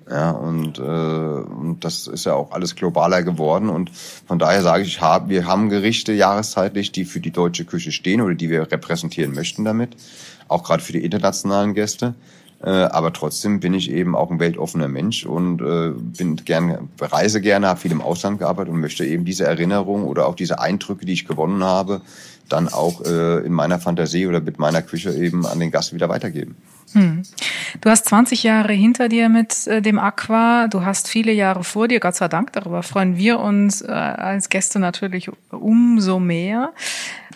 Ja, 0.08 0.30
und, 0.30 0.78
äh, 0.78 0.82
und 0.82 1.78
das 1.80 2.06
ist 2.06 2.26
ja 2.26 2.34
auch 2.34 2.52
alles 2.52 2.76
globaler 2.76 3.24
geworden. 3.24 3.68
Und 3.68 3.90
von 3.90 4.38
daher 4.38 4.62
sage 4.62 4.84
ich, 4.84 4.88
ich 4.90 5.00
hab, 5.00 5.28
wir 5.28 5.46
haben 5.46 5.70
Gerichte 5.70 6.12
jahreszeitlich, 6.12 6.92
die 6.92 7.04
für 7.04 7.18
die 7.18 7.32
deutsche 7.32 7.64
Küche 7.64 7.90
stehen 7.90 8.20
oder 8.20 8.34
die 8.34 8.48
wir 8.48 8.70
repräsentieren 8.70 9.34
möchten 9.34 9.64
damit. 9.64 9.96
Auch 10.46 10.62
gerade 10.62 10.82
für 10.82 10.92
die 10.92 11.04
internationalen 11.04 11.74
Gäste. 11.74 12.14
Äh, 12.62 12.70
aber 12.70 13.12
trotzdem 13.12 13.60
bin 13.60 13.74
ich 13.74 13.90
eben 13.90 14.14
auch 14.14 14.30
ein 14.30 14.38
weltoffener 14.38 14.88
Mensch 14.88 15.26
und 15.26 15.60
äh, 15.60 15.90
bin 15.96 16.36
gerne, 16.36 16.88
reise 17.00 17.40
gerne, 17.40 17.66
habe 17.66 17.80
viel 17.80 17.90
im 17.90 18.00
Ausland 18.00 18.38
gearbeitet 18.38 18.72
und 18.72 18.80
möchte 18.80 19.04
eben 19.04 19.24
diese 19.24 19.44
Erinnerung 19.44 20.04
oder 20.04 20.26
auch 20.26 20.36
diese 20.36 20.60
Eindrücke, 20.60 21.04
die 21.04 21.12
ich 21.12 21.26
gewonnen 21.26 21.64
habe, 21.64 22.02
dann 22.48 22.68
auch 22.68 23.04
äh, 23.04 23.44
in 23.44 23.52
meiner 23.52 23.80
Fantasie 23.80 24.26
oder 24.26 24.40
mit 24.40 24.58
meiner 24.58 24.82
Küche 24.82 25.12
eben 25.12 25.44
an 25.44 25.58
den 25.58 25.72
Gast 25.72 25.92
wieder 25.92 26.08
weitergeben. 26.08 26.56
Hm. 26.92 27.22
Du 27.80 27.90
hast 27.90 28.04
20 28.06 28.42
Jahre 28.42 28.72
hinter 28.74 29.08
dir 29.08 29.28
mit 29.28 29.66
äh, 29.66 29.82
dem 29.82 29.98
Aqua, 29.98 30.68
du 30.68 30.84
hast 30.84 31.08
viele 31.08 31.32
Jahre 31.32 31.64
vor 31.64 31.88
dir, 31.88 31.98
Gott 31.98 32.14
sei 32.14 32.28
Dank, 32.28 32.52
darüber 32.52 32.84
freuen 32.84 33.16
wir 33.16 33.40
uns 33.40 33.82
äh, 33.82 33.90
als 33.90 34.50
Gäste 34.50 34.78
natürlich 34.78 35.30
umso 35.50 36.20
mehr. 36.20 36.72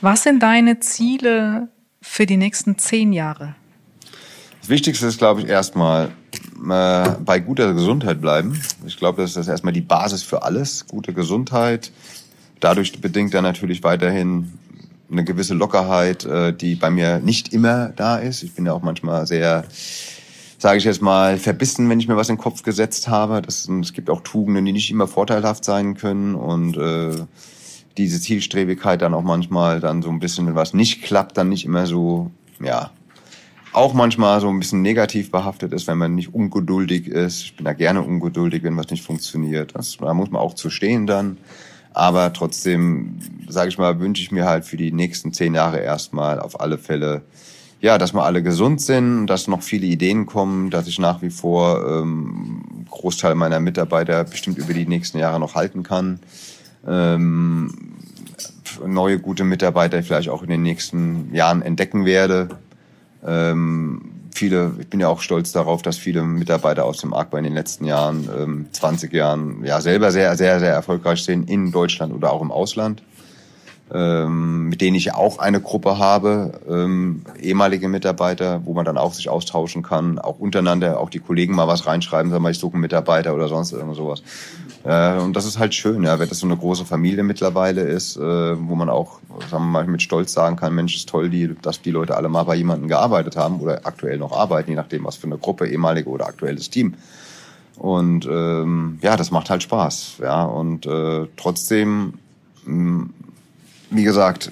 Was 0.01 0.23
sind 0.23 0.43
deine 0.43 0.79
Ziele 0.79 1.69
für 2.01 2.27
die 2.27 2.37
nächsten 2.37 2.79
zehn 2.79 3.13
Jahre? 3.13 3.57
Das 4.67 4.71
Wichtigste 4.73 5.07
ist, 5.07 5.19
glaube 5.19 5.43
ich, 5.43 5.47
erstmal 5.47 6.07
äh, 6.09 7.09
bei 7.25 7.39
guter 7.39 7.73
Gesundheit 7.73 8.21
bleiben. 8.21 8.61
Ich 8.85 8.97
glaube, 8.97 9.23
das 9.23 9.37
ist 9.37 9.47
erstmal 9.47 9.73
die 9.73 9.81
Basis 9.81 10.25
für 10.25 10.43
alles. 10.43 10.89
Gute 10.89 11.13
Gesundheit. 11.13 11.93
Dadurch 12.59 13.01
bedingt 13.01 13.33
dann 13.33 13.45
natürlich 13.45 13.85
weiterhin 13.85 14.55
eine 15.09 15.23
gewisse 15.23 15.55
Lockerheit, 15.55 16.25
äh, 16.25 16.53
die 16.53 16.75
bei 16.75 16.91
mir 16.91 17.21
nicht 17.21 17.53
immer 17.53 17.91
da 17.91 18.17
ist. 18.17 18.43
Ich 18.43 18.55
bin 18.55 18.67
ja 18.67 18.73
auch 18.73 18.83
manchmal 18.83 19.25
sehr, 19.29 19.63
sage 20.59 20.79
ich 20.79 20.85
jetzt 20.85 21.01
mal, 21.01 21.39
verbissen, 21.39 21.89
wenn 21.89 22.01
ich 22.01 22.09
mir 22.09 22.17
was 22.17 22.29
in 22.29 22.35
den 22.35 22.43
Kopf 22.43 22.65
gesetzt 22.65 23.07
habe. 23.07 23.43
Das, 23.43 23.69
es 23.69 23.93
gibt 23.93 24.11
auch 24.11 24.23
Tugenden, 24.23 24.65
die 24.65 24.73
nicht 24.73 24.91
immer 24.91 25.07
vorteilhaft 25.07 25.65
sein 25.65 25.95
können 25.95 26.35
und 26.35 26.77
äh, 26.77 27.25
diese 27.97 28.21
Zielstrebigkeit 28.21 29.01
dann 29.01 29.15
auch 29.15 29.23
manchmal 29.23 29.79
dann 29.79 30.03
so 30.03 30.11
ein 30.11 30.19
bisschen, 30.19 30.49
wenn 30.49 30.57
was 30.57 30.75
nicht 30.75 31.05
klappt, 31.05 31.39
dann 31.39 31.51
nicht 31.51 31.65
immer 31.65 31.87
so, 31.87 32.33
ja, 32.61 32.91
auch 33.77 33.93
manchmal 33.93 34.41
so 34.41 34.49
ein 34.49 34.59
bisschen 34.59 34.81
negativ 34.81 35.31
behaftet 35.31 35.75
ist, 35.75 35.87
wenn 35.87 35.99
man 35.99 36.15
nicht 36.15 36.33
ungeduldig 36.33 37.09
ist. 37.09 37.43
Ich 37.43 37.57
bin 37.57 37.67
da 37.67 37.75
gerne 37.75 38.01
ungeduldig, 38.01 38.63
wenn 38.63 38.77
was 38.79 38.89
nicht 38.89 39.05
funktioniert. 39.05 39.75
Das, 39.75 39.99
da 39.99 40.15
muss 40.15 40.31
man 40.31 40.41
auch 40.41 40.55
zu 40.55 40.71
stehen 40.71 41.07
dann. 41.07 41.37
Aber 41.93 42.33
trotzdem, 42.33 43.19
sage 43.49 43.69
ich 43.69 43.77
mal, 43.77 44.01
wünsche 44.01 44.23
ich 44.23 44.33
mir 44.33 44.47
halt 44.47 44.65
für 44.65 44.79
die 44.79 44.93
nächsten 44.93 45.35
zehn 45.35 45.55
Jahre 45.55 45.81
erstmal 45.81 46.41
auf 46.41 46.59
alle 46.59 46.79
Fälle, 46.79 47.23
ja, 47.83 47.99
dass 47.99 48.15
wir 48.15 48.25
alle 48.25 48.43
gesund 48.43 48.81
sind, 48.81 49.27
dass 49.27 49.47
noch 49.47 49.63
viele 49.63 49.87
Ideen 49.87 50.25
kommen, 50.25 50.71
dass 50.71 50.89
ich 50.89 50.99
nach 50.99 51.21
wie 51.21 51.31
vor 51.31 51.87
ähm, 51.87 52.63
Großteil 52.89 53.35
meiner 53.35 53.61
Mitarbeiter 53.61 54.25
bestimmt 54.25 54.57
über 54.57 54.73
die 54.73 54.87
nächsten 54.87 55.19
Jahre 55.19 55.39
noch 55.39 55.55
halten 55.55 55.83
kann. 55.83 56.21
Ähm, 56.87 57.75
neue 58.87 59.19
gute 59.19 59.45
Mitarbeiter 59.45 60.03
vielleicht 60.03 60.31
auch 60.31 60.43
in 60.43 60.49
den 60.49 60.63
nächsten 60.63 61.35
Jahren 61.35 61.61
entdecken 61.61 62.07
werde. 62.07 62.49
Ähm, 63.27 64.01
viele, 64.35 64.73
ich 64.79 64.89
bin 64.89 65.01
ja 65.01 65.09
auch 65.09 65.21
stolz 65.21 65.53
darauf, 65.53 65.83
dass 65.83 65.97
viele 65.97 66.23
Mitarbeiter 66.23 66.85
aus 66.85 66.99
dem 66.99 67.13
ARC 67.13 67.33
in 67.35 67.45
den 67.45 67.55
letzten 67.55 67.85
Jahren, 67.85 68.29
ähm, 68.39 68.67
20 68.71 69.13
Jahren, 69.13 69.65
ja 69.65 69.81
selber 69.81 70.13
sehr, 70.13 70.37
sehr, 70.37 70.61
sehr 70.61 70.73
erfolgreich 70.73 71.25
sind 71.25 71.51
in 71.51 71.73
Deutschland 71.73 72.15
oder 72.15 72.33
auch 72.33 72.43
im 72.43 72.53
Ausland. 72.53 73.03
Ähm, 73.93 74.69
mit 74.69 74.81
denen 74.81 74.97
ich 74.97 75.15
auch 75.15 75.39
eine 75.39 75.61
Gruppe 75.61 75.97
habe, 75.97 76.61
ähm, 76.69 77.23
ehemalige 77.41 77.89
Mitarbeiter, 77.89 78.63
wo 78.65 78.73
man 78.73 78.85
dann 78.85 78.99
auch 78.99 79.15
sich 79.15 79.29
austauschen 79.29 79.85
kann, 79.85 80.19
auch 80.19 80.41
untereinander, 80.41 80.99
auch 80.99 81.09
die 81.09 81.21
Kollegen 81.21 81.55
mal 81.55 81.69
was 81.69 81.87
reinschreiben, 81.87 82.33
sagen 82.33 82.43
mal, 82.43 82.51
ich 82.51 82.59
suche 82.59 82.73
einen 82.73 82.81
Mitarbeiter 82.81 83.33
oder 83.33 83.47
sonst 83.47 83.71
irgend 83.71 83.95
sowas. 83.95 84.25
Äh, 84.87 85.19
und 85.19 85.35
das 85.35 85.45
ist 85.47 85.59
halt 85.59 85.75
schön, 85.75 86.03
ja, 86.03 86.19
wenn 86.19 86.29
das 86.29 86.39
so 86.39 86.47
eine 86.47 86.57
große 86.57 86.85
Familie 86.85 87.25
mittlerweile 87.25 87.83
ist, 87.83 88.17
äh, 88.17 88.21
wo 88.21 88.75
man 88.75 88.89
auch, 88.89 89.19
sagen 89.51 89.65
wir 89.65 89.71
mal, 89.71 89.87
mit 89.87 90.03
Stolz 90.03 90.33
sagen 90.33 90.57
kann, 90.57 90.75
Mensch, 90.75 90.95
ist 90.95 91.09
toll, 91.09 91.29
die, 91.29 91.55
dass 91.61 91.83
die 91.83 91.91
Leute 91.91 92.17
alle 92.17 92.29
mal 92.29 92.45
bei 92.45 92.55
jemandem 92.55 92.89
gearbeitet 92.89 93.37
haben 93.37 93.61
oder 93.61 93.81
aktuell 93.85 94.19
noch 94.19 94.33
arbeiten, 94.33 94.71
je 94.71 94.77
nachdem, 94.77 95.05
was 95.05 95.17
für 95.17 95.27
eine 95.27 95.39
Gruppe, 95.39 95.69
ehemalige 95.69 96.09
oder 96.09 96.27
aktuelles 96.27 96.71
Team. 96.71 96.95
Und 97.77 98.27
ähm, 98.27 98.99
ja, 99.03 99.17
das 99.17 99.31
macht 99.31 99.51
halt 99.51 99.63
Spaß, 99.63 100.17
ja. 100.23 100.45
Und 100.45 100.87
äh, 100.87 101.27
trotzdem 101.37 102.15
mh, 102.65 103.07
wie 103.91 104.05
gesagt, 104.05 104.51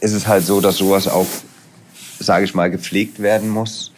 ist 0.00 0.12
es 0.12 0.26
halt 0.26 0.44
so, 0.44 0.60
dass 0.60 0.76
sowas 0.76 1.08
auch, 1.08 1.26
sage 2.18 2.44
ich 2.44 2.54
mal, 2.54 2.70
gepflegt 2.70 3.20
werden 3.20 3.48
muss. 3.48 3.92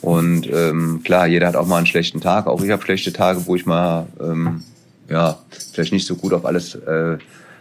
Und 0.00 0.48
ähm, 0.50 1.02
klar, 1.04 1.26
jeder 1.26 1.48
hat 1.48 1.56
auch 1.56 1.66
mal 1.66 1.76
einen 1.76 1.86
schlechten 1.86 2.20
Tag. 2.20 2.46
Auch 2.46 2.62
ich 2.62 2.70
habe 2.70 2.82
schlechte 2.82 3.12
Tage, 3.12 3.46
wo 3.46 3.54
ich 3.54 3.66
mal 3.66 4.06
ähm, 4.20 4.62
ja 5.10 5.38
vielleicht 5.72 5.92
nicht 5.92 6.06
so 6.06 6.16
gut 6.16 6.32
auf 6.32 6.44
alles 6.46 6.74
äh, 6.74 7.18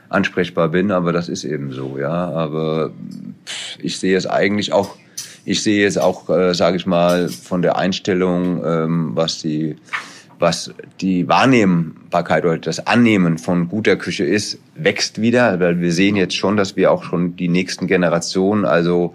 ansprechbar 0.08 0.70
bin, 0.70 0.91
aber 0.91 1.12
das 1.12 1.30
ist 1.30 1.43
eben 1.43 1.72
so, 1.72 1.97
ja. 1.97 2.30
Aber 2.30 2.91
ich 3.80 4.00
sehe 4.00 4.18
es 4.18 4.26
eigentlich 4.28 4.72
auch, 4.72 4.95
ich 5.45 5.64
sehe 5.64 5.86
es 5.86 5.97
auch, 5.97 6.30
äh, 6.30 6.54
sage 6.54 6.78
ich 6.78 6.86
mal, 6.86 7.30
von 7.30 7.62
der 7.62 7.78
Einstellung, 7.78 8.64
ähm, 8.64 9.12
was 9.16 9.39
die 9.39 9.76
was 10.39 10.72
die 11.02 11.28
Wahrnehmbarkeit 11.28 12.45
oder 12.45 12.58
das 12.58 12.88
Annehmen 12.88 13.38
von 13.38 13.68
guter 13.68 13.97
Küche 13.97 14.24
ist, 14.24 14.58
wächst 14.74 15.22
wieder, 15.22 15.60
weil 15.60 15.82
wir 15.82 15.91
sehen 15.91 16.16
jetzt 16.16 16.36
schon, 16.36 16.56
dass 16.56 16.78
wir 16.78 16.91
auch 16.91 17.04
schon 17.04 17.36
die 17.36 17.50
nächsten 17.50 17.88
Generationen, 17.88 18.64
also 18.64 19.14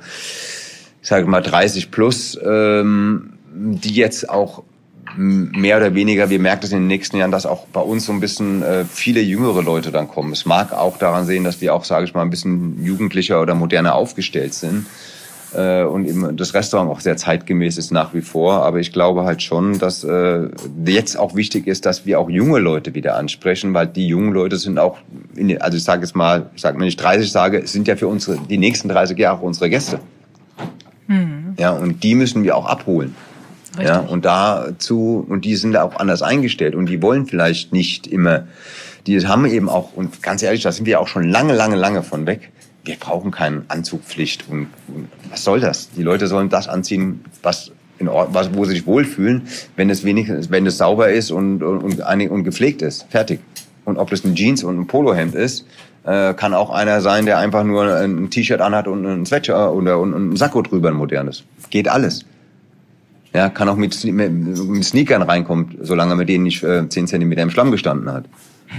ich 1.00 1.08
sage 1.08 1.26
mal 1.26 1.40
30 1.40 1.90
plus, 1.90 2.38
ähm, 2.44 3.32
die 3.54 3.94
jetzt 3.94 4.28
auch 4.28 4.64
mehr 5.16 5.76
oder 5.76 5.94
weniger, 5.94 6.30
wir 6.30 6.38
merken 6.38 6.64
es 6.64 6.72
in 6.72 6.78
den 6.78 6.86
nächsten 6.86 7.16
Jahren, 7.16 7.30
dass 7.30 7.46
auch 7.46 7.66
bei 7.66 7.80
uns 7.80 8.06
so 8.06 8.12
ein 8.12 8.20
bisschen 8.20 8.62
äh, 8.62 8.84
viele 8.84 9.20
jüngere 9.20 9.62
Leute 9.62 9.90
dann 9.90 10.08
kommen. 10.08 10.32
Es 10.32 10.46
mag 10.46 10.72
auch 10.72 10.98
daran 10.98 11.26
sehen, 11.26 11.44
dass 11.44 11.60
wir 11.60 11.74
auch, 11.74 11.84
sage 11.84 12.04
ich 12.04 12.14
mal, 12.14 12.22
ein 12.22 12.30
bisschen 12.30 12.84
jugendlicher 12.84 13.40
oder 13.40 13.54
moderner 13.54 13.94
aufgestellt 13.94 14.54
sind 14.54 14.86
äh, 15.54 15.84
und 15.84 16.06
eben 16.06 16.36
das 16.36 16.54
Restaurant 16.54 16.90
auch 16.90 17.00
sehr 17.00 17.16
zeitgemäß 17.16 17.78
ist 17.78 17.90
nach 17.90 18.14
wie 18.14 18.20
vor. 18.20 18.62
Aber 18.62 18.80
ich 18.80 18.92
glaube 18.92 19.24
halt 19.24 19.42
schon, 19.42 19.78
dass 19.78 20.04
äh, 20.04 20.48
jetzt 20.84 21.16
auch 21.16 21.34
wichtig 21.34 21.66
ist, 21.66 21.86
dass 21.86 22.06
wir 22.06 22.18
auch 22.18 22.28
junge 22.28 22.58
Leute 22.58 22.94
wieder 22.94 23.16
ansprechen, 23.16 23.74
weil 23.74 23.86
die 23.86 24.08
jungen 24.08 24.32
Leute 24.32 24.56
sind 24.56 24.78
auch, 24.78 24.98
in, 25.36 25.60
also 25.60 25.76
ich 25.76 25.84
sage 25.84 26.02
jetzt 26.02 26.16
mal, 26.16 26.50
ich 26.54 26.62
sage, 26.62 26.78
wenn 26.78 26.86
ich 26.86 26.96
30 26.96 27.30
sage, 27.30 27.66
sind 27.66 27.88
ja 27.88 27.96
für 27.96 28.08
unsere 28.08 28.38
die 28.38 28.58
nächsten 28.58 28.88
30 28.88 29.18
Jahre 29.18 29.44
unsere 29.44 29.70
Gäste. 29.70 30.00
Mhm. 31.06 31.54
Ja, 31.58 31.72
und 31.72 32.02
die 32.02 32.14
müssen 32.14 32.42
wir 32.44 32.56
auch 32.56 32.66
abholen. 32.66 33.14
Richtig. 33.76 33.86
Ja, 33.86 34.00
und 34.00 34.24
dazu, 34.24 35.24
und 35.28 35.44
die 35.44 35.56
sind 35.56 35.76
auch 35.76 35.96
anders 35.96 36.22
eingestellt 36.22 36.74
und 36.74 36.86
die 36.86 37.02
wollen 37.02 37.26
vielleicht 37.26 37.72
nicht 37.72 38.06
immer, 38.06 38.46
die 39.06 39.26
haben 39.26 39.46
eben 39.46 39.68
auch, 39.68 39.94
und 39.94 40.22
ganz 40.22 40.42
ehrlich, 40.42 40.62
da 40.62 40.72
sind 40.72 40.86
wir 40.86 41.00
auch 41.00 41.08
schon 41.08 41.28
lange, 41.28 41.54
lange, 41.54 41.76
lange 41.76 42.02
von 42.02 42.26
weg 42.26 42.52
wir 42.84 42.96
brauchen 42.96 43.30
keine 43.30 43.62
Anzugpflicht. 43.68 44.44
Und, 44.48 44.68
und, 44.88 45.08
was 45.30 45.44
soll 45.44 45.60
das? 45.60 45.90
Die 45.90 46.02
Leute 46.02 46.26
sollen 46.26 46.48
das 46.48 46.68
anziehen, 46.68 47.24
was 47.42 47.72
in 47.98 48.08
Ordnung, 48.08 48.34
was, 48.34 48.54
wo 48.54 48.64
sie 48.64 48.72
sich 48.72 48.86
wohlfühlen, 48.86 49.42
wenn 49.76 49.90
es 49.90 50.04
wenigstens, 50.04 50.50
wenn 50.50 50.66
es 50.66 50.78
sauber 50.78 51.10
ist 51.10 51.30
und, 51.30 51.62
und, 51.62 52.00
und, 52.00 52.30
und 52.30 52.44
gepflegt 52.44 52.82
ist. 52.82 53.06
Fertig. 53.08 53.40
Und 53.84 53.98
ob 53.98 54.10
das 54.10 54.24
ein 54.24 54.34
Jeans 54.34 54.64
und 54.64 54.78
ein 54.78 54.86
Polohemd 54.86 55.34
ist, 55.34 55.66
äh, 56.04 56.34
kann 56.34 56.54
auch 56.54 56.70
einer 56.70 57.00
sein, 57.00 57.26
der 57.26 57.38
einfach 57.38 57.64
nur 57.64 57.94
ein 57.94 58.30
T-Shirt 58.30 58.60
anhat 58.60 58.88
und 58.88 59.06
ein 59.06 59.26
Sweatshirt 59.26 59.56
oder 59.56 59.98
und, 59.98 60.12
und 60.12 60.32
ein 60.32 60.36
Sakko 60.36 60.62
drüber, 60.62 60.88
ein 60.88 60.94
modernes. 60.94 61.44
Geht 61.70 61.88
alles. 61.88 62.24
Ja, 63.34 63.48
kann 63.48 63.68
auch 63.68 63.76
mit, 63.76 64.04
mit, 64.04 64.32
mit 64.32 64.84
Sneakern 64.84 65.22
reinkommen, 65.22 65.76
solange 65.82 66.14
mit 66.14 66.28
denen 66.28 66.44
nicht 66.44 66.62
äh, 66.62 66.88
10 66.88 67.08
Zentimeter 67.08 67.42
im 67.42 67.50
Schlamm 67.50 67.72
gestanden 67.72 68.12
hat. 68.12 68.26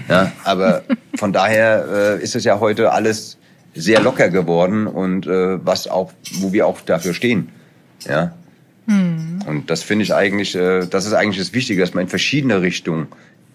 Ja, 0.07 0.31
aber 0.45 0.83
von 1.15 1.33
daher 1.33 1.85
äh, 2.19 2.23
ist 2.23 2.35
es 2.35 2.45
ja 2.45 2.59
heute 2.61 2.93
alles 2.93 3.37
sehr 3.73 3.99
locker 3.99 4.29
geworden 4.29 4.87
und 4.87 5.27
äh, 5.27 5.63
was 5.65 5.87
auch, 5.87 6.13
wo 6.39 6.53
wir 6.53 6.67
auch 6.67 6.79
dafür 6.79 7.13
stehen. 7.13 7.49
Ja. 8.07 8.33
Hm. 8.87 9.39
Und 9.45 9.69
das 9.69 9.83
finde 9.83 10.03
ich 10.03 10.13
eigentlich, 10.13 10.55
äh, 10.55 10.85
das 10.85 11.05
ist 11.05 11.13
eigentlich 11.13 11.39
das 11.39 11.53
Wichtige, 11.53 11.81
dass 11.81 11.93
man 11.93 12.03
in 12.03 12.09
verschiedene 12.09 12.61
Richtungen 12.61 13.07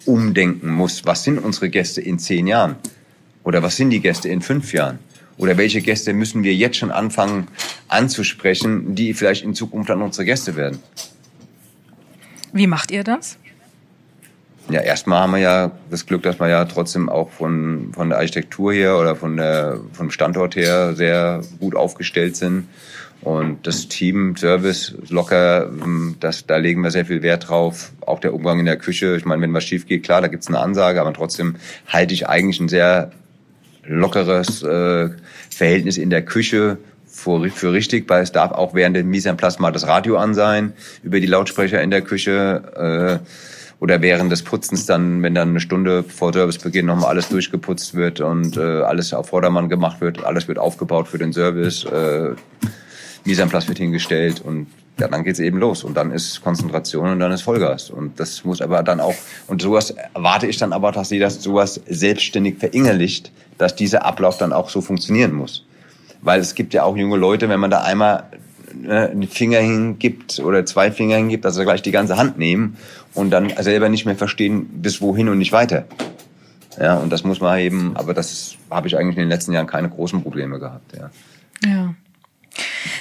umdenken 0.05 0.69
muss. 0.69 1.05
Was 1.05 1.23
sind 1.23 1.39
unsere 1.39 1.69
Gäste 1.69 2.01
in 2.01 2.19
zehn 2.19 2.45
Jahren? 2.45 2.75
Oder 3.43 3.63
was 3.63 3.75
sind 3.75 3.89
die 3.89 4.01
Gäste 4.01 4.29
in 4.29 4.41
fünf 4.41 4.71
Jahren? 4.71 4.99
Oder 5.41 5.57
welche 5.57 5.81
Gäste 5.81 6.13
müssen 6.13 6.43
wir 6.43 6.53
jetzt 6.53 6.77
schon 6.77 6.91
anfangen 6.91 7.47
anzusprechen, 7.87 8.93
die 8.93 9.15
vielleicht 9.15 9.43
in 9.43 9.55
Zukunft 9.55 9.89
dann 9.89 10.03
unsere 10.03 10.23
Gäste 10.23 10.55
werden? 10.55 10.77
Wie 12.53 12.67
macht 12.67 12.91
ihr 12.91 13.03
das? 13.03 13.39
Ja, 14.69 14.81
erstmal 14.81 15.23
haben 15.23 15.31
wir 15.31 15.39
ja 15.39 15.71
das 15.89 16.05
Glück, 16.05 16.21
dass 16.21 16.39
wir 16.39 16.47
ja 16.47 16.63
trotzdem 16.65 17.09
auch 17.09 17.31
von, 17.31 17.91
von 17.91 18.09
der 18.09 18.19
Architektur 18.19 18.71
her 18.71 18.99
oder 18.99 19.15
von 19.15 19.35
der, 19.35 19.79
vom 19.93 20.11
Standort 20.11 20.55
her 20.55 20.93
sehr 20.95 21.41
gut 21.59 21.75
aufgestellt 21.75 22.35
sind. 22.35 22.67
Und 23.21 23.65
das 23.65 23.87
Team, 23.87 24.35
Service, 24.35 24.95
locker, 25.09 25.67
ähm, 25.67 26.17
das, 26.19 26.45
da 26.45 26.57
legen 26.57 26.81
wir 26.81 26.91
sehr 26.91 27.05
viel 27.05 27.23
Wert 27.23 27.49
drauf. 27.49 27.91
Auch 28.01 28.19
der 28.19 28.35
Umgang 28.35 28.59
in 28.59 28.65
der 28.65 28.77
Küche. 28.77 29.15
Ich 29.15 29.25
meine, 29.25 29.41
wenn 29.41 29.53
was 29.53 29.63
schief 29.63 29.87
geht, 29.87 30.03
klar, 30.03 30.21
da 30.21 30.27
gibt's 30.27 30.47
eine 30.47 30.59
Ansage, 30.59 31.01
aber 31.01 31.13
trotzdem 31.13 31.55
halte 31.87 32.13
ich 32.13 32.29
eigentlich 32.29 32.59
ein 32.59 32.69
sehr 32.69 33.11
lockeres 33.83 34.63
äh, 34.63 35.09
Verhältnis 35.49 35.97
in 35.97 36.09
der 36.09 36.23
Küche 36.23 36.77
für, 37.05 37.49
für 37.49 37.73
richtig, 37.73 38.09
weil 38.09 38.23
es 38.23 38.31
darf 38.31 38.51
auch 38.51 38.73
während 38.73 38.95
dem 38.95 39.09
Mise 39.09 39.29
en 39.29 39.37
Place 39.37 39.59
mal 39.59 39.71
das 39.71 39.87
Radio 39.87 40.17
an 40.17 40.33
sein, 40.33 40.73
über 41.03 41.19
die 41.19 41.27
Lautsprecher 41.27 41.81
in 41.81 41.91
der 41.91 42.01
Küche. 42.01 43.19
Äh, 43.21 43.25
oder 43.81 43.99
während 44.03 44.31
des 44.31 44.43
Putzens 44.43 44.85
dann, 44.85 45.23
wenn 45.23 45.33
dann 45.33 45.49
eine 45.49 45.59
Stunde 45.59 46.03
vor 46.03 46.31
Servicebeginn 46.31 46.85
nochmal 46.85 47.09
alles 47.09 47.29
durchgeputzt 47.29 47.95
wird 47.95 48.21
und 48.21 48.55
äh, 48.55 48.61
alles 48.61 49.11
auf 49.11 49.29
Vordermann 49.29 49.69
gemacht 49.69 50.01
wird, 50.01 50.23
alles 50.23 50.47
wird 50.47 50.59
aufgebaut 50.59 51.07
für 51.07 51.17
den 51.17 51.33
Service, 51.33 51.83
äh, 51.85 52.35
Mise 53.25 53.41
en 53.41 53.49
place 53.49 53.67
wird 53.67 53.79
hingestellt 53.79 54.39
und 54.39 54.67
ja, 55.01 55.07
dann 55.07 55.23
geht's 55.23 55.39
eben 55.39 55.57
los 55.57 55.83
und 55.83 55.97
dann 55.97 56.11
ist 56.11 56.43
Konzentration 56.43 57.09
und 57.09 57.19
dann 57.19 57.31
ist 57.31 57.41
Vollgas 57.41 57.89
und 57.89 58.19
das 58.19 58.45
muss 58.45 58.61
aber 58.61 58.83
dann 58.83 58.99
auch 58.99 59.15
und 59.47 59.59
sowas 59.59 59.89
erwarte 60.13 60.45
ich 60.45 60.57
dann 60.57 60.73
aber, 60.73 60.91
dass 60.91 61.09
sie 61.09 61.17
das 61.17 61.41
sowas 61.41 61.81
selbstständig 61.87 62.59
verinnerlicht, 62.59 63.31
dass 63.57 63.75
dieser 63.75 64.05
Ablauf 64.05 64.37
dann 64.37 64.53
auch 64.53 64.69
so 64.69 64.79
funktionieren 64.79 65.33
muss, 65.33 65.65
weil 66.21 66.39
es 66.39 66.53
gibt 66.53 66.75
ja 66.75 66.83
auch 66.83 66.95
junge 66.95 67.17
Leute, 67.17 67.49
wenn 67.49 67.59
man 67.59 67.71
da 67.71 67.81
einmal 67.81 68.25
ne, 68.75 69.09
einen 69.09 69.27
Finger 69.27 69.57
hingibt 69.57 70.39
oder 70.39 70.67
zwei 70.67 70.91
Finger 70.91 71.17
hingibt, 71.17 71.45
dass 71.45 71.55
sie 71.55 71.63
gleich 71.63 71.81
die 71.81 71.91
ganze 71.91 72.17
Hand 72.17 72.37
nehmen 72.37 72.77
und 73.15 73.31
dann 73.31 73.51
selber 73.59 73.89
nicht 73.89 74.05
mehr 74.05 74.15
verstehen, 74.15 74.67
bis 74.83 75.01
wohin 75.01 75.29
und 75.29 75.39
nicht 75.39 75.51
weiter. 75.51 75.85
Ja, 76.79 76.97
und 76.97 77.11
das 77.11 77.23
muss 77.23 77.41
man 77.41 77.57
eben, 77.57 77.97
aber 77.97 78.13
das 78.13 78.55
habe 78.69 78.87
ich 78.87 78.95
eigentlich 78.95 79.17
in 79.17 79.23
den 79.23 79.29
letzten 79.29 79.51
Jahren 79.51 79.67
keine 79.67 79.89
großen 79.89 80.21
Probleme 80.21 80.59
gehabt. 80.59 80.95
Ja. 80.95 81.09
Ja. 81.65 81.95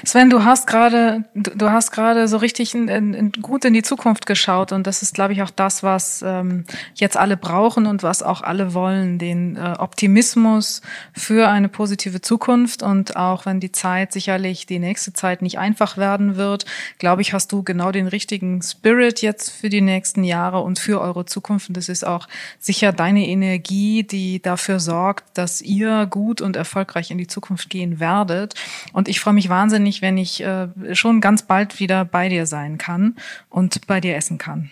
Sven, 0.04 0.30
du 0.30 0.44
hast 0.44 0.66
gerade, 0.66 1.24
du 1.34 1.70
hast 1.70 1.90
gerade 1.90 2.28
so 2.28 2.36
richtig 2.36 2.74
in, 2.74 2.88
in, 2.88 3.32
gut 3.32 3.64
in 3.64 3.72
die 3.72 3.82
Zukunft 3.82 4.26
geschaut 4.26 4.72
und 4.72 4.86
das 4.86 5.02
ist, 5.02 5.14
glaube 5.14 5.32
ich, 5.32 5.42
auch 5.42 5.50
das, 5.50 5.82
was 5.82 6.22
ähm, 6.26 6.64
jetzt 6.94 7.16
alle 7.16 7.36
brauchen 7.36 7.86
und 7.86 8.02
was 8.02 8.22
auch 8.22 8.42
alle 8.42 8.74
wollen, 8.74 9.18
den 9.18 9.56
äh, 9.56 9.74
Optimismus 9.78 10.82
für 11.12 11.48
eine 11.48 11.68
positive 11.68 12.20
Zukunft 12.20 12.82
und 12.82 13.16
auch 13.16 13.46
wenn 13.46 13.60
die 13.60 13.72
Zeit 13.72 14.12
sicherlich 14.12 14.66
die 14.66 14.78
nächste 14.78 15.12
Zeit 15.12 15.42
nicht 15.42 15.58
einfach 15.58 15.96
werden 15.96 16.36
wird, 16.36 16.66
glaube 16.98 17.22
ich, 17.22 17.32
hast 17.32 17.52
du 17.52 17.62
genau 17.62 17.92
den 17.92 18.06
richtigen 18.06 18.62
Spirit 18.62 19.22
jetzt 19.22 19.50
für 19.50 19.68
die 19.68 19.80
nächsten 19.80 20.24
Jahre 20.24 20.60
und 20.60 20.78
für 20.78 21.00
eure 21.00 21.24
Zukunft 21.24 21.68
und 21.68 21.76
das 21.76 21.88
ist 21.88 22.06
auch 22.06 22.28
sicher 22.58 22.92
deine 22.92 23.26
Energie, 23.26 24.02
die 24.02 24.40
dafür 24.40 24.80
sorgt, 24.80 25.24
dass 25.34 25.62
ihr 25.62 26.06
gut 26.06 26.40
und 26.40 26.56
erfolgreich 26.56 27.10
in 27.10 27.18
die 27.18 27.26
Zukunft 27.26 27.70
gehen 27.70 28.00
werdet. 28.00 28.54
Und 28.92 29.08
ich 29.08 29.20
freue 29.20 29.34
mich 29.34 29.48
wahnsinnig 29.48 29.69
wahnsinnig, 29.70 30.02
wenn 30.02 30.18
ich 30.18 30.42
äh, 30.42 30.68
schon 30.92 31.20
ganz 31.20 31.42
bald 31.42 31.78
wieder 31.78 32.04
bei 32.04 32.28
dir 32.28 32.46
sein 32.46 32.76
kann 32.76 33.14
und 33.48 33.86
bei 33.86 34.00
dir 34.00 34.16
essen 34.16 34.36
kann. 34.36 34.70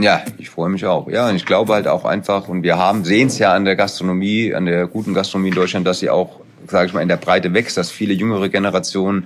Ja, 0.00 0.22
ich 0.38 0.50
freue 0.50 0.68
mich 0.68 0.84
auch. 0.86 1.08
Ja, 1.08 1.28
und 1.28 1.36
ich 1.36 1.46
glaube 1.46 1.72
halt 1.72 1.86
auch 1.86 2.04
einfach, 2.04 2.48
und 2.48 2.62
wir 2.62 2.78
haben, 2.78 3.04
sehen 3.04 3.28
es 3.28 3.38
ja 3.38 3.52
an 3.52 3.64
der 3.64 3.76
Gastronomie, 3.76 4.54
an 4.54 4.66
der 4.66 4.86
guten 4.86 5.14
Gastronomie 5.14 5.50
in 5.50 5.54
Deutschland, 5.54 5.86
dass 5.86 6.00
sie 6.00 6.10
auch, 6.10 6.40
sage 6.66 6.86
ich 6.86 6.92
mal, 6.94 7.00
in 7.00 7.08
der 7.08 7.16
Breite 7.16 7.54
wächst, 7.54 7.76
dass 7.76 7.90
viele 7.90 8.12
jüngere 8.12 8.48
Generationen 8.48 9.24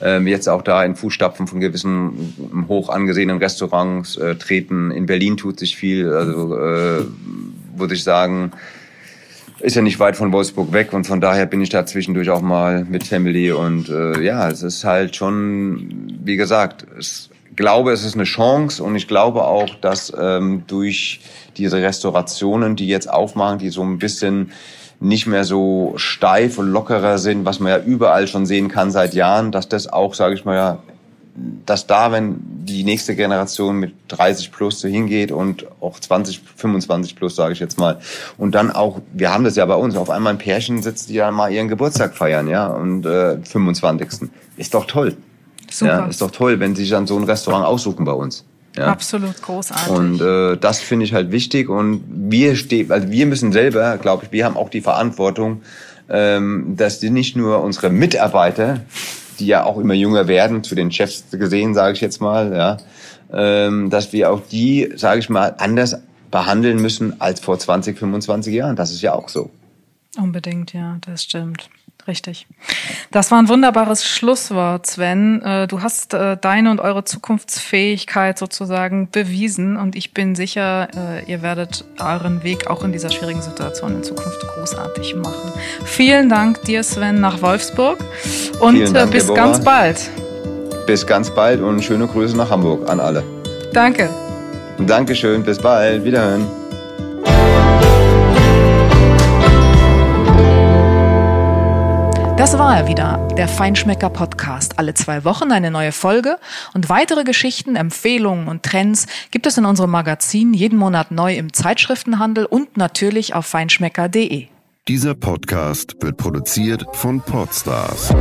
ähm, 0.00 0.26
jetzt 0.26 0.48
auch 0.48 0.62
da 0.62 0.82
in 0.82 0.96
Fußstapfen 0.96 1.46
von 1.46 1.60
gewissen 1.60 2.66
hoch 2.68 2.88
angesehenen 2.88 3.38
Restaurants 3.38 4.16
äh, 4.16 4.36
treten. 4.36 4.90
In 4.90 5.06
Berlin 5.06 5.36
tut 5.36 5.58
sich 5.58 5.76
viel, 5.76 6.10
also 6.10 6.56
äh, 6.56 7.04
würde 7.76 7.94
ich 7.94 8.02
sagen, 8.02 8.52
ist 9.62 9.76
ja 9.76 9.82
nicht 9.82 10.00
weit 10.00 10.16
von 10.16 10.32
Wolfsburg 10.32 10.72
weg 10.72 10.92
und 10.92 11.06
von 11.06 11.20
daher 11.20 11.46
bin 11.46 11.60
ich 11.60 11.68
da 11.68 11.86
zwischendurch 11.86 12.30
auch 12.30 12.42
mal 12.42 12.84
mit 12.84 13.04
Family 13.04 13.52
und 13.52 13.88
äh, 13.88 14.20
ja, 14.20 14.48
es 14.48 14.62
ist 14.62 14.84
halt 14.84 15.16
schon, 15.16 16.18
wie 16.24 16.36
gesagt, 16.36 16.86
ich 16.98 17.28
glaube, 17.54 17.92
es 17.92 18.04
ist 18.04 18.14
eine 18.14 18.24
Chance 18.24 18.82
und 18.82 18.96
ich 18.96 19.08
glaube 19.08 19.44
auch, 19.44 19.74
dass 19.80 20.12
ähm, 20.18 20.64
durch 20.66 21.20
diese 21.56 21.82
Restaurationen, 21.82 22.76
die 22.76 22.88
jetzt 22.88 23.08
aufmachen, 23.08 23.58
die 23.58 23.70
so 23.70 23.82
ein 23.82 23.98
bisschen 23.98 24.52
nicht 25.00 25.26
mehr 25.26 25.44
so 25.44 25.94
steif 25.96 26.58
und 26.58 26.68
lockerer 26.68 27.18
sind, 27.18 27.44
was 27.44 27.60
man 27.60 27.72
ja 27.72 27.78
überall 27.78 28.28
schon 28.28 28.46
sehen 28.46 28.68
kann 28.68 28.90
seit 28.90 29.14
Jahren, 29.14 29.52
dass 29.52 29.68
das 29.68 29.92
auch, 29.92 30.14
sage 30.14 30.34
ich 30.34 30.44
mal, 30.44 30.78
dass 31.34 31.86
da, 31.86 32.12
wenn 32.12 32.36
die 32.64 32.84
nächste 32.84 33.16
Generation 33.16 33.76
mit 33.76 33.94
30 34.08 34.52
plus 34.52 34.80
so 34.80 34.88
hingeht 34.88 35.32
und 35.32 35.66
auch 35.80 35.98
20, 35.98 36.42
25 36.56 37.16
plus, 37.16 37.36
sage 37.36 37.54
ich 37.54 37.60
jetzt 37.60 37.78
mal, 37.78 38.00
und 38.36 38.54
dann 38.54 38.70
auch, 38.70 39.00
wir 39.12 39.32
haben 39.32 39.44
das 39.44 39.56
ja 39.56 39.64
bei 39.64 39.74
uns, 39.74 39.96
auf 39.96 40.10
einmal 40.10 40.34
ein 40.34 40.38
Pärchen 40.38 40.82
sitzt, 40.82 41.08
die 41.08 41.14
ja 41.14 41.30
mal 41.30 41.50
ihren 41.50 41.68
Geburtstag 41.68 42.14
feiern, 42.14 42.48
ja, 42.48 42.66
und 42.66 43.06
äh, 43.06 43.38
25. 43.42 44.30
Ist 44.56 44.74
doch 44.74 44.86
toll. 44.86 45.16
Super. 45.70 45.90
Ja, 45.90 46.06
ist 46.06 46.20
doch 46.20 46.30
toll, 46.30 46.60
wenn 46.60 46.76
sie 46.76 46.82
sich 46.82 46.90
dann 46.90 47.06
so 47.06 47.16
ein 47.16 47.24
Restaurant 47.24 47.64
aussuchen 47.64 48.04
bei 48.04 48.12
uns. 48.12 48.44
Ja. 48.76 48.86
Absolut 48.86 49.40
großartig. 49.42 49.88
Und 49.88 50.20
äh, 50.20 50.56
das 50.56 50.80
finde 50.80 51.04
ich 51.04 51.12
halt 51.12 51.30
wichtig. 51.30 51.68
Und 51.68 52.04
wir 52.08 52.56
stehen, 52.56 52.90
also 52.90 53.10
wir 53.10 53.26
müssen 53.26 53.52
selber, 53.52 53.98
glaube 53.98 54.24
ich, 54.24 54.32
wir 54.32 54.44
haben 54.44 54.56
auch 54.56 54.70
die 54.70 54.80
Verantwortung, 54.80 55.62
ähm, 56.08 56.74
dass 56.76 56.98
die 56.98 57.10
nicht 57.10 57.36
nur 57.36 57.62
unsere 57.62 57.90
Mitarbeiter 57.90 58.80
die 59.42 59.48
ja 59.48 59.64
auch 59.64 59.78
immer 59.78 59.94
jünger 59.94 60.28
werden, 60.28 60.62
zu 60.62 60.74
den 60.76 60.92
Chefs 60.92 61.24
gesehen, 61.32 61.74
sage 61.74 61.94
ich 61.94 62.00
jetzt 62.00 62.20
mal, 62.20 62.54
ja, 62.54 62.76
ähm, 63.32 63.90
dass 63.90 64.12
wir 64.12 64.30
auch 64.30 64.40
die, 64.50 64.92
sage 64.94 65.18
ich 65.18 65.28
mal, 65.28 65.56
anders 65.58 65.96
behandeln 66.30 66.80
müssen 66.80 67.20
als 67.20 67.40
vor 67.40 67.58
20, 67.58 67.98
25 67.98 68.54
Jahren. 68.54 68.76
Das 68.76 68.92
ist 68.92 69.02
ja 69.02 69.14
auch 69.14 69.28
so. 69.28 69.50
Unbedingt, 70.16 70.72
ja, 70.72 70.98
das 71.04 71.24
stimmt. 71.24 71.68
Richtig. 72.08 72.48
Das 73.12 73.30
war 73.30 73.38
ein 73.38 73.48
wunderbares 73.48 74.04
Schlusswort, 74.04 74.86
Sven. 74.86 75.40
Äh, 75.42 75.68
du 75.68 75.82
hast 75.82 76.14
äh, 76.14 76.36
deine 76.36 76.70
und 76.72 76.80
eure 76.80 77.04
Zukunftsfähigkeit 77.04 78.38
sozusagen 78.38 79.08
bewiesen 79.10 79.76
und 79.76 79.94
ich 79.94 80.12
bin 80.12 80.34
sicher, 80.34 80.88
äh, 80.96 81.30
ihr 81.30 81.42
werdet 81.42 81.84
euren 82.00 82.42
Weg 82.42 82.66
auch 82.66 82.82
in 82.82 82.90
dieser 82.90 83.10
schwierigen 83.10 83.40
Situation 83.40 83.94
in 83.94 84.02
Zukunft 84.02 84.40
großartig 84.40 85.14
machen. 85.14 85.52
Vielen 85.84 86.28
Dank 86.28 86.62
dir, 86.64 86.82
Sven, 86.82 87.20
nach 87.20 87.40
Wolfsburg 87.40 87.98
und 88.58 88.92
Dank, 88.92 89.12
bis 89.12 89.32
ganz 89.32 89.62
bald. 89.62 90.10
Bis 90.86 91.06
ganz 91.06 91.32
bald 91.32 91.60
und 91.60 91.82
schöne 91.82 92.08
Grüße 92.08 92.36
nach 92.36 92.50
Hamburg 92.50 92.90
an 92.90 92.98
alle. 92.98 93.22
Danke. 93.72 94.10
Dankeschön, 94.78 95.44
bis 95.44 95.58
bald, 95.58 96.04
wiederhören. 96.04 96.46
Das 102.42 102.58
war 102.58 102.76
er 102.76 102.88
wieder, 102.88 103.28
der 103.36 103.46
Feinschmecker 103.46 104.10
Podcast. 104.10 104.76
Alle 104.76 104.94
zwei 104.94 105.22
Wochen 105.22 105.52
eine 105.52 105.70
neue 105.70 105.92
Folge 105.92 106.38
und 106.74 106.88
weitere 106.88 107.22
Geschichten, 107.22 107.76
Empfehlungen 107.76 108.48
und 108.48 108.64
Trends 108.64 109.06
gibt 109.30 109.46
es 109.46 109.58
in 109.58 109.64
unserem 109.64 109.92
Magazin 109.92 110.52
jeden 110.52 110.76
Monat 110.76 111.12
neu 111.12 111.36
im 111.36 111.52
Zeitschriftenhandel 111.52 112.46
und 112.46 112.76
natürlich 112.76 113.36
auf 113.36 113.46
feinschmecker.de. 113.46 114.48
Dieser 114.88 115.14
Podcast 115.14 115.94
wird 116.00 116.16
produziert 116.16 116.84
von 116.94 117.20
Podstars 117.20 118.12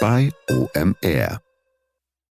bei 0.00 0.30
OMR. 0.48 1.40